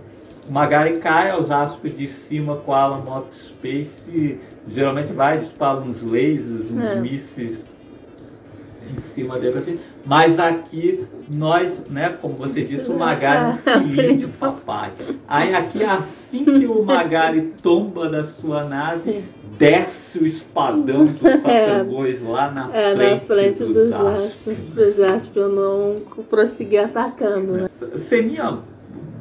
O 0.49 0.51
Magari 0.51 0.97
cai 0.97 1.29
aos 1.29 1.51
aspas 1.51 1.95
de 1.95 2.07
cima 2.07 2.57
com 2.57 2.73
a 2.73 2.81
Alan 2.81 3.01
Mock 3.01 3.27
Space. 3.35 4.39
Geralmente 4.67 5.11
vai 5.11 5.39
dispara 5.39 5.79
uns 5.79 6.01
lasers, 6.01 6.71
uns 6.71 6.83
É. 6.91 6.95
mísseis 6.95 7.63
em 8.91 8.95
cima 8.95 9.39
dele 9.39 9.57
assim. 9.57 9.79
Mas 10.05 10.37
aqui 10.39 11.05
nós, 11.33 11.71
né, 11.89 12.17
como 12.21 12.35
você 12.35 12.61
disse, 12.63 12.89
o 12.89 12.97
Magari 12.97 13.57
é 13.65 13.77
um 13.77 13.87
filhinho 13.89 14.17
de 14.17 14.27
papai. 14.27 14.91
Aí 15.27 15.53
aqui 15.55 15.83
assim 15.83 16.43
que 16.45 16.65
o 16.65 16.83
Magari 16.83 17.53
tomba 17.61 18.09
da 18.09 18.23
sua 18.25 18.63
nave, 18.65 19.23
desce 19.57 20.19
o 20.19 20.25
espadão 20.25 21.05
do 21.05 21.19
Satangos 21.39 22.21
lá 22.21 22.51
na 22.51 22.69
É, 22.75 22.95
frente, 22.95 23.11
na 23.13 23.19
frente 23.35 23.59
do 23.63 23.73
do 23.73 23.89
Jasper. 23.89 24.15
Jasper, 24.21 24.55
pro 24.73 24.91
Jasper 24.91 25.43
não 25.47 25.95
prosseguir 26.29 26.83
atacando, 26.83 27.53
né? 27.53 27.67
Ceninha 27.67 28.59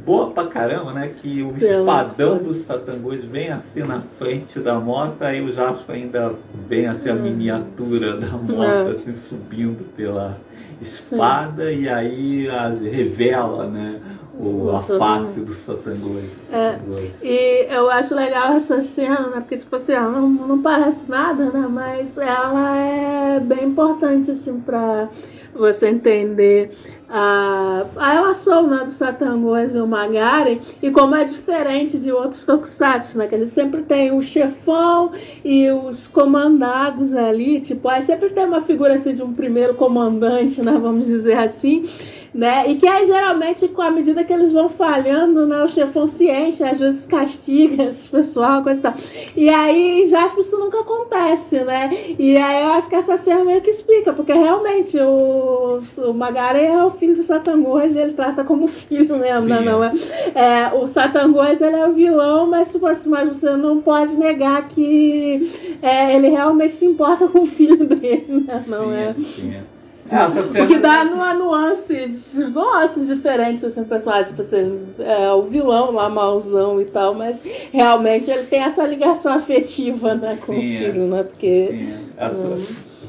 boa 0.05 0.30
pra 0.30 0.46
caramba, 0.46 0.92
né? 0.92 1.11
Que 1.20 1.42
o 1.42 1.50
Sim, 1.50 1.64
é 1.64 1.78
espadão 1.78 2.34
muito 2.36 2.48
dos 2.48 2.59
satangos 2.64 3.24
vem 3.24 3.48
assim 3.50 3.82
na 3.82 4.00
frente 4.18 4.59
da 4.59 4.74
moto, 4.78 5.22
aí 5.22 5.40
o 5.40 5.53
Jasper 5.53 5.94
ainda 5.96 6.32
vem 6.68 6.86
assim 6.86 7.09
a 7.11 7.14
Hum. 7.14 7.22
miniatura 7.22 8.16
da 8.16 8.28
moto, 8.36 8.88
É. 8.88 8.90
assim, 8.90 9.12
subindo 9.12 9.84
pela 9.96 10.36
espada, 10.80 11.70
e 11.72 11.88
aí 11.88 12.48
a- 12.48 12.68
revela, 12.68 13.66
né? 13.66 14.00
O, 14.34 14.70
a 14.70 14.80
face 14.82 15.40
do 15.40 15.53
satangos. 15.53 16.22
É. 16.50 16.78
E 17.22 17.66
eu 17.70 17.88
acho 17.90 18.14
legal 18.14 18.55
essa 18.55 18.80
cena, 18.80 19.28
né? 19.28 19.40
Porque, 19.40 19.57
tipo 19.59 19.76
assim, 19.76 19.92
ela 19.92 20.11
não, 20.11 20.28
não 20.28 20.62
parece 20.62 21.03
nada, 21.07 21.50
né? 21.50 21.68
Mas 21.70 22.16
ela 22.18 22.76
é 22.78 23.38
bem 23.40 23.66
importante, 23.66 24.30
assim, 24.30 24.59
pra 24.59 25.09
você 25.55 25.88
entender 25.90 26.72
a, 27.14 27.84
a 27.94 28.12
relação 28.14 28.66
né, 28.66 28.84
do 28.84 28.90
Satangos 28.90 29.74
e 29.74 29.78
o 29.78 29.86
Magari 29.86 30.62
e 30.80 30.90
como 30.90 31.14
é 31.14 31.24
diferente 31.24 31.98
de 31.98 32.10
outros 32.10 32.46
tokusatsu, 32.46 33.18
né? 33.18 33.26
Que 33.26 33.34
a 33.34 33.38
gente 33.38 33.50
sempre 33.50 33.82
tem 33.82 34.10
o 34.16 34.22
chefão 34.22 35.12
e 35.44 35.70
os 35.70 36.08
comandados 36.08 37.12
ali, 37.12 37.60
tipo, 37.60 37.86
aí 37.86 38.00
sempre 38.00 38.30
tem 38.30 38.46
uma 38.46 38.62
figura 38.62 38.94
assim 38.94 39.14
de 39.14 39.22
um 39.22 39.34
primeiro 39.34 39.74
comandante, 39.74 40.62
né? 40.62 40.72
Vamos 40.80 41.06
dizer 41.06 41.36
assim 41.36 41.86
né? 42.34 42.68
E 42.70 42.76
que 42.76 42.86
aí 42.88 43.04
geralmente, 43.06 43.68
com 43.68 43.82
a 43.82 43.90
medida 43.90 44.24
que 44.24 44.32
eles 44.32 44.52
vão 44.52 44.68
falhando, 44.68 45.46
né? 45.46 45.62
O 45.62 45.68
chefão 45.68 46.06
se 46.06 46.30
enche, 46.30 46.64
às 46.64 46.78
vezes 46.78 47.04
castiga 47.04 47.84
esse 47.88 48.08
pessoal, 48.08 48.62
coisa 48.62 48.80
e 48.80 48.82
tal. 48.82 48.94
E 49.36 49.50
aí, 49.50 50.02
em 50.02 50.06
Jasper, 50.06 50.40
isso 50.40 50.58
nunca 50.58 50.80
acontece, 50.80 51.60
né? 51.60 52.14
E 52.18 52.36
aí 52.36 52.62
eu 52.64 52.70
acho 52.72 52.88
que 52.88 52.94
essa 52.94 53.16
cena 53.18 53.44
meio 53.44 53.60
que 53.60 53.70
explica, 53.70 54.12
porque 54.12 54.32
realmente 54.32 54.98
o, 54.98 55.80
o 55.98 56.14
Magari 56.14 56.64
é 56.64 56.84
o 56.84 56.90
filho 56.90 57.14
do 57.14 57.22
Satangos 57.22 57.94
e 57.94 57.98
ele 57.98 58.12
trata 58.14 58.44
como 58.44 58.66
filho 58.66 59.16
mesmo, 59.16 59.48
né? 59.48 59.60
Não 59.60 59.84
é? 59.84 59.92
é 60.34 60.72
o 60.74 60.86
Satangos, 60.86 61.60
ele 61.60 61.76
é 61.76 61.86
o 61.86 61.92
vilão, 61.92 62.46
mas, 62.46 62.74
mas 63.06 63.28
você 63.28 63.50
não 63.56 63.82
pode 63.82 64.16
negar 64.16 64.68
que 64.68 65.78
é, 65.82 66.14
ele 66.16 66.28
realmente 66.28 66.74
se 66.74 66.86
importa 66.86 67.28
com 67.28 67.40
o 67.40 67.46
filho 67.46 67.86
dele, 67.86 68.44
né? 68.46 68.64
Não 68.66 68.84
sim, 68.84 68.94
é? 68.94 69.12
Sim. 69.12 69.54
É, 69.54 69.71
essa 70.16 70.42
cena- 70.44 70.64
O 70.64 70.68
que 70.68 70.78
dá 70.78 71.04
numa 71.04 71.34
nuances, 71.34 72.34
nuances 72.34 73.06
diferentes, 73.06 73.64
assim, 73.64 73.84
personagem, 73.84 74.30
tipo 74.30 74.40
assim, 74.40 74.86
é 74.98 75.32
o 75.32 75.42
vilão 75.42 75.92
lá, 75.92 76.08
mauzão 76.08 76.80
e 76.80 76.84
tal, 76.84 77.14
mas 77.14 77.42
realmente 77.72 78.30
ele 78.30 78.44
tem 78.44 78.60
essa 78.62 78.84
ligação 78.86 79.32
afetiva, 79.32 80.14
né, 80.14 80.36
com 80.44 80.52
Sim, 80.52 80.58
o 80.58 80.62
é. 80.62 80.78
filho, 80.78 81.06
né, 81.06 81.22
porque... 81.22 81.66
Sim, 81.70 81.94
essa, 82.16 82.46
Hum. 82.46 82.64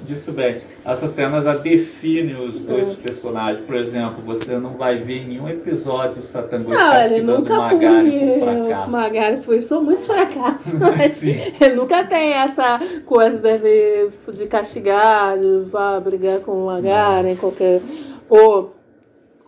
disso 0.06 0.32
bem. 0.32 0.62
Essas 0.86 1.12
cenas 1.12 1.48
a 1.48 1.56
definem 1.56 2.36
os 2.36 2.62
dois 2.62 2.96
personagens. 2.96 3.64
Por 3.66 3.76
exemplo, 3.76 4.22
você 4.26 4.58
não 4.58 4.72
vai 4.72 4.96
ver 4.96 5.20
em 5.20 5.28
nenhum 5.30 5.48
episódio 5.48 6.22
o 6.22 6.24
Satangos 6.24 6.76
ele 6.76 7.22
castigando 7.26 7.54
o 7.54 7.58
Magari 7.58 8.12
por 8.12 8.30
o 8.30 8.40
fracasso. 8.40 8.90
Magari, 8.92 9.38
foi 9.38 9.62
só 9.62 9.82
muitos 9.82 10.06
fracassos, 10.06 10.74
mas 10.80 11.24
ele 11.24 11.76
nunca 11.76 12.04
tem 12.04 12.34
essa 12.34 12.82
coisa 13.06 13.40
dele 13.40 14.12
de 14.34 14.46
castigar, 14.48 15.38
de 15.38 15.70
vá 15.70 16.00
brigar 16.02 16.40
com 16.40 16.52
o 16.52 16.66
Magari, 16.66 17.30
em 17.30 17.36
qualquer... 17.38 17.82
Ou, 18.30 18.76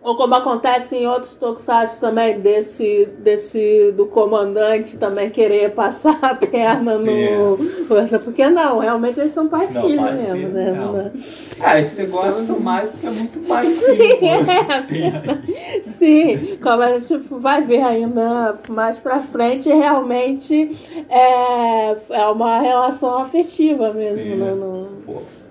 ou 0.06 0.16
como 0.16 0.36
acontece 0.36 0.98
em 0.98 1.08
outros 1.08 1.34
tokusatsu 1.34 2.00
também, 2.00 2.40
desse, 2.40 3.10
desse 3.18 3.92
do 3.94 4.06
comandante 4.06 5.00
também 5.00 5.32
querer 5.32 5.72
passar 5.74 6.20
a 6.22 6.36
perna 6.36 7.00
no... 7.00 7.58
Coisa, 7.88 8.20
porque 8.20 8.48
não, 8.48 8.78
realmente 8.78 9.20
eles 9.20 9.32
são 9.32 9.48
pai 9.48 9.66
e 9.66 9.82
filho 9.82 10.02
pai 10.02 10.14
mesmo, 10.16 10.36
filho, 10.36 10.50
né? 10.50 10.72
não. 10.74 10.94
Não- 10.94 11.80
esse 11.80 11.96
você 11.96 12.06
gosta 12.06 12.54
mais 12.54 12.92
porque 12.92 13.08
é 13.08 13.10
muito 13.10 13.40
parecido. 13.48 14.04
Sim, 14.04 15.02
é. 15.02 15.82
Sim, 15.82 16.58
como 16.62 16.84
a 16.84 16.98
gente 17.00 17.18
vai 17.32 17.64
ver 17.64 17.82
ainda 17.82 18.60
mais 18.70 19.00
pra 19.00 19.22
frente, 19.22 19.70
realmente 19.70 20.70
é, 21.10 21.98
é 22.12 22.26
uma 22.28 22.60
relação 22.60 23.18
afetiva 23.18 23.92
mesmo, 23.92 24.20
Sim, 24.20 24.36
né? 24.36 24.54
né? 24.54 24.86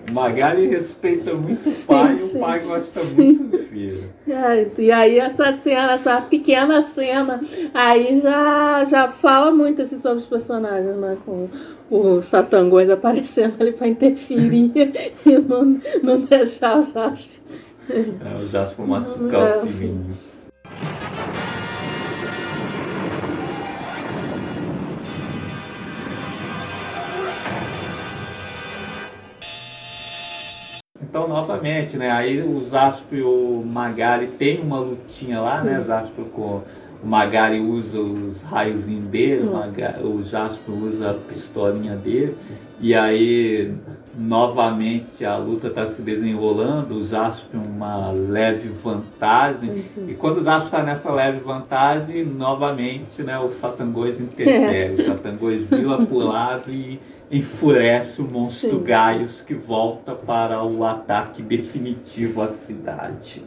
O 0.08 0.12
Magali 0.12 0.66
respeita 0.66 1.32
muito 1.34 1.68
o 1.68 1.86
pai 1.86 2.18
sim. 2.18 2.36
e 2.36 2.38
o 2.38 2.40
pai 2.44 2.60
gosta 2.60 2.90
Sim. 3.00 3.22
muito 3.22 3.44
do 3.56 3.58
filho. 3.64 4.10
E 4.78 4.92
aí 4.92 5.18
essa 5.18 5.50
cena, 5.52 5.92
essa 5.92 6.20
pequena 6.20 6.80
cena, 6.82 7.40
aí 7.72 8.20
já, 8.20 8.84
já 8.84 9.08
fala 9.08 9.50
muito 9.50 9.82
assim, 9.82 9.96
sobre 9.96 10.18
os 10.18 10.26
personagens, 10.26 10.96
né? 10.96 11.16
Com 11.24 11.48
o 11.90 12.20
Satangos 12.22 12.88
aparecendo 12.90 13.54
ali 13.60 13.72
pra 13.72 13.88
interferir 13.88 14.72
e 15.24 15.38
não, 15.38 15.80
não 16.02 16.20
deixar 16.20 16.78
o 16.80 16.82
Jasper. 16.82 17.40
É, 17.90 18.34
o 18.36 18.48
Jasper 18.48 18.86
machucar 18.86 19.58
É. 19.58 19.62
o 19.62 19.66
filhinho. 19.66 20.06
Então, 31.14 31.28
novamente, 31.28 31.96
né? 31.96 32.10
Aí 32.10 32.42
o 32.42 32.60
Zaspo 32.64 33.14
e 33.14 33.22
o 33.22 33.62
Magari 33.64 34.26
tem 34.26 34.60
uma 34.60 34.80
lutinha 34.80 35.40
lá, 35.40 35.62
né? 35.62 35.78
O 35.78 35.84
Zaspo 35.84 36.24
com 36.24 36.60
o 37.04 37.06
Magari 37.06 37.60
usa 37.60 38.00
os 38.00 38.42
raiozinhos 38.42 39.06
dele, 39.06 39.46
o, 39.46 39.52
Maga- 39.52 40.00
o 40.02 40.24
Jaspo 40.24 40.72
usa 40.72 41.12
a 41.12 41.14
pistolinha 41.14 41.94
dele. 41.94 42.36
E 42.80 42.96
aí, 42.96 43.72
novamente, 44.18 45.24
a 45.24 45.36
luta 45.36 45.68
está 45.68 45.86
se 45.86 46.02
desenrolando, 46.02 46.96
o 46.96 47.06
Jaspo 47.06 47.58
uma 47.58 48.10
leve 48.10 48.68
vantagem. 48.82 49.82
Sim. 49.82 50.06
E 50.08 50.14
quando 50.14 50.38
o 50.38 50.42
Jaspo 50.42 50.64
está 50.64 50.82
nessa 50.82 51.12
leve 51.12 51.38
vantagem, 51.38 52.24
novamente, 52.24 53.22
né, 53.22 53.38
o 53.38 53.52
Satangos 53.52 54.18
interfere. 54.18 54.94
O 55.00 55.06
Satangos 55.06 55.62
vira 55.70 55.96
pro 55.98 56.18
lado 56.18 56.72
e 56.72 56.98
enfurece 57.34 58.22
o 58.22 58.24
monstro 58.24 58.70
Sim. 58.70 58.84
Gaius 58.84 59.40
que 59.40 59.54
volta 59.54 60.14
para 60.14 60.62
o 60.62 60.84
ataque 60.84 61.42
definitivo 61.42 62.42
à 62.42 62.48
cidade. 62.48 63.42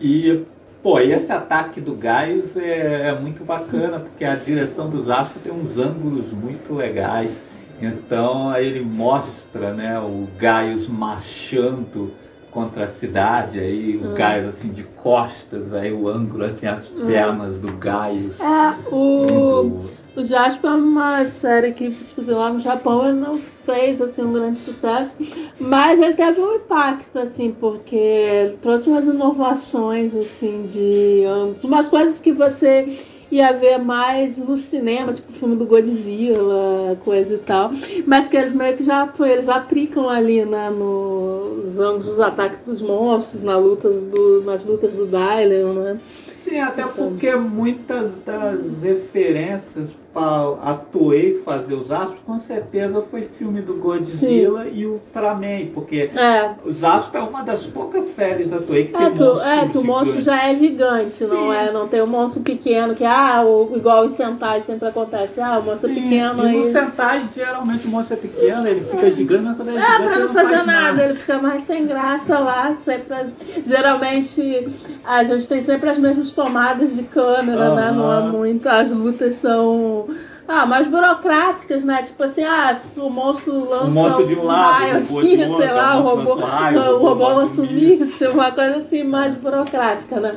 E, 0.00 0.44
pô, 0.82 0.98
e 0.98 1.12
esse 1.12 1.30
ataque 1.30 1.80
do 1.80 1.94
Gaius 1.94 2.56
é, 2.56 3.10
é 3.10 3.18
muito 3.18 3.44
bacana, 3.44 4.00
porque 4.00 4.24
a 4.24 4.34
direção 4.34 4.90
do 4.90 5.00
Zaspo 5.02 5.38
tem 5.38 5.52
uns 5.52 5.76
ângulos 5.76 6.32
muito 6.32 6.74
legais. 6.74 7.52
Então 7.80 8.56
ele 8.56 8.80
mostra 8.80 9.72
né, 9.72 9.96
o 10.00 10.26
Gaius 10.36 10.88
marchando 10.88 12.12
contra 12.50 12.84
a 12.84 12.86
cidade, 12.88 13.60
aí 13.60 13.96
o 13.96 14.14
Gaius 14.14 14.48
assim 14.48 14.70
de 14.70 14.82
costas, 14.82 15.72
aí 15.72 15.92
o 15.92 16.08
ângulo 16.08 16.44
assim, 16.44 16.66
as 16.66 16.86
pernas 16.86 17.60
do 17.60 17.72
Gaius. 17.74 18.40
É, 18.40 18.74
o, 18.90 19.84
O 20.16 20.24
Jasper 20.24 20.70
é 20.70 20.74
uma 20.74 21.24
série 21.26 21.72
que, 21.72 21.90
tipo 21.90 22.20
assim, 22.20 22.32
lá 22.32 22.52
no 22.52 22.60
Japão 22.60 23.06
ele 23.06 23.20
não 23.20 23.40
fez 23.64 24.00
assim, 24.00 24.22
um 24.22 24.32
grande 24.32 24.58
sucesso, 24.58 25.16
mas 25.60 26.00
ele 26.00 26.14
teve 26.14 26.40
um 26.40 26.56
impacto, 26.56 27.18
assim, 27.18 27.54
porque 27.60 28.56
trouxe 28.60 28.88
umas 28.88 29.06
inovações, 29.06 30.14
assim, 30.14 30.64
de 30.66 31.22
umas 31.62 31.88
coisas 31.88 32.20
que 32.20 32.32
você 32.32 32.98
ia 33.30 33.52
ver 33.52 33.78
mais 33.78 34.38
no 34.38 34.56
cinema, 34.56 35.12
tipo 35.12 35.30
o 35.30 35.34
filme 35.34 35.56
do 35.56 35.66
Godzilla, 35.66 36.98
coisa 37.04 37.34
e 37.34 37.38
tal, 37.38 37.70
mas 38.06 38.26
que 38.26 38.36
eles 38.36 38.54
meio 38.54 38.76
que 38.76 38.82
já 38.82 39.12
eles 39.20 39.48
aplicam 39.48 40.08
ali 40.08 40.44
né, 40.44 40.70
nos 40.70 41.78
ângulos 41.78 42.06
dos 42.06 42.20
ataques 42.20 42.60
dos 42.64 42.80
monstros, 42.80 43.42
na 43.42 43.56
lutas 43.56 44.02
do, 44.04 44.42
nas 44.42 44.64
lutas 44.64 44.92
do 44.94 45.06
Dylan, 45.06 45.74
né? 45.74 46.00
Sim, 46.48 46.60
até 46.60 46.86
porque 46.86 47.34
muitas 47.36 48.14
das 48.24 48.82
referências 48.82 49.94
para 50.18 50.70
a 50.70 50.74
Toei 50.74 51.40
fazer 51.44 51.74
os 51.74 51.92
astros, 51.92 52.18
com 52.26 52.38
certeza 52.40 53.00
foi 53.08 53.22
filme 53.22 53.60
do 53.62 53.74
Godzilla 53.74 54.66
e 54.66 54.84
Ultraman, 54.84 55.66
porque 55.72 56.10
É, 56.14 56.50
o 56.64 56.72
Zasp 56.72 57.14
é 57.16 57.20
uma 57.20 57.42
das 57.42 57.64
poucas 57.66 58.06
séries 58.06 58.48
da 58.50 58.58
Toei 58.58 58.86
que 58.86 58.96
É 58.96 58.98
tem 58.98 59.12
que, 59.14 59.22
o- 59.22 59.26
monstros 59.26 59.46
é 59.46 59.68
que 59.68 59.78
o 59.78 59.84
monstro 59.84 60.20
já 60.20 60.48
é 60.48 60.54
gigante, 60.56 61.24
não 61.24 61.50
Sim. 61.52 61.54
é? 61.54 61.70
Não 61.72 61.86
tem 61.86 62.02
um 62.02 62.06
monstro 62.06 62.42
pequeno 62.42 62.94
que, 62.96 63.04
ah, 63.04 63.42
o, 63.44 63.76
igual 63.76 64.04
em 64.06 64.10
Sentai 64.10 64.60
sempre 64.60 64.88
acontece. 64.88 65.40
Ah, 65.40 65.58
o 65.58 65.62
monstro 65.62 65.90
é 65.90 65.94
Sim, 65.94 66.02
pequeno 66.02 66.42
e 66.42 66.46
aí. 66.48 66.56
no 66.58 66.64
Sentai, 66.64 67.24
geralmente 67.32 67.86
o 67.86 67.90
monstro 67.90 68.14
é 68.16 68.20
pequeno, 68.20 68.66
ele 68.66 68.80
fica 68.80 69.10
gigante, 69.12 69.44
mas 69.44 69.56
quando 69.56 69.68
ele 69.68 69.78
é 69.78 69.80
É, 69.80 69.84
gigante 69.92 70.02
pra 70.08 70.14
ele 70.16 70.24
não 70.26 70.34
fazer 70.34 70.54
faz 70.54 70.66
nada, 70.66 71.04
ele 71.04 71.14
fica 71.14 71.38
mais 71.38 71.62
sem 71.62 71.86
graça 71.86 72.38
lá. 72.40 72.74
Sempre, 72.74 73.16
geralmente 73.64 74.68
a 75.04 75.22
gente 75.24 75.46
tem 75.48 75.60
sempre 75.60 75.88
as 75.90 75.98
mesmas 75.98 76.32
tomadas 76.32 76.94
de 76.94 77.02
câmera, 77.04 77.74
né? 77.74 77.92
Não 77.94 78.12
é 78.12 78.16
Aham. 78.18 78.32
muito. 78.32 78.68
As 78.68 78.90
lutas 78.90 79.34
são. 79.36 80.07
Ah, 80.46 80.64
mais 80.64 80.86
burocráticas, 80.86 81.84
né? 81.84 82.02
Tipo 82.02 82.22
assim, 82.22 82.42
ah, 82.42 82.74
o 82.96 83.10
monstro 83.10 83.68
lança 83.68 83.94
monstro 83.94 84.26
de 84.26 84.34
um 84.34 84.44
lado, 84.44 85.12
o 85.12 85.18
aqui, 85.18 85.36
de 85.36 85.42
outro, 85.44 85.56
sei 85.58 85.72
lá, 85.72 85.96
o 85.96 86.00
o 86.00 86.02
robô, 86.02 86.34
um 86.36 86.78
o 86.78 86.94
o 86.94 86.98
robô 86.98 87.28
lança 87.28 87.60
um 87.60 87.64
um 87.64 87.70
míssil, 87.70 88.32
uma 88.32 88.50
coisa 88.50 88.76
assim 88.78 89.04
mais 89.04 89.34
burocrática, 89.34 90.18
né? 90.18 90.34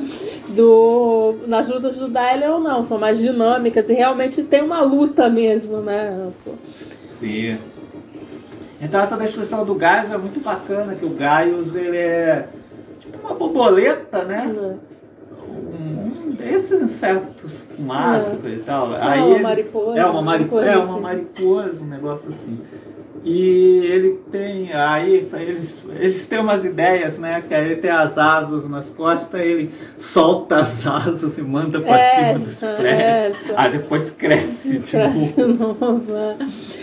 Do, 0.48 1.36
nas 1.46 1.66
lutas 1.66 1.96
do 1.96 2.08
Dylion 2.08 2.58
não, 2.60 2.82
são 2.82 2.98
mais 2.98 3.16
dinâmicas 3.16 3.88
e 3.88 3.94
realmente 3.94 4.42
tem 4.42 4.62
uma 4.62 4.82
luta 4.82 5.30
mesmo, 5.30 5.78
né? 5.78 6.30
Sim. 7.02 7.56
Então 8.82 9.00
essa 9.00 9.16
destruição 9.16 9.64
do 9.64 9.74
Gaius 9.76 10.10
é 10.10 10.18
muito 10.18 10.40
bacana, 10.40 10.94
que 10.94 11.04
o 11.04 11.10
Gaius 11.10 11.74
ele 11.74 11.96
é 11.96 12.48
tipo 12.98 13.16
uma 13.26 13.34
borboleta, 13.34 14.24
né? 14.24 14.46
Um, 14.48 14.91
um 15.48 16.36
esses 16.40 16.82
insetos 16.82 17.64
com 17.76 17.92
ácido 17.92 18.48
e 18.48 18.58
tal. 18.58 18.94
É 18.94 19.02
Aí 19.02 19.20
uma 19.20 19.38
mariposa, 19.38 19.98
É 19.98 20.04
uma, 20.06 20.22
mari- 20.22 20.42
uma 20.44 20.50
coisa 20.50 20.70
é 20.70 20.76
uma 20.76 20.84
assim. 20.84 21.00
mariposa, 21.00 21.82
um 21.82 21.86
negócio 21.86 22.28
assim. 22.30 22.58
E 23.24 23.86
ele 23.86 24.18
tem, 24.32 24.72
aí 24.72 25.28
eles, 25.34 25.80
eles 25.96 26.26
têm 26.26 26.40
umas 26.40 26.64
ideias, 26.64 27.18
né? 27.18 27.40
Que 27.46 27.54
aí 27.54 27.66
ele 27.66 27.76
tem 27.76 27.90
as 27.90 28.18
asas 28.18 28.68
nas 28.68 28.86
costas, 28.88 29.40
ele 29.40 29.70
solta 30.00 30.56
as 30.56 30.84
asas 30.84 31.38
e 31.38 31.42
manda 31.42 31.80
pra 31.80 31.96
É, 31.96 32.32
cima 32.34 32.38
dos 32.44 32.62
é, 32.62 32.74
prédios. 32.76 33.38
só- 33.38 33.52
aí 33.56 33.72
depois 33.72 34.10
cresce 34.10 34.78
de 34.80 34.90
Cresce 34.90 35.34
de 35.34 35.44
novo, 35.44 36.02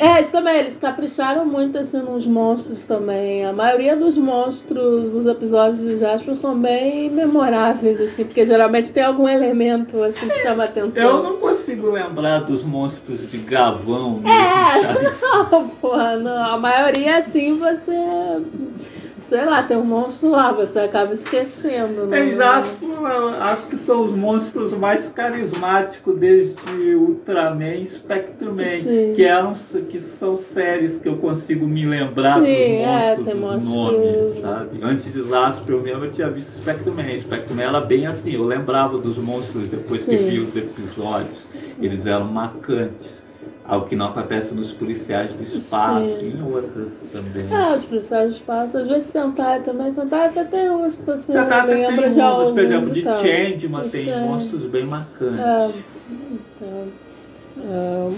é. 0.00 0.20
Isso 0.20 0.32
também, 0.32 0.56
eles 0.56 0.76
capricharam 0.76 1.44
muito 1.44 1.78
assim 1.78 1.98
nos 1.98 2.26
monstros 2.26 2.86
também. 2.86 3.44
A 3.44 3.52
maioria 3.52 3.96
dos 3.96 4.16
monstros 4.16 5.10
dos 5.10 5.26
episódios 5.26 5.80
de 5.80 5.96
Jasper 5.96 6.34
são 6.36 6.58
bem 6.58 7.10
memoráveis, 7.10 8.00
assim, 8.00 8.24
porque 8.24 8.44
geralmente 8.44 8.92
tem 8.92 9.02
algum 9.02 9.28
elemento 9.28 10.02
assim 10.02 10.28
que 10.28 10.38
chama 10.40 10.64
atenção. 10.64 11.02
Eu 11.02 11.22
não 11.22 11.36
consigo 11.36 11.90
lembrar 11.90 12.40
dos 12.40 12.62
monstros 12.62 13.30
de 13.30 13.38
gavão 13.38 14.20
mesmo, 14.20 14.28
É, 14.28 14.82
sabe? 14.82 15.10
não, 15.52 15.68
porra, 15.68 16.16
não. 16.16 16.44
A 16.44 16.58
maioria 16.58 17.18
assim 17.18 17.54
você. 17.58 17.96
Sei 19.30 19.44
lá, 19.44 19.62
tem 19.62 19.76
um 19.76 19.84
monstro 19.84 20.28
lá, 20.32 20.50
você 20.50 20.80
acaba 20.80 21.12
esquecendo, 21.14 22.04
né? 22.04 22.26
Em 22.26 22.32
Jasper, 22.32 22.88
eu 22.88 23.28
acho 23.28 23.66
que 23.68 23.76
são 23.78 24.02
os 24.06 24.10
monstros 24.10 24.72
mais 24.72 25.08
carismáticos 25.10 26.18
desde 26.18 26.96
Ultraman 26.96 27.76
e 27.76 27.86
Spectreman, 27.86 28.66
Sim. 28.80 29.12
que 29.14 29.24
eram 29.24 29.54
que 29.88 30.00
são 30.00 30.36
séries 30.36 30.98
que 30.98 31.08
eu 31.08 31.18
consigo 31.18 31.64
me 31.64 31.86
lembrar 31.86 32.40
Sim, 32.40 32.40
dos 32.40 32.50
é, 32.50 32.86
monstros, 33.14 33.24
tem 33.24 33.40
dos 33.40 33.68
nomes, 33.68 34.34
que- 34.34 34.40
sabe? 34.40 34.80
Antes 34.82 35.12
de 35.12 35.22
Jasper 35.22 35.76
eu 35.76 35.80
mesmo 35.80 36.04
eu 36.06 36.10
tinha 36.10 36.28
visto 36.28 36.50
Spectreman. 36.58 37.16
Spectreman 37.20 37.66
era 37.68 37.80
bem 37.80 38.08
assim, 38.08 38.32
eu 38.34 38.42
lembrava 38.42 38.98
dos 38.98 39.16
monstros 39.16 39.68
depois 39.68 40.04
que 40.04 40.18
Sim. 40.18 40.28
vi 40.28 40.40
os 40.40 40.56
episódios. 40.56 41.46
Eles 41.80 42.04
eram 42.04 42.24
marcantes. 42.24 43.19
Algo 43.70 43.86
que 43.86 43.94
não 43.94 44.06
acontece 44.06 44.52
nos 44.52 44.72
policiais 44.72 45.32
do 45.32 45.44
espaço 45.44 46.04
Sim. 46.04 46.26
e 46.26 46.36
em 46.36 46.42
outras 46.42 47.00
também. 47.12 47.46
Ah, 47.52 47.72
os 47.72 47.84
policiais 47.84 48.32
do 48.32 48.36
espaço, 48.38 48.76
às 48.76 48.88
vezes 48.88 49.04
Sentai 49.04 49.60
também, 49.60 49.88
Sentai 49.92 50.26
até 50.26 50.42
tem 50.42 50.70
uns 50.72 50.96
que 50.96 51.02
você 51.04 51.30
Você 51.30 51.38
até 51.38 51.62
tem 51.62 51.86
lembra 51.86 52.06
umas, 52.06 52.18
alguns 52.18 52.50
por 52.50 52.58
exemplo, 52.58 52.90
de. 52.90 53.02
Changeman 53.02 53.88
tem 53.88 54.20
monstros 54.22 54.62
bem 54.64 54.84
marcantes. 54.86 55.38
É, 55.38 55.70
então, 56.60 56.88
é, 57.62 58.10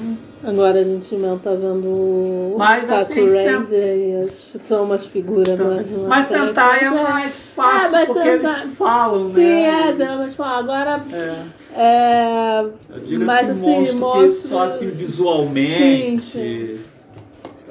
agora 0.45 0.80
a 0.80 0.84
gente 0.84 1.14
não 1.16 1.38
tá 1.38 1.51
vendo 1.51 1.86
o 1.86 2.55
Mas, 2.59 2.86
Kaku 2.86 3.01
assim, 3.12 3.26
Ranger 3.26 3.97
e 3.97 4.16
as, 4.16 4.30
são 4.32 4.84
umas 4.84 5.07
figuras 5.07 5.59
mais 5.59 5.90
Mas 5.90 6.30
marcantes, 6.30 6.49
Sentai 6.49 6.80
é 6.84 6.90
mas 6.90 6.99
é- 6.99 7.03
mais 7.12 7.34
fácil 7.55 7.86
É, 7.86 7.90
mas 7.90 8.09
porque 8.09 8.22
Sentai- 8.30 8.61
eles 8.62 8.74
falam, 8.76 9.24
Sim, 9.24 9.43
né? 9.45 9.88
é, 9.90 9.95
geralmente 9.95 10.34
fala. 10.34 10.59
Agora, 10.59 11.05
É. 11.12 11.43
é, 11.74 12.64
Eu 12.90 13.01
digo 13.01 13.24
Mas, 13.24 13.51
assim, 13.51 13.86
assim, 13.88 14.01
que 14.12 14.49
só 14.49 14.62
assim 14.64 14.88
visualmente. 14.90 15.66
Sim, 15.66 16.18
sim. 16.18 16.80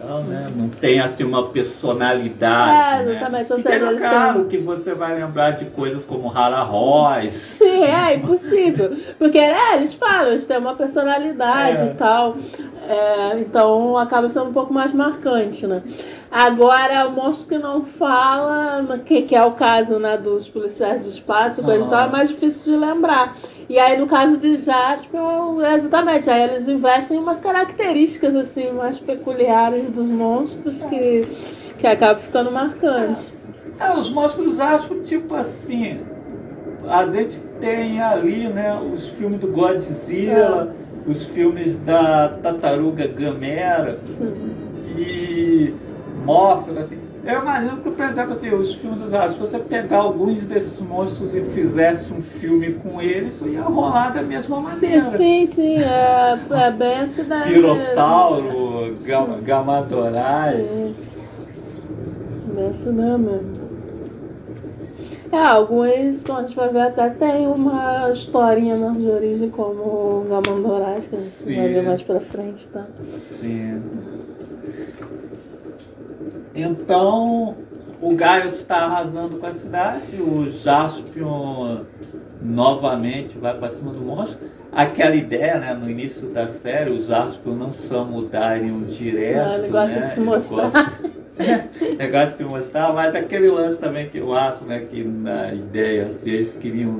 Tal, 0.01 0.23
né? 0.23 0.51
Não 0.55 0.69
tem 0.69 0.99
assim 0.99 1.23
uma 1.23 1.47
personalidade. 1.49 3.01
É, 3.01 3.05
né? 3.05 3.11
exatamente, 3.13 3.53
E 3.53 3.61
seja, 3.61 3.85
eles 3.87 4.01
claro 4.01 4.45
que 4.45 4.57
você 4.57 4.93
vai 4.93 5.19
lembrar 5.19 5.51
de 5.51 5.65
coisas 5.65 6.03
como 6.05 6.27
Rara 6.27 6.63
Royce. 6.63 7.37
Sim, 7.37 7.83
é 7.83 8.15
impossível. 8.15 8.97
Porque 9.17 9.37
é, 9.37 9.75
eles 9.75 9.93
falam, 9.93 10.29
eles 10.29 10.45
têm 10.45 10.57
uma 10.57 10.75
personalidade 10.75 11.81
É. 11.81 11.85
e 11.85 11.93
tal. 11.95 12.35
É, 12.87 13.39
então 13.39 13.97
acaba 13.97 14.27
sendo 14.27 14.49
um 14.49 14.53
pouco 14.53 14.73
mais 14.73 14.91
marcante, 14.91 15.67
né? 15.67 15.83
Agora, 16.31 17.07
o 17.07 17.11
monstro 17.11 17.47
que 17.47 17.57
não 17.57 17.83
fala, 17.83 18.85
que, 19.05 19.23
que 19.23 19.35
é 19.35 19.43
o 19.43 19.51
caso 19.51 19.99
né, 19.99 20.17
dos 20.17 20.47
policiais 20.47 21.01
do 21.01 21.09
espaço, 21.09 21.61
coisa 21.61 21.85
e 21.85 21.89
tal, 21.89 22.05
é 22.05 22.09
mais 22.09 22.29
difícil 22.29 22.73
de 22.73 22.85
lembrar. 22.85 23.35
E 23.71 23.79
aí, 23.79 23.97
no 23.97 24.05
caso 24.05 24.35
de 24.35 24.57
Jasper, 24.57 25.21
exatamente, 25.73 26.29
aí 26.29 26.41
eles 26.43 26.67
investem 26.67 27.15
em 27.15 27.21
umas 27.21 27.39
características 27.39 28.35
assim, 28.35 28.69
mais 28.73 28.99
peculiares 28.99 29.89
dos 29.91 30.09
monstros 30.09 30.83
que, 30.83 31.25
que 31.79 31.87
acabam 31.87 32.21
ficando 32.21 32.51
marcantes. 32.51 33.31
É, 33.79 33.93
os 33.97 34.09
monstros 34.09 34.59
acho 34.59 34.95
tipo 35.03 35.33
assim. 35.35 36.01
A 36.85 37.05
gente 37.05 37.39
tem 37.61 38.01
ali, 38.01 38.49
né, 38.49 38.77
os 38.93 39.07
filmes 39.11 39.39
do 39.39 39.47
Godzilla, 39.47 40.75
os 41.07 41.23
filmes 41.27 41.77
da 41.85 42.27
Tartaruga 42.43 43.07
Gamera 43.07 43.99
Sim. 44.01 44.33
e 44.97 45.73
Mothra, 46.25 46.81
assim. 46.81 46.97
Eu 47.23 47.41
imagino 47.41 47.77
que, 47.77 47.91
por 47.91 48.05
exemplo, 48.05 48.33
assim, 48.33 48.49
os 48.49 48.73
filmes 48.75 48.99
dos 48.99 49.13
Astros, 49.13 49.49
se 49.49 49.57
você 49.57 49.59
pegar 49.63 49.97
alguns 49.97 50.41
desses 50.41 50.79
monstros 50.79 51.35
e 51.35 51.41
fizesse 51.41 52.11
um 52.11 52.21
filme 52.21 52.73
com 52.73 52.99
eles, 52.99 53.39
ia 53.41 53.61
rolar 53.61 54.09
da 54.11 54.23
mesma 54.23 54.59
Sim, 54.61 54.63
maneira. 54.63 55.01
sim, 55.01 55.45
sim, 55.45 55.77
é, 55.77 56.39
é 56.51 56.71
bem 56.71 56.93
essa 56.93 57.21
ideia. 57.21 57.43
Pirossauro. 57.45 58.95
Gam 59.05 59.39
Gamadorais. 59.43 60.67
Sim. 60.67 60.95
Bem 62.55 62.65
essa 62.65 62.89
ideia 62.89 63.17
mesmo. 63.17 63.71
É, 65.31 65.37
alguns, 65.37 66.23
como 66.23 66.39
a 66.39 66.41
gente 66.41 66.55
vai 66.55 66.69
ver, 66.69 66.81
até 66.81 67.09
tem 67.11 67.47
uma 67.47 68.09
historinha 68.11 68.75
né, 68.75 68.93
de 68.99 69.05
origem 69.09 69.49
como 69.49 69.81
o 69.81 70.25
Gamandorais, 70.29 71.07
que 71.07 71.15
a 71.15 71.19
gente 71.19 71.29
Sim. 71.29 71.55
vai 71.55 71.67
ver 71.69 71.83
mais 71.83 72.01
pra 72.01 72.19
frente, 72.19 72.67
tá? 72.67 72.85
Sim. 73.39 73.81
Então, 76.53 77.55
o 78.01 78.15
Gaius 78.15 78.55
está 78.55 78.77
arrasando 78.77 79.37
com 79.37 79.45
a 79.45 79.53
cidade, 79.53 80.15
o 80.21 80.49
Jaspion 80.49 81.79
novamente 82.41 83.37
vai 83.37 83.53
para 83.57 83.69
cima 83.71 83.91
do 83.91 84.01
monstro. 84.01 84.37
Aquela 84.71 85.15
ideia, 85.15 85.57
né, 85.59 85.73
no 85.73 85.89
início 85.89 86.27
da 86.29 86.47
série, 86.47 86.89
o 86.91 87.03
Jaspion 87.03 87.55
não 87.55 87.73
chama 87.73 88.17
o 88.17 88.23
Darion 88.23 88.81
direto. 88.83 89.47
Ah, 89.49 89.57
ele 89.57 89.67
gosta 89.67 89.95
né, 89.97 90.01
de 90.03 90.07
se 90.09 90.19
ele 90.19 90.29
mostrar. 90.29 90.69
gosta- 90.71 91.11
Ele 91.81 92.07
gosta 92.09 92.27
de 92.27 92.33
se 92.35 92.43
mostrar, 92.43 92.93
mas 92.93 93.15
aquele 93.15 93.49
lance 93.49 93.79
também 93.79 94.07
que 94.09 94.17
eu 94.19 94.33
acho, 94.35 94.63
né, 94.63 94.85
que 94.91 95.03
na 95.03 95.51
ideia, 95.53 96.05
assim, 96.07 96.29
eles 96.29 96.53
queriam 96.53 96.99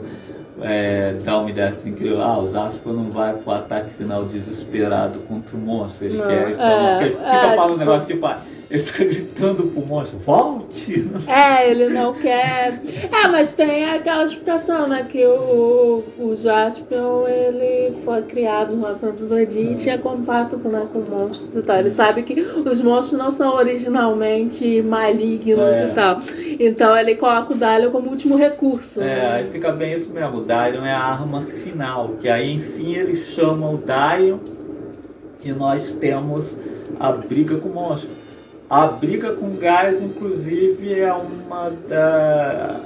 é, 0.62 1.14
dar 1.24 1.40
uma 1.40 1.50
ideia 1.50 1.70
assim 1.70 1.94
que 1.94 2.10
ah, 2.18 2.40
o 2.40 2.52
Jaspion 2.52 2.94
não 2.94 3.12
vai 3.12 3.34
pro 3.34 3.52
ataque 3.52 3.92
final 3.92 4.26
desesperado 4.26 5.20
contra 5.28 5.56
o 5.56 5.60
monstro. 5.60 6.06
Ele 6.06 6.18
Não, 6.18 6.26
quer. 6.28 6.52
Então, 6.52 6.66
é, 6.66 6.90
porque 6.92 7.04
ele 7.06 7.16
fica 7.16 7.28
é, 7.48 7.56
falando 7.56 7.60
um 7.60 7.74
tipo- 7.74 7.80
negócio 7.80 8.08
tipo, 8.08 8.26
ah, 8.26 8.42
ele 8.72 8.84
fica 8.84 9.04
gritando 9.04 9.64
pro 9.64 9.86
monstro, 9.86 10.18
volte! 10.20 11.10
É, 11.28 11.70
ele 11.70 11.90
não 11.90 12.14
quer. 12.14 12.82
É, 13.12 13.28
mas 13.28 13.54
tem 13.54 13.84
aquela 13.84 14.24
explicação, 14.24 14.88
né? 14.88 15.06
Que 15.10 15.26
o, 15.26 16.02
o 16.18 16.36
Jaspion, 16.38 17.28
ele 17.28 17.94
foi 18.06 18.22
criado 18.22 18.80
lá 18.80 18.96
tanto 19.00 19.26
doidinho 19.26 19.74
e 19.74 19.76
tinha 19.76 19.98
contato 19.98 20.58
com, 20.58 20.70
né, 20.70 20.88
com 20.94 21.00
monstros 21.00 21.54
e 21.54 21.62
tal. 21.62 21.78
Ele 21.78 21.90
sabe 21.90 22.24
que 22.24 22.40
os 22.42 22.80
monstros 22.80 23.20
não 23.20 23.30
são 23.30 23.54
originalmente 23.56 24.82
malignos 24.82 25.76
É. 25.76 25.88
e 25.90 25.94
tal. 25.94 26.22
Então 26.58 26.98
ele 26.98 27.16
coloca 27.16 27.54
o 27.54 27.58
Dalion 27.58 27.92
como 27.92 28.10
último 28.10 28.38
recurso. 28.38 29.02
É, 29.02 29.04
né? 29.04 29.32
aí 29.34 29.50
fica 29.52 29.72
bem 29.72 29.96
isso 29.98 30.10
mesmo, 30.10 30.38
o 30.38 30.44
Darion 30.44 30.86
é 30.86 30.94
a 30.94 31.00
arma 31.00 31.42
final, 31.44 32.12
que 32.22 32.30
aí 32.30 32.54
enfim 32.54 32.96
eles 32.96 33.28
chamam 33.34 33.76
o 33.76 33.78
Darion 33.78 34.38
e 35.44 35.52
nós 35.52 35.92
temos 35.94 36.56
a 37.00 37.12
briga 37.12 37.58
com 37.58 37.68
o 37.68 37.74
monstro. 37.74 38.21
A 38.72 38.88
briga 38.88 39.34
com 39.34 39.58
Gás, 39.58 40.02
inclusive, 40.02 40.98
é 40.98 41.12
uma, 41.12 41.70
da, 41.90 42.80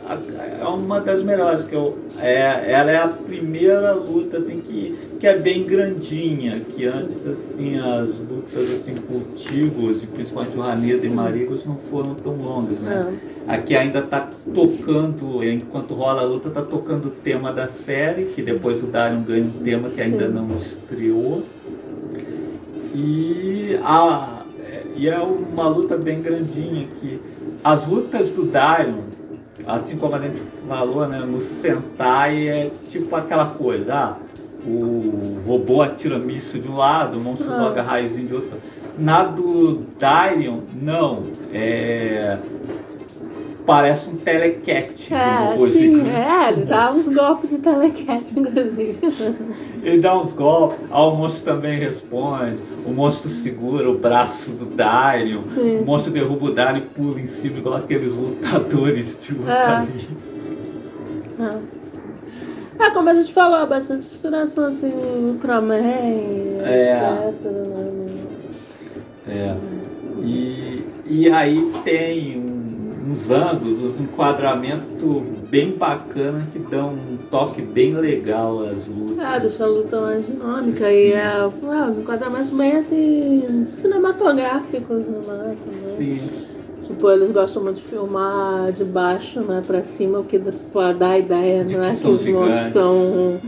é 0.60 0.66
uma 0.66 1.00
das 1.00 1.22
melhores, 1.22 1.64
que 1.68 1.76
eu, 1.76 2.00
é, 2.18 2.72
ela 2.72 2.90
é 2.90 2.98
a 2.98 3.08
primeira 3.08 3.94
luta 3.94 4.38
assim, 4.38 4.62
que, 4.62 4.98
que 5.20 5.28
é 5.28 5.38
bem 5.38 5.64
grandinha, 5.64 6.60
que 6.62 6.88
antes 6.88 7.28
assim, 7.28 7.78
as 7.78 8.10
lutas 8.16 8.68
assim, 8.72 8.96
com 8.96 9.20
Tigos, 9.36 10.02
e 10.02 10.08
principalmente 10.08 10.58
o 10.58 10.62
Raneda 10.62 11.06
e 11.06 11.10
Marigos, 11.12 11.64
não 11.64 11.78
foram 11.92 12.16
tão 12.16 12.34
longas. 12.36 12.80
Né? 12.80 13.20
Aqui 13.48 13.76
ainda 13.76 14.02
tá 14.02 14.28
tocando, 14.56 15.44
enquanto 15.44 15.94
rola 15.94 16.24
a 16.24 16.26
luta, 16.26 16.50
tá 16.50 16.64
tocando 16.64 17.10
o 17.10 17.12
tema 17.12 17.54
da 17.54 17.68
série, 17.68 18.26
que 18.26 18.42
depois 18.42 18.82
o 18.84 18.88
Darion 18.88 19.22
ganha 19.22 19.44
um 19.44 19.64
tema 19.64 19.88
que 19.88 20.02
ainda 20.02 20.26
Sim. 20.26 20.34
não 20.34 20.58
estreou. 20.58 21.44
E, 22.96 23.78
a, 23.84 24.45
e 24.96 25.10
é 25.10 25.18
uma 25.20 25.68
luta 25.68 25.98
bem 25.98 26.22
grandinha 26.22 26.88
que 27.00 27.20
as 27.64 27.88
lutas 27.88 28.32
do 28.32 28.46
Darion, 28.46 29.02
assim 29.68 29.98
como 29.98 30.16
a 30.16 30.20
gente 30.20 30.42
falou, 30.68 31.08
né, 31.08 31.20
no 31.20 31.42
Sentai 31.42 32.48
é 32.48 32.72
tipo 32.90 33.16
aquela 33.16 33.48
coisa, 33.48 33.94
ah, 33.94 34.18
o 34.68 35.40
robô 35.46 35.82
atira 35.82 36.18
míssil 36.18 36.62
de 36.62 36.68
um 36.68 36.78
lado, 36.78 37.18
o 37.18 37.22
monstro 37.22 37.52
Ah. 37.52 37.58
joga 37.58 37.84
raizinho 37.84 38.28
de 38.28 38.34
outro. 38.34 38.52
Na 38.98 39.24
do 39.24 39.86
Darion, 40.00 40.60
não. 40.82 41.24
É, 41.54 42.38
parece 43.66 44.10
um 44.10 44.16
telecat 44.18 45.12
É, 45.14 45.46
robô 45.52 45.68
sim, 45.68 45.74
gigante. 45.80 46.10
é, 46.10 46.50
ele 46.52 46.62
dá 46.66 46.92
uns 46.92 47.08
golpes 47.14 47.50
de 47.50 47.58
telecat, 47.60 48.24
inclusive. 48.36 49.00
Ele 49.82 50.00
dá 50.02 50.20
uns 50.20 50.32
golpes, 50.32 50.78
aí 50.92 51.02
o 51.02 51.12
monstro 51.16 51.44
também 51.44 51.80
responde, 51.80 52.58
o 52.86 52.92
monstro 52.92 53.30
segura 53.30 53.90
o 53.90 53.98
braço 53.98 54.52
do 54.52 54.66
Dario, 54.66 55.38
Sim, 55.38 55.80
o 55.82 55.86
monstro 55.88 56.12
derruba 56.12 56.46
o 56.46 56.52
Dario 56.54 56.84
e 56.84 56.86
pula 56.88 57.20
em 57.20 57.28
cima 57.28 57.58
igual 57.58 57.76
aqueles 57.78 58.14
lutadores 58.14 59.18
de 59.20 59.34
luta 59.34 59.52
É. 59.52 59.86
Ah. 61.40 61.60
É, 62.78 62.90
como 62.92 63.08
a 63.10 63.16
gente 63.16 63.32
falou, 63.32 63.66
bastante 63.68 64.06
inspiração 64.06 64.66
assim, 64.66 64.92
Ultraman, 64.92 65.76
É. 65.76 67.30
etc. 67.30 67.52
né? 67.52 67.96
É. 69.28 69.56
E, 70.22 70.84
e 71.06 71.30
aí 71.32 71.72
tem 71.84 72.45
uns 73.08 73.30
ângulos, 73.30 73.84
uns 73.84 74.02
enquadramentos 74.02 75.24
bem 75.50 75.72
bacanas 75.72 76.46
que 76.52 76.60
dão 76.60 76.90
um 76.90 77.18
toque 77.30 77.62
bem 77.62 77.94
legal 77.94 78.62
às 78.62 78.88
lutas. 78.88 79.20
É, 79.20 79.40
deixa 79.40 79.64
a 79.64 79.68
luta 79.68 80.02
mais 80.02 80.26
dinâmica 80.26 80.92
e 80.92 81.14
é, 81.14 81.38
é, 81.38 81.90
os 81.90 81.98
enquadramentos 81.98 82.50
bem 82.50 82.72
assim, 82.74 83.68
cinematográficos 83.76 85.08
né, 85.08 85.56
também. 85.64 85.96
Sim. 85.98 86.30
Tipo, 86.82 87.10
eles 87.10 87.32
gostam 87.32 87.64
muito 87.64 87.78
de 87.78 87.84
filmar 87.84 88.72
de 88.72 88.84
baixo, 88.84 89.40
né, 89.42 89.64
pra 89.66 89.84
cima, 89.84 90.20
o 90.20 90.24
que 90.24 90.38
dá 90.38 91.10
a 91.10 91.20
ideia, 91.20 91.64
De 91.64 91.76
não 91.76 91.96
que 91.96 92.06
é 92.06 92.10
os 92.10 92.26
monstros 92.28 92.74
são 92.74 93.40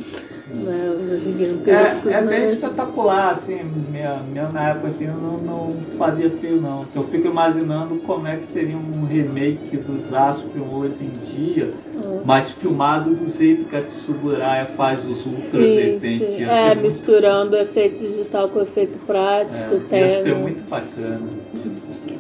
né, 0.54 1.20
gigantescos, 1.24 2.12
É, 2.12 2.16
é 2.16 2.22
bem 2.22 2.40
mas... 2.46 2.54
espetacular, 2.54 3.32
assim, 3.32 3.60
minha, 3.92 4.18
minha 4.32 4.48
na 4.50 4.70
época 4.70 4.88
assim, 4.88 5.06
eu 5.06 5.14
não, 5.14 5.38
não 5.38 5.74
fazia 5.98 6.30
fio 6.30 6.62
não. 6.62 6.86
Eu 6.96 7.04
fico 7.06 7.28
imaginando 7.28 7.96
como 7.98 8.28
é 8.28 8.38
que 8.38 8.46
seria 8.46 8.78
um 8.78 9.06
remake 9.06 9.76
dos 9.78 10.14
Aspion 10.14 10.74
hoje 10.74 11.04
em 11.04 11.10
dia, 11.36 11.74
Hum. 11.98 12.22
mas 12.24 12.52
filmado 12.52 13.10
do 13.10 13.36
jeito 13.36 13.66
que 13.66 13.76
a 13.76 13.82
Tsuburaya 13.82 14.66
faz 14.68 15.00
os 15.04 15.18
ultras 15.18 15.34
Sim, 15.34 15.76
recentes. 15.76 16.36
sim. 16.36 16.44
É, 16.44 16.68
muito- 16.68 16.82
misturando 16.84 17.56
efeito 17.58 18.00
digital 18.00 18.50
com 18.50 18.62
efeito 18.62 18.98
prático, 19.00 19.82
é, 19.92 20.00
ia 20.00 20.10
ser 20.18 20.24
terno. 20.24 20.42
muito 20.42 20.70
bacana. 20.70 21.20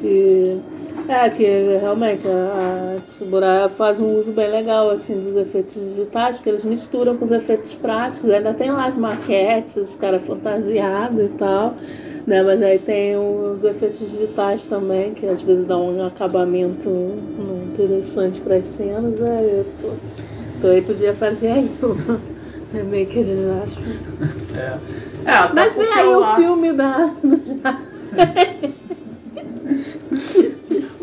E 0.03 0.57
é 1.09 1.29
que 1.29 1.77
realmente 1.79 2.27
a, 2.27 2.95
a 2.97 3.01
Tsuburaya 3.01 3.69
faz 3.69 3.99
um 3.99 4.15
uso 4.17 4.31
bem 4.31 4.49
legal 4.49 4.89
assim 4.89 5.19
dos 5.19 5.35
efeitos 5.35 5.73
digitais, 5.73 6.37
porque 6.37 6.49
eles 6.49 6.63
misturam 6.63 7.15
com 7.17 7.25
os 7.25 7.31
efeitos 7.31 7.73
práticos, 7.73 8.29
ainda 8.29 8.53
tem 8.53 8.71
lá 8.71 8.85
as 8.85 8.97
maquetes, 8.97 9.75
os 9.75 9.95
caras 9.95 10.21
fantasiados 10.23 11.23
e 11.25 11.29
tal, 11.29 11.75
né? 12.25 12.43
Mas 12.43 12.61
aí 12.61 12.79
tem 12.79 13.15
os 13.17 13.63
efeitos 13.63 13.99
digitais 13.99 14.67
também, 14.67 15.13
que 15.13 15.25
às 15.27 15.41
vezes 15.41 15.63
dão 15.65 15.89
um 15.97 16.05
acabamento 16.05 16.89
hum, 16.89 17.69
interessante 17.73 18.39
para 18.41 18.55
as 18.55 18.65
cenas. 18.67 19.21
Aí, 19.21 19.65
pô, 19.81 19.89
então 20.57 20.69
aí 20.71 20.81
podia 20.81 21.13
fazer 21.15 21.47
aí 21.51 21.71
um 21.83 22.75
remake 22.75 23.23
de 23.23 23.35
Jasper. 23.37 23.83
É. 24.57 24.77
É, 25.29 25.53
Mas 25.53 25.73
vem 25.75 25.91
aí 25.93 26.07
o 26.07 26.23
acho- 26.23 26.41
filme 26.41 26.73
da, 26.73 27.11
do 27.23 27.37
Jasper. 27.37 28.71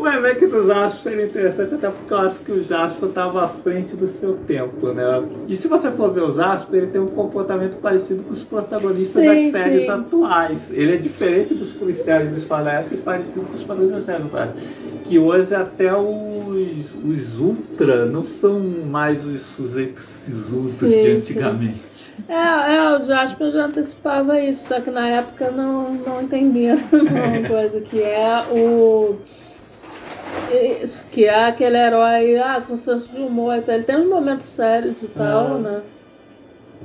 O 0.05 0.07
remake 0.07 0.47
dos 0.49 0.69
Astros 0.69 1.03
seria 1.03 1.25
interessante, 1.25 1.77
até 1.77 1.89
porque 1.89 2.13
eu 2.13 2.19
acho 2.19 2.39
que 2.41 2.53
o 2.53 2.63
Jasper 2.63 3.09
estava 3.09 3.47
à 3.47 3.49
frente 3.49 3.97
do 3.97 4.07
seu 4.07 4.35
tempo, 4.47 4.89
né? 4.89 5.03
E 5.49 5.57
se 5.57 5.67
você 5.67 5.91
for 5.91 6.13
ver 6.13 6.25
o 6.25 6.31
Jasper, 6.31 6.83
ele 6.83 6.91
tem 6.91 7.01
um 7.01 7.07
comportamento 7.07 7.81
parecido 7.81 8.23
com 8.23 8.35
os 8.35 8.45
protagonistas 8.45 9.23
Sim, 9.23 9.51
das 9.51 9.63
séries 9.63 9.85
sim. 9.85 9.91
atuais. 9.91 10.71
Ele 10.71 10.93
é 10.93 10.97
diferente 10.99 11.55
dos 11.55 11.73
policiais 11.73 12.29
do 12.29 12.39
Spalletti 12.39 12.97
e 12.97 12.97
parecido 12.99 13.47
com 13.47 13.55
os 13.55 13.63
protagonistas 13.63 14.05
das 14.05 14.05
séries 14.05 14.27
atuais. 14.27 14.51
Que 15.05 15.19
hoje 15.19 15.55
até 15.55 15.97
os, 15.97 16.87
os 17.03 17.39
Ultra 17.39 18.05
não 18.05 18.27
são 18.27 18.61
mais 18.61 19.17
os 19.25 19.41
sisudos 19.57 20.61
Sim, 20.61 20.87
de 20.89 20.93
sim. 20.93 21.17
antigamente. 21.17 21.81
É, 22.29 22.75
é, 22.77 22.95
o 22.95 23.01
Jasper 23.01 23.51
já 23.51 23.65
antecipava 23.65 24.39
isso, 24.39 24.69
só 24.69 24.83
que 24.83 24.91
na 24.91 25.09
época 25.09 25.51
não, 25.51 25.95
não 25.95 26.21
entenderam 26.21 26.83
uma 26.93 27.41
coisa 27.49 27.81
que 27.81 28.03
é 28.03 28.45
o. 28.53 29.17
Que 31.11 31.25
é 31.27 31.45
aquele 31.47 31.77
herói 31.77 32.37
ah, 32.39 32.63
com 32.67 32.77
senso 32.77 33.09
de 33.09 33.21
humor. 33.21 33.63
Ele 33.67 33.83
tem 33.83 33.97
uns 33.97 34.09
momentos 34.09 34.47
sérios 34.47 35.03
e 35.03 35.07
tal, 35.09 35.47
Ah. 35.57 35.59
né? 35.59 35.81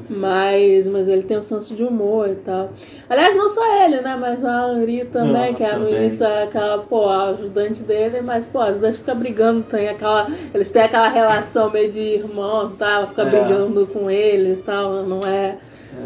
Mas, 0.09 0.87
mas 0.87 1.09
ele 1.09 1.23
tem 1.23 1.37
um 1.37 1.41
senso 1.41 1.75
de 1.75 1.83
humor 1.83 2.29
e 2.29 2.35
tal. 2.35 2.69
Aliás, 3.09 3.35
não 3.35 3.49
só 3.49 3.83
ele, 3.83 3.99
né? 3.99 4.15
Mas 4.17 4.45
a 4.45 4.71
Henri 4.73 5.03
também, 5.05 5.51
Ah, 5.51 5.53
que 5.53 5.63
é, 5.63 5.77
no 5.77 5.89
início 5.89 6.25
é 6.25 6.43
aquela, 6.43 6.77
pô, 6.77 7.09
a 7.09 7.29
ajudante 7.31 7.81
dele, 7.83 8.21
mas, 8.21 8.45
pô, 8.45 8.59
a 8.59 8.65
ajudante 8.67 8.97
fica 8.97 9.13
brigando, 9.13 9.61
tem 9.63 9.89
aquela. 9.89 10.27
Eles 10.53 10.71
têm 10.71 10.83
aquela 10.83 11.09
relação 11.09 11.69
meio 11.69 11.91
de 11.91 11.99
irmãos, 11.99 12.75
tá? 12.75 12.91
Ela 12.91 13.07
fica 13.07 13.23
É. 13.23 13.25
brigando 13.25 13.85
com 13.87 14.09
ele 14.09 14.53
e 14.53 14.57
tal, 14.57 15.03
não 15.03 15.19
é. 15.27 15.57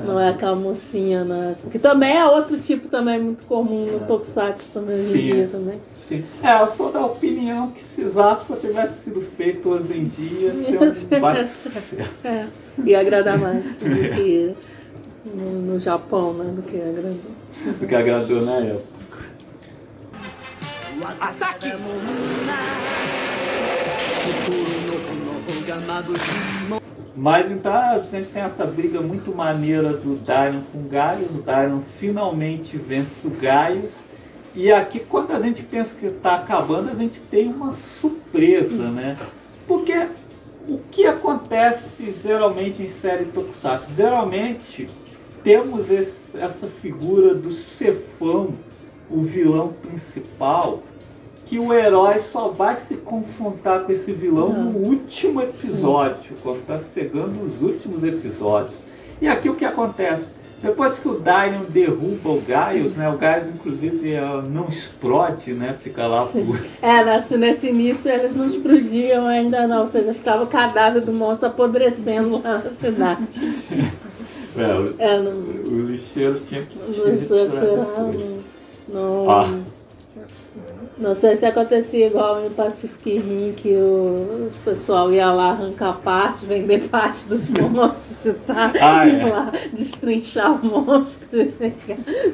Não 0.08 0.20
é 0.20 0.30
aquela 0.30 0.56
mocinha, 0.56 1.24
né? 1.24 1.54
Que 1.70 1.78
também 1.78 2.18
é 2.18 2.26
outro 2.26 2.58
tipo 2.58 2.88
também 2.88 3.20
muito 3.20 3.44
comum 3.44 3.86
no 3.86 4.00
Tokusatsu 4.08 4.72
também 4.72 4.96
hoje 4.96 5.20
em 5.20 5.22
dia 5.22 5.48
também. 5.52 5.80
Sim. 6.08 6.24
É, 6.44 6.62
eu 6.62 6.68
sou 6.68 6.92
da 6.92 7.06
opinião 7.06 7.72
que 7.72 7.82
se 7.82 8.08
Zaspa 8.10 8.58
tivesse 8.58 9.04
sido 9.04 9.22
feito 9.22 9.70
hoje 9.70 9.98
em 9.98 10.04
dia, 10.04 10.54
seria 10.54 10.80
um 10.82 11.22
baita 11.22 11.48
sucesso. 11.48 11.98
É, 12.26 12.48
ia 12.84 13.00
agradar 13.00 13.38
mais 13.38 13.64
do 13.76 14.16
que 14.16 14.54
no, 15.26 15.52
no 15.62 15.80
Japão, 15.80 16.34
né? 16.34 16.54
Do 16.56 16.62
que 16.62 16.76
agradou. 16.76 17.32
do 17.80 17.88
que 17.88 17.96
agradou 17.96 18.42
na 18.42 18.58
época. 18.58 18.94
Asaki! 21.20 21.72
Mas 27.16 27.52
então 27.52 27.74
a 27.74 28.00
gente 28.00 28.30
tem 28.30 28.42
essa 28.42 28.66
briga 28.66 29.00
muito 29.00 29.36
maneira 29.36 29.94
do 29.94 30.16
Darion 30.18 30.62
com 30.72 30.80
o 30.80 30.84
Gaius. 30.84 31.30
O 31.30 31.42
Darion 31.42 31.82
finalmente 32.00 32.78
vence 32.78 33.26
o 33.26 33.30
Gaius. 33.30 33.94
E 34.56 34.72
aqui, 34.72 35.00
quando 35.00 35.32
a 35.32 35.40
gente 35.40 35.64
pensa 35.64 35.96
que 36.00 36.06
está 36.06 36.36
acabando, 36.36 36.90
a 36.92 36.96
gente 36.96 37.20
tem 37.20 37.48
uma 37.52 37.74
surpresa, 37.74 38.90
né? 38.92 39.18
Porque 39.68 40.08
o 40.68 40.80
que 40.92 41.06
acontece 41.08 42.12
geralmente 42.22 42.84
em 42.84 42.88
série 42.90 43.26
Tokusatsu? 43.26 43.88
Geralmente 43.96 44.88
temos 45.44 45.90
esse- 45.90 46.38
essa 46.38 46.68
figura 46.68 47.34
do 47.34 47.52
Cefão, 47.52 48.54
o 49.10 49.22
vilão 49.22 49.74
principal, 49.82 50.84
que 51.46 51.60
o 51.60 51.74
herói 51.74 52.20
só 52.20 52.48
vai 52.50 52.76
se 52.78 52.96
confrontar 52.96 53.82
com 53.82 53.92
esse 53.92 54.12
vilão 54.12 54.50
Não. 54.54 54.64
no 54.72 54.88
último 54.88 55.42
episódio, 55.42 56.36
quando 56.42 56.60
está 56.60 56.78
chegando 56.78 57.44
os 57.44 57.62
últimos 57.62 58.04
episódios. 58.04 58.74
E 59.22 59.28
aqui 59.28 59.50
o 59.50 59.56
que 59.56 59.66
acontece? 59.66 60.28
Depois 60.64 60.98
que 60.98 61.10
o 61.10 61.20
Darion 61.20 61.64
derruba 61.68 62.30
o 62.30 62.42
Gaius, 62.42 62.96
né? 62.96 63.10
O 63.10 63.18
Gaius 63.18 63.48
inclusive 63.48 64.14
eh, 64.14 64.22
não 64.50 64.70
explode, 64.70 65.52
né? 65.54 65.76
Fica 65.84 66.08
lá 66.08 66.26
por. 66.26 66.58
É, 66.82 67.04
nesse, 67.04 67.38
nesse 67.38 67.68
início 67.68 68.10
eles 68.10 68.38
não 68.38 68.46
explodiam 68.48 69.28
ainda 69.28 69.68
não, 69.68 69.82
ou 69.82 69.88
seja, 69.88 70.14
ficava 70.14 70.44
o 70.44 70.48
cadáver 70.48 71.02
do 71.02 71.12
monstro 71.12 71.50
apodrecendo 71.50 72.42
lá 72.42 72.60
na 72.60 72.70
cidade. 72.70 73.28
É, 74.56 74.72
o, 74.72 74.94
É, 75.00 75.20
não, 75.20 75.32
o 75.32 75.88
lixeiro 75.88 76.40
tinha 76.48 76.62
que 76.62 76.78
tirar 76.78 77.18
sei, 77.18 77.48
depois. 77.48 78.44
não, 78.88 79.28
Ah. 79.28 79.50
Não 80.98 81.16
sei 81.16 81.36
se 81.36 81.46
acontecia 81.46 82.08
igual 82.08 82.46
em 82.46 82.50
Pacific 82.52 83.18
Rim, 83.18 83.54
que 83.56 83.70
o, 83.70 84.48
o 84.48 84.50
pessoal 84.64 85.12
ia 85.12 85.32
lá 85.32 85.52
arrancar 85.52 85.98
partes, 86.04 86.44
vender 86.44 86.88
partes 86.90 87.26
dos 87.26 87.48
monstros 87.50 88.26
e 88.26 88.34
tal, 88.46 88.72
Ah, 88.80 89.06
ia 89.08 89.14
é. 89.22 89.26
lá 89.32 89.52
destrinchar 89.74 90.54
o 90.54 90.66
monstro. 90.66 91.28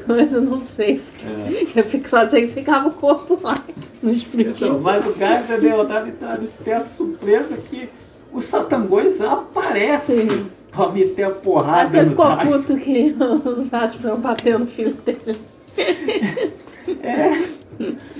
Mas 0.07 0.33
eu 0.33 0.41
não 0.41 0.61
sei, 0.61 1.01
É. 1.23 1.79
eu 1.79 1.83
fico, 1.83 2.09
só 2.09 2.25
sei 2.25 2.47
que 2.47 2.53
ficava 2.53 2.89
o 2.89 2.91
corpo 2.91 3.39
lá, 3.41 3.55
não 4.03 4.11
explodia. 4.11 4.51
Então, 4.51 4.79
mas 4.79 5.05
o 5.05 5.13
Gaius 5.17 5.49
é 5.49 5.57
derrotado, 5.57 6.07
então 6.09 6.29
a 6.29 6.37
gente 6.37 6.57
tem 6.63 6.73
a 6.73 6.81
surpresa 6.81 7.55
que 7.57 7.89
o 8.31 8.41
Satangões 8.41 9.19
aparece 9.21 10.21
Sim. 10.27 10.47
pra 10.71 10.89
meter 10.89 11.23
a 11.23 11.31
porrada 11.31 11.81
Acho 11.81 11.91
que 11.93 11.97
ele 11.97 12.05
no 12.05 12.11
ficou 12.11 12.37
puto 12.37 12.77
que 12.77 13.15
os 13.49 13.67
Jaspion 13.69 14.17
bateu 14.17 14.59
no 14.59 14.67
filho 14.67 14.95
dele. 15.05 15.39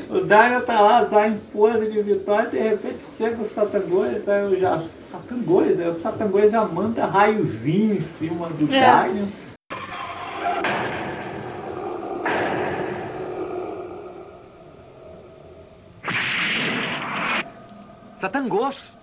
O 0.10 0.22
Darion 0.22 0.62
tá 0.62 0.80
lá, 0.80 1.06
já 1.06 1.28
em 1.28 1.38
pose 1.38 1.92
de 1.92 2.02
vitória, 2.02 2.48
e 2.48 2.52
de 2.52 2.60
repente 2.60 3.00
chega 3.18 3.42
o 3.42 3.46
Satangões, 3.46 4.28
aí 4.28 4.48
o 4.48 4.60
já. 4.60 4.82
Satangões, 5.12 5.80
aí 5.80 5.90
o 5.90 5.94
Satangões 5.96 6.52
já 6.52 6.66
manda 6.66 7.06
raiozinho 7.06 7.96
em 7.96 8.02
cima 8.02 8.50
do 8.50 8.74
É. 8.74 8.80
Satangos! 18.20 18.99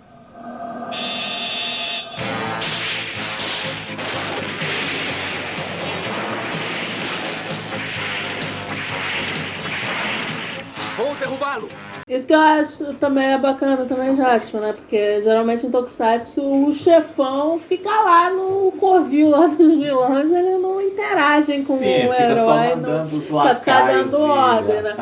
Derrubá-lo! 11.26 11.68
Isso 12.08 12.24
que 12.26 12.32
eu 12.34 12.38
acho 12.38 12.94
também 12.94 13.32
é 13.32 13.38
bacana 13.38 13.84
também, 13.84 14.14
Jasper, 14.14 14.60
né? 14.60 14.72
Porque 14.74 15.20
geralmente 15.22 15.66
em 15.66 15.70
Tokusatsu 15.70 16.40
o 16.40 16.72
chefão 16.72 17.58
fica 17.58 17.90
lá 17.90 18.30
no 18.30 18.70
covil 18.78 19.30
lá 19.30 19.48
dos 19.48 19.56
vilões, 19.56 20.30
ele 20.30 20.56
não 20.58 20.80
interage 20.80 21.62
com 21.64 21.78
Sim, 21.78 22.06
o 22.06 22.12
fica 22.12 22.22
herói. 22.22 22.68
só 22.70 22.76
não- 22.76 23.08
só 23.08 23.54
fica 23.56 23.80
dando 23.86 24.20
ordem, 24.20 24.82
né? 24.82 24.94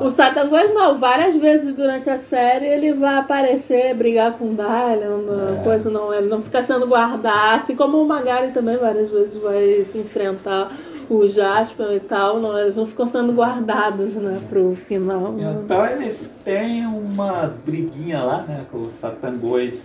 O 0.00 0.10
Satangos 0.10 0.74
não, 0.74 0.98
várias 0.98 1.34
vezes 1.36 1.72
durante 1.74 2.10
a 2.10 2.18
série 2.18 2.66
ele 2.66 2.92
vai 2.92 3.16
aparecer, 3.18 3.94
brigar 3.94 4.32
com 4.32 4.50
o 4.50 4.54
Dalian, 4.54 5.60
É. 5.60 5.64
coisa 5.64 5.88
não, 5.88 6.12
ele 6.12 6.28
não 6.28 6.42
fica 6.42 6.62
sendo 6.62 6.86
guardado, 6.86 7.56
assim 7.56 7.74
como 7.74 8.02
o 8.02 8.06
Magari 8.06 8.52
também 8.52 8.76
várias 8.76 9.08
vezes 9.08 9.40
vai 9.42 9.86
enfrentar 9.94 10.70
o 11.10 11.28
Jasper 11.28 11.90
e 11.92 12.00
tal, 12.00 12.40
não, 12.40 12.56
eles 12.58 12.76
não 12.76 12.86
ficam 12.86 13.06
sendo 13.06 13.32
guardados, 13.32 14.14
né, 14.14 14.40
pro 14.48 14.76
final. 14.86 15.32
né? 15.32 15.60
Então 15.64 15.86
eles 15.86 16.30
têm 16.44 16.86
uma 16.86 17.52
briguinha 17.66 18.22
lá, 18.22 18.42
né? 18.42 18.64
Que 18.70 18.76
o 18.76 18.88
Satangos 19.00 19.80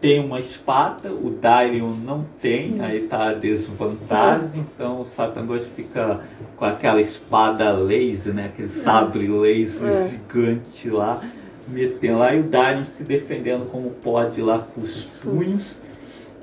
tem 0.00 0.24
uma 0.24 0.40
espada, 0.40 1.10
o 1.12 1.28
Dairion 1.28 1.92
não 2.06 2.24
tem, 2.40 2.80
aí 2.80 3.00
tá 3.02 3.28
a 3.28 3.34
desvantagem, 3.34 4.64
então 4.74 5.02
o 5.02 5.04
Satangos 5.04 5.62
fica 5.76 6.20
com 6.56 6.64
aquela 6.64 7.00
espada 7.02 7.70
laser, 7.72 8.32
né? 8.32 8.46
Aquele 8.46 8.68
sabre 8.68 9.28
laser 9.28 9.90
É. 9.90 10.08
gigante 10.08 10.88
lá, 10.88 11.20
metendo 11.68 12.18
lá, 12.18 12.34
e 12.34 12.40
o 12.40 12.44
Dairion 12.44 12.86
se 12.86 13.02
defendendo 13.04 13.70
como 13.70 13.90
pode 13.90 14.40
lá 14.40 14.64
com 14.74 14.80
os 14.80 15.04
punhos. 15.22 15.76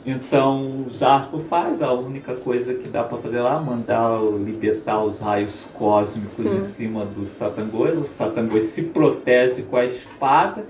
Então 0.08 0.86
o 0.88 0.90
Zarco 0.90 1.40
faz 1.40 1.82
a 1.82 1.92
única 1.92 2.34
coisa 2.34 2.74
que 2.74 2.88
dá 2.88 3.04
para 3.04 3.18
fazer 3.18 3.42
lá, 3.42 3.60
mandar 3.60 4.22
libertar 4.42 5.04
os 5.04 5.20
raios 5.20 5.66
cósmicos 5.74 6.32
Sim. 6.32 6.56
em 6.56 6.62
cima 6.62 7.06
do 7.06 7.26
Satangos. 7.26 7.98
O 7.98 8.06
Satangos 8.06 8.64
se 8.68 8.84
protege 8.84 9.64
com 9.64 9.76
a 9.76 9.84
espada. 9.84 10.66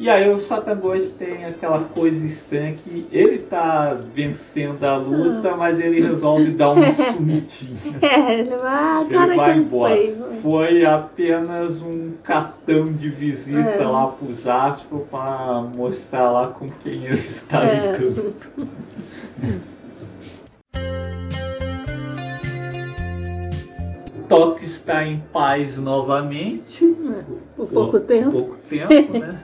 E 0.00 0.08
aí 0.08 0.32
o 0.32 0.38
Satangos 0.40 1.10
tem 1.18 1.44
aquela 1.44 1.80
coisa 1.80 2.24
estranha 2.24 2.76
que 2.76 3.04
ele 3.10 3.38
tá 3.38 3.96
vencendo 4.14 4.84
a 4.84 4.96
luta, 4.96 5.56
mas 5.56 5.80
ele 5.80 6.00
resolve 6.00 6.52
dar 6.52 6.70
um 6.70 6.76
sumitinho. 7.16 7.76
É, 8.00 8.38
ele 8.38 8.56
vai, 8.56 8.72
ah, 8.72 9.06
Ele 9.10 9.34
vai 9.34 9.58
embora. 9.58 9.96
Foi 10.40 10.86
apenas 10.86 11.82
um 11.82 12.12
cartão 12.22 12.92
de 12.92 13.10
visita 13.10 13.58
É. 13.58 13.84
lá 13.84 14.06
pro 14.06 14.32
Jasper 14.32 15.00
para 15.10 15.62
mostrar 15.62 16.30
lá 16.30 16.46
com 16.46 16.70
quem 16.70 17.04
ele 17.04 17.14
está 17.14 17.64
É. 17.64 17.90
lidando. 17.90 18.34
Tóquio 24.28 24.66
está 24.66 25.04
em 25.06 25.20
paz 25.32 25.76
novamente. 25.78 26.84
Por 27.56 27.66
pouco 27.66 28.00
tempo, 28.00 28.30
Pouco 28.30 28.56
tempo, 28.68 29.18
né? 29.18 29.40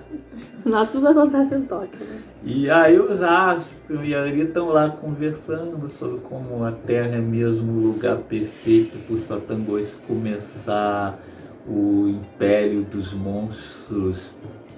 Não 0.64 0.86
tudo 0.86 1.08
acontece 1.08 1.54
em 1.54 1.62
Tóquio, 1.62 2.04
né? 2.04 2.22
E 2.42 2.70
aí 2.70 2.98
o 2.98 3.16
Jasper 3.16 4.04
e 4.04 4.14
a 4.14 4.22
Ari 4.22 4.40
estão 4.40 4.68
lá 4.68 4.90
conversando 4.90 5.88
sobre 5.88 6.20
como 6.20 6.64
a 6.64 6.72
Terra 6.72 7.16
é 7.16 7.20
mesmo 7.20 7.72
o 7.72 7.92
lugar 7.92 8.16
perfeito 8.18 8.98
para 8.98 9.14
o 9.14 9.18
Satangos 9.18 9.88
começar 10.06 11.18
o 11.66 12.08
Império 12.08 12.82
dos 12.82 13.12
Monstros, 13.14 14.30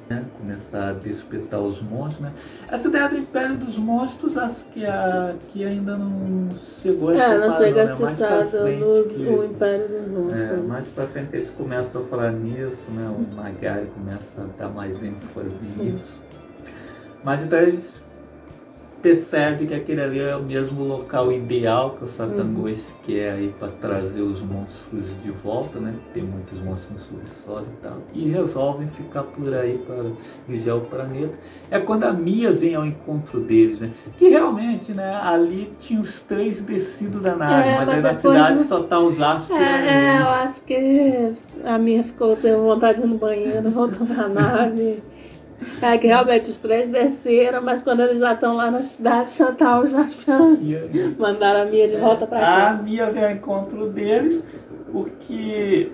né? 0.09 0.24
começar 0.38 0.90
a 0.90 0.92
despertar 0.92 1.61
os 1.61 1.80
monstros. 1.82 2.20
Né? 2.20 2.32
Essa 2.68 2.88
ideia 2.88 3.09
do 3.09 3.16
Império 3.18 3.57
dos 3.57 3.76
Monstros 3.76 4.36
acho 4.36 4.64
que, 4.66 4.86
a, 4.86 5.34
que 5.48 5.64
ainda 5.64 5.96
não 5.96 6.50
chegou 6.82 7.09
a 7.11 7.14
É, 7.14 7.16
ser 7.16 7.34
não 7.38 7.40
falado, 7.50 7.59
chega 7.59 7.84
né? 7.84 7.96
Pra 7.96 8.11
citado 8.14 8.68
nos, 8.68 9.16
que- 9.16 9.22
o 9.26 9.44
Império 9.44 9.88
dos 9.88 10.07
é, 10.07 10.09
Monstros. 10.09 10.64
mais 10.66 10.86
pra 10.88 11.07
frente 11.07 11.28
eles 11.34 11.50
começam 11.50 12.02
a 12.02 12.04
falar 12.07 12.32
nisso, 12.32 12.90
né? 12.90 13.09
O 13.18 13.34
Magari 13.34 13.86
começa 13.86 14.42
a 14.42 14.44
dar 14.62 14.68
mais 14.68 15.02
ênfase 15.02 15.50
Sim. 15.59 15.82
nisso. 15.92 16.20
Mas 17.24 17.42
então 17.42 17.59
eles 17.59 17.94
percebem 19.11 19.68
que 19.68 19.74
aquele 19.74 20.00
ali 20.00 20.18
é 20.18 20.34
o 20.34 20.42
mesmo 20.42 20.82
local 20.82 21.30
ideal 21.30 21.90
que 21.96 22.04
o 22.07 22.09
Satangos 22.09 22.88
Uhum. 22.88 22.94
quer 23.04 23.32
aí 23.34 23.54
para 23.57 23.68
trazer 23.68 24.20
os 24.20 24.42
monstros 24.42 25.04
de 25.22 25.30
volta, 25.30 25.78
né? 25.78 25.94
Tem 26.12 26.24
muitos 26.24 26.61
monstros 26.61 26.90
no 26.90 26.98
subsolo 26.98 27.66
e 27.72 27.82
tal. 27.86 27.98
E 28.12 28.28
resolvem 28.28 28.88
ficar 28.88 29.22
por 29.22 29.54
aí 29.54 29.78
para 29.86 30.07
vigiar 30.48 30.76
o 30.78 30.80
planeta. 30.80 31.34
É 31.70 31.78
quando 31.78 32.02
a 32.02 32.12
Mia 32.12 32.50
vem 32.52 32.74
ao 32.74 32.84
encontro 32.84 33.38
deles, 33.40 33.78
né? 33.78 33.92
Que 34.18 34.28
realmente, 34.28 34.90
né? 34.92 35.14
Ali 35.22 35.72
tinha 35.78 36.00
os 36.00 36.20
três 36.22 36.61
descidos 36.62 37.22
da 37.22 37.36
nave, 37.36 37.68
É, 37.68 37.76
mas, 37.76 37.86
mas 37.86 37.88
aí 37.96 38.02
na 38.02 38.14
cidade 38.14 38.57
não- 38.59 38.64
só 38.64 38.82
tá 38.82 38.98
os 38.98 39.22
astros. 39.22 39.57
É, 39.57 40.16
é, 40.16 40.20
eu 40.20 40.26
acho 40.28 40.62
que 40.62 41.32
a 41.64 41.78
minha 41.78 42.02
ficou, 42.02 42.34
teve 42.34 42.57
vontade 42.57 43.00
de 43.00 43.07
ir 43.07 43.09
no 43.09 43.18
banheiro, 43.18 43.70
voltou 43.70 44.04
pra 44.04 44.28
nave. 44.28 45.00
É 45.80 45.96
que 45.98 46.07
realmente 46.07 46.50
os 46.50 46.59
três 46.59 46.88
desceram, 46.88 47.62
mas 47.62 47.82
quando 47.82 48.00
eles 48.00 48.18
já 48.20 48.34
estão 48.34 48.54
lá 48.57 48.70
na 48.70 48.82
cidade, 48.82 49.30
já 49.36 49.52
tá 49.52 49.80
o 49.80 49.86
Jasper. 49.86 50.36
E 50.61 51.14
Mandaram 51.18 51.62
a 51.62 51.64
Mia 51.64 51.88
de 51.88 51.96
volta 51.96 52.26
pra 52.26 52.38
A 52.38 52.40
casa. 52.70 52.82
Mia 52.82 53.11
vem 53.11 53.24
ao 53.24 53.30
encontro 53.30 53.88
deles, 53.88 54.44
porque, 54.92 55.90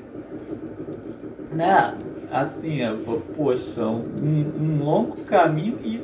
né, 1.53 1.95
assim, 2.31 2.83
é, 2.83 2.93
po- 2.93 3.23
poxa, 3.37 3.85
um, 3.87 4.53
um 4.61 4.85
longo 4.85 5.17
caminho 5.25 5.79
e 5.85 6.01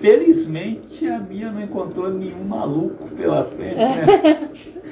felizmente 0.00 1.06
a 1.08 1.18
Mia 1.18 1.50
não 1.50 1.62
encontrou 1.62 2.10
nenhum 2.10 2.44
maluco 2.44 3.08
pela 3.16 3.44
frente, 3.44 3.76
né? 3.76 4.48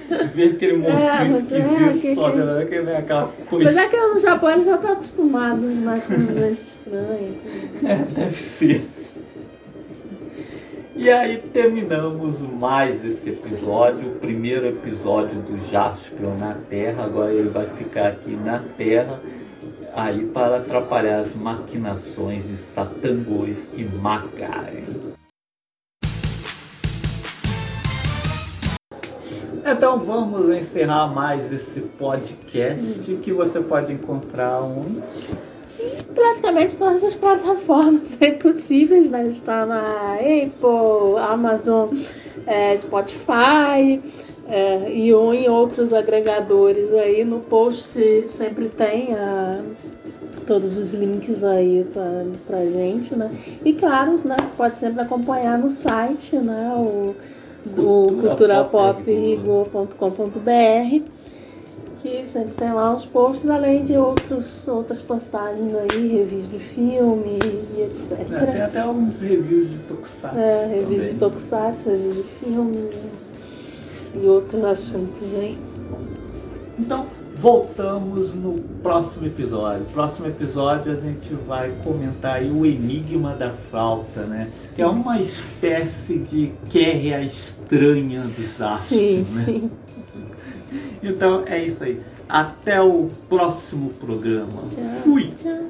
Ver 0.34 0.52
aquele 0.54 0.78
monstro 0.78 0.98
É, 1.00 1.18
mas 1.24 1.34
é, 1.34 1.38
esquisito 1.58 2.00
que- 2.00 2.14
só, 2.14 2.30
que- 2.30 2.40
aquele- 2.40 2.96
aquela 2.96 3.26
Mas 3.38 3.48
coisa. 3.48 3.80
é 3.80 3.88
que 3.88 3.96
no 3.96 4.18
Japão 4.18 4.50
eles 4.50 4.66
já 4.66 4.74
estão 4.76 4.92
acostumados 4.92 5.62
né, 5.62 6.02
com 6.06 6.14
gente 6.16 6.60
estranha. 6.60 7.32
É, 7.84 7.96
deve 7.96 8.36
ser. 8.36 8.86
E 10.94 11.10
aí 11.10 11.38
terminamos 11.52 12.38
mais 12.40 13.02
esse 13.04 13.30
episódio, 13.30 14.08
o 14.08 14.14
primeiro 14.16 14.66
episódio 14.66 15.40
do 15.40 15.58
Jaspion 15.70 16.36
na 16.38 16.54
Terra. 16.68 17.04
Agora 17.04 17.32
ele 17.32 17.48
vai 17.48 17.66
ficar 17.76 18.08
aqui 18.08 18.36
na 18.36 18.60
Terra, 18.76 19.18
aí 19.94 20.24
para 20.26 20.58
atrapalhar 20.58 21.20
as 21.20 21.34
maquinações 21.34 22.46
de 22.48 22.56
Satangos 22.56 23.58
e 23.74 23.84
Magari. 23.84 24.84
Então 29.64 29.98
vamos 30.00 30.54
encerrar 30.54 31.06
mais 31.06 31.52
esse 31.52 31.80
podcast 31.80 33.14
que 33.22 33.32
você 33.32 33.60
pode 33.60 33.92
encontrar 33.92 34.60
onde? 34.60 35.02
Praticamente 36.14 36.76
todas 36.76 37.04
as 37.04 37.14
plataformas 37.14 38.18
possíveis, 38.42 39.08
né? 39.08 39.26
Está 39.28 39.64
na 39.64 40.14
Apple, 40.14 41.18
Amazon, 41.18 41.90
é, 42.46 42.76
Spotify 42.76 44.00
é, 44.52 44.92
e 44.92 45.14
ou 45.14 45.32
em 45.32 45.48
outros 45.48 45.94
agregadores 45.94 46.92
aí. 46.92 47.24
No 47.24 47.38
post 47.40 48.28
sempre 48.28 48.68
tem 48.68 49.14
a- 49.14 49.62
todos 50.46 50.76
os 50.76 50.92
links 50.92 51.42
aí 51.44 51.86
pra, 51.92 52.24
pra 52.46 52.64
gente, 52.66 53.14
né? 53.16 53.30
E 53.64 53.72
claro, 53.72 54.12
né, 54.24 54.36
você 54.40 54.50
pode 54.56 54.74
sempre 54.76 55.00
acompanhar 55.00 55.58
no 55.58 55.70
site, 55.70 56.36
né? 56.36 56.72
O, 56.76 57.14
do 57.64 58.18
culturapopigor.com.br 58.20 61.02
que 62.02 62.24
sempre 62.26 62.54
tem 62.54 62.72
lá 62.72 62.92
os 62.96 63.06
posts, 63.06 63.48
além 63.48 63.84
de 63.84 63.96
outros, 63.96 64.66
outras 64.66 65.00
postagens 65.00 65.72
aí, 65.72 66.08
reviews 66.08 66.48
de 66.48 66.58
filme 66.58 67.38
e 67.78 67.82
etc. 67.82 68.18
É, 68.18 68.24
tem 68.46 68.60
até 68.60 68.80
alguns 68.80 69.16
reviews 69.20 69.70
de 69.70 69.78
Tokusatsu. 69.78 70.36
É, 70.36 70.66
reviews 70.66 71.02
de 71.04 71.08
também. 71.10 71.18
Tokusatsu, 71.20 71.88
reviews 71.90 72.16
de 72.16 72.22
filme 72.24 72.90
e 74.14 74.26
outros 74.26 74.62
assuntos 74.64 75.34
aí. 75.34 75.58
Então, 76.78 77.06
voltamos 77.36 78.34
no 78.34 78.60
próximo 78.82 79.26
episódio. 79.26 79.84
Próximo 79.86 80.26
episódio 80.26 80.92
a 80.92 80.96
gente 80.96 81.34
vai 81.34 81.72
comentar 81.82 82.36
aí 82.36 82.50
o 82.50 82.64
Enigma 82.64 83.34
da 83.34 83.50
Flauta, 83.70 84.22
né? 84.22 84.50
Que 84.74 84.82
é 84.82 84.86
uma 84.86 85.20
espécie 85.20 86.18
de 86.18 86.52
guerra 86.70 87.22
estranha 87.22 88.20
dos 88.20 88.60
astros, 88.60 88.80
Sim, 88.80 89.16
né? 89.18 89.24
sim. 89.24 89.70
Então 91.02 91.42
é 91.46 91.64
isso 91.64 91.82
aí. 91.82 92.00
Até 92.28 92.80
o 92.80 93.10
próximo 93.28 93.90
programa. 93.94 94.62
Tchau. 94.62 94.84
Fui! 95.02 95.30
Tchau. 95.36 95.68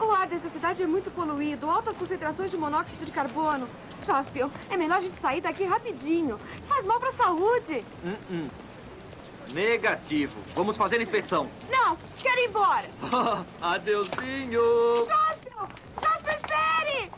O 0.00 0.10
ar 0.12 0.28
dessa 0.28 0.48
cidade 0.48 0.82
é 0.82 0.86
muito 0.86 1.10
poluído, 1.10 1.68
altas 1.68 1.96
concentrações 1.96 2.50
de 2.50 2.56
monóxido 2.56 3.04
de 3.04 3.10
carbono. 3.10 3.66
Jaspio, 4.08 4.50
É 4.70 4.76
melhor 4.76 4.98
a 4.98 5.00
gente 5.02 5.16
sair 5.16 5.42
daqui 5.42 5.64
rapidinho. 5.64 6.40
Faz 6.66 6.84
mal 6.86 6.98
para 6.98 7.10
a 7.10 7.12
saúde. 7.12 7.84
Uh 8.02 8.16
-uh. 8.32 8.50
Negativo. 9.52 10.38
Vamos 10.54 10.76
fazer 10.78 11.00
inspeção. 11.00 11.50
Não, 11.70 11.96
quero 12.18 12.40
ir 12.40 12.48
embora. 12.48 12.88
Adeusinho. 13.60 15.06
Jaspio, 15.06 15.68
Jaspio, 16.00 16.32
espere! 16.32 17.10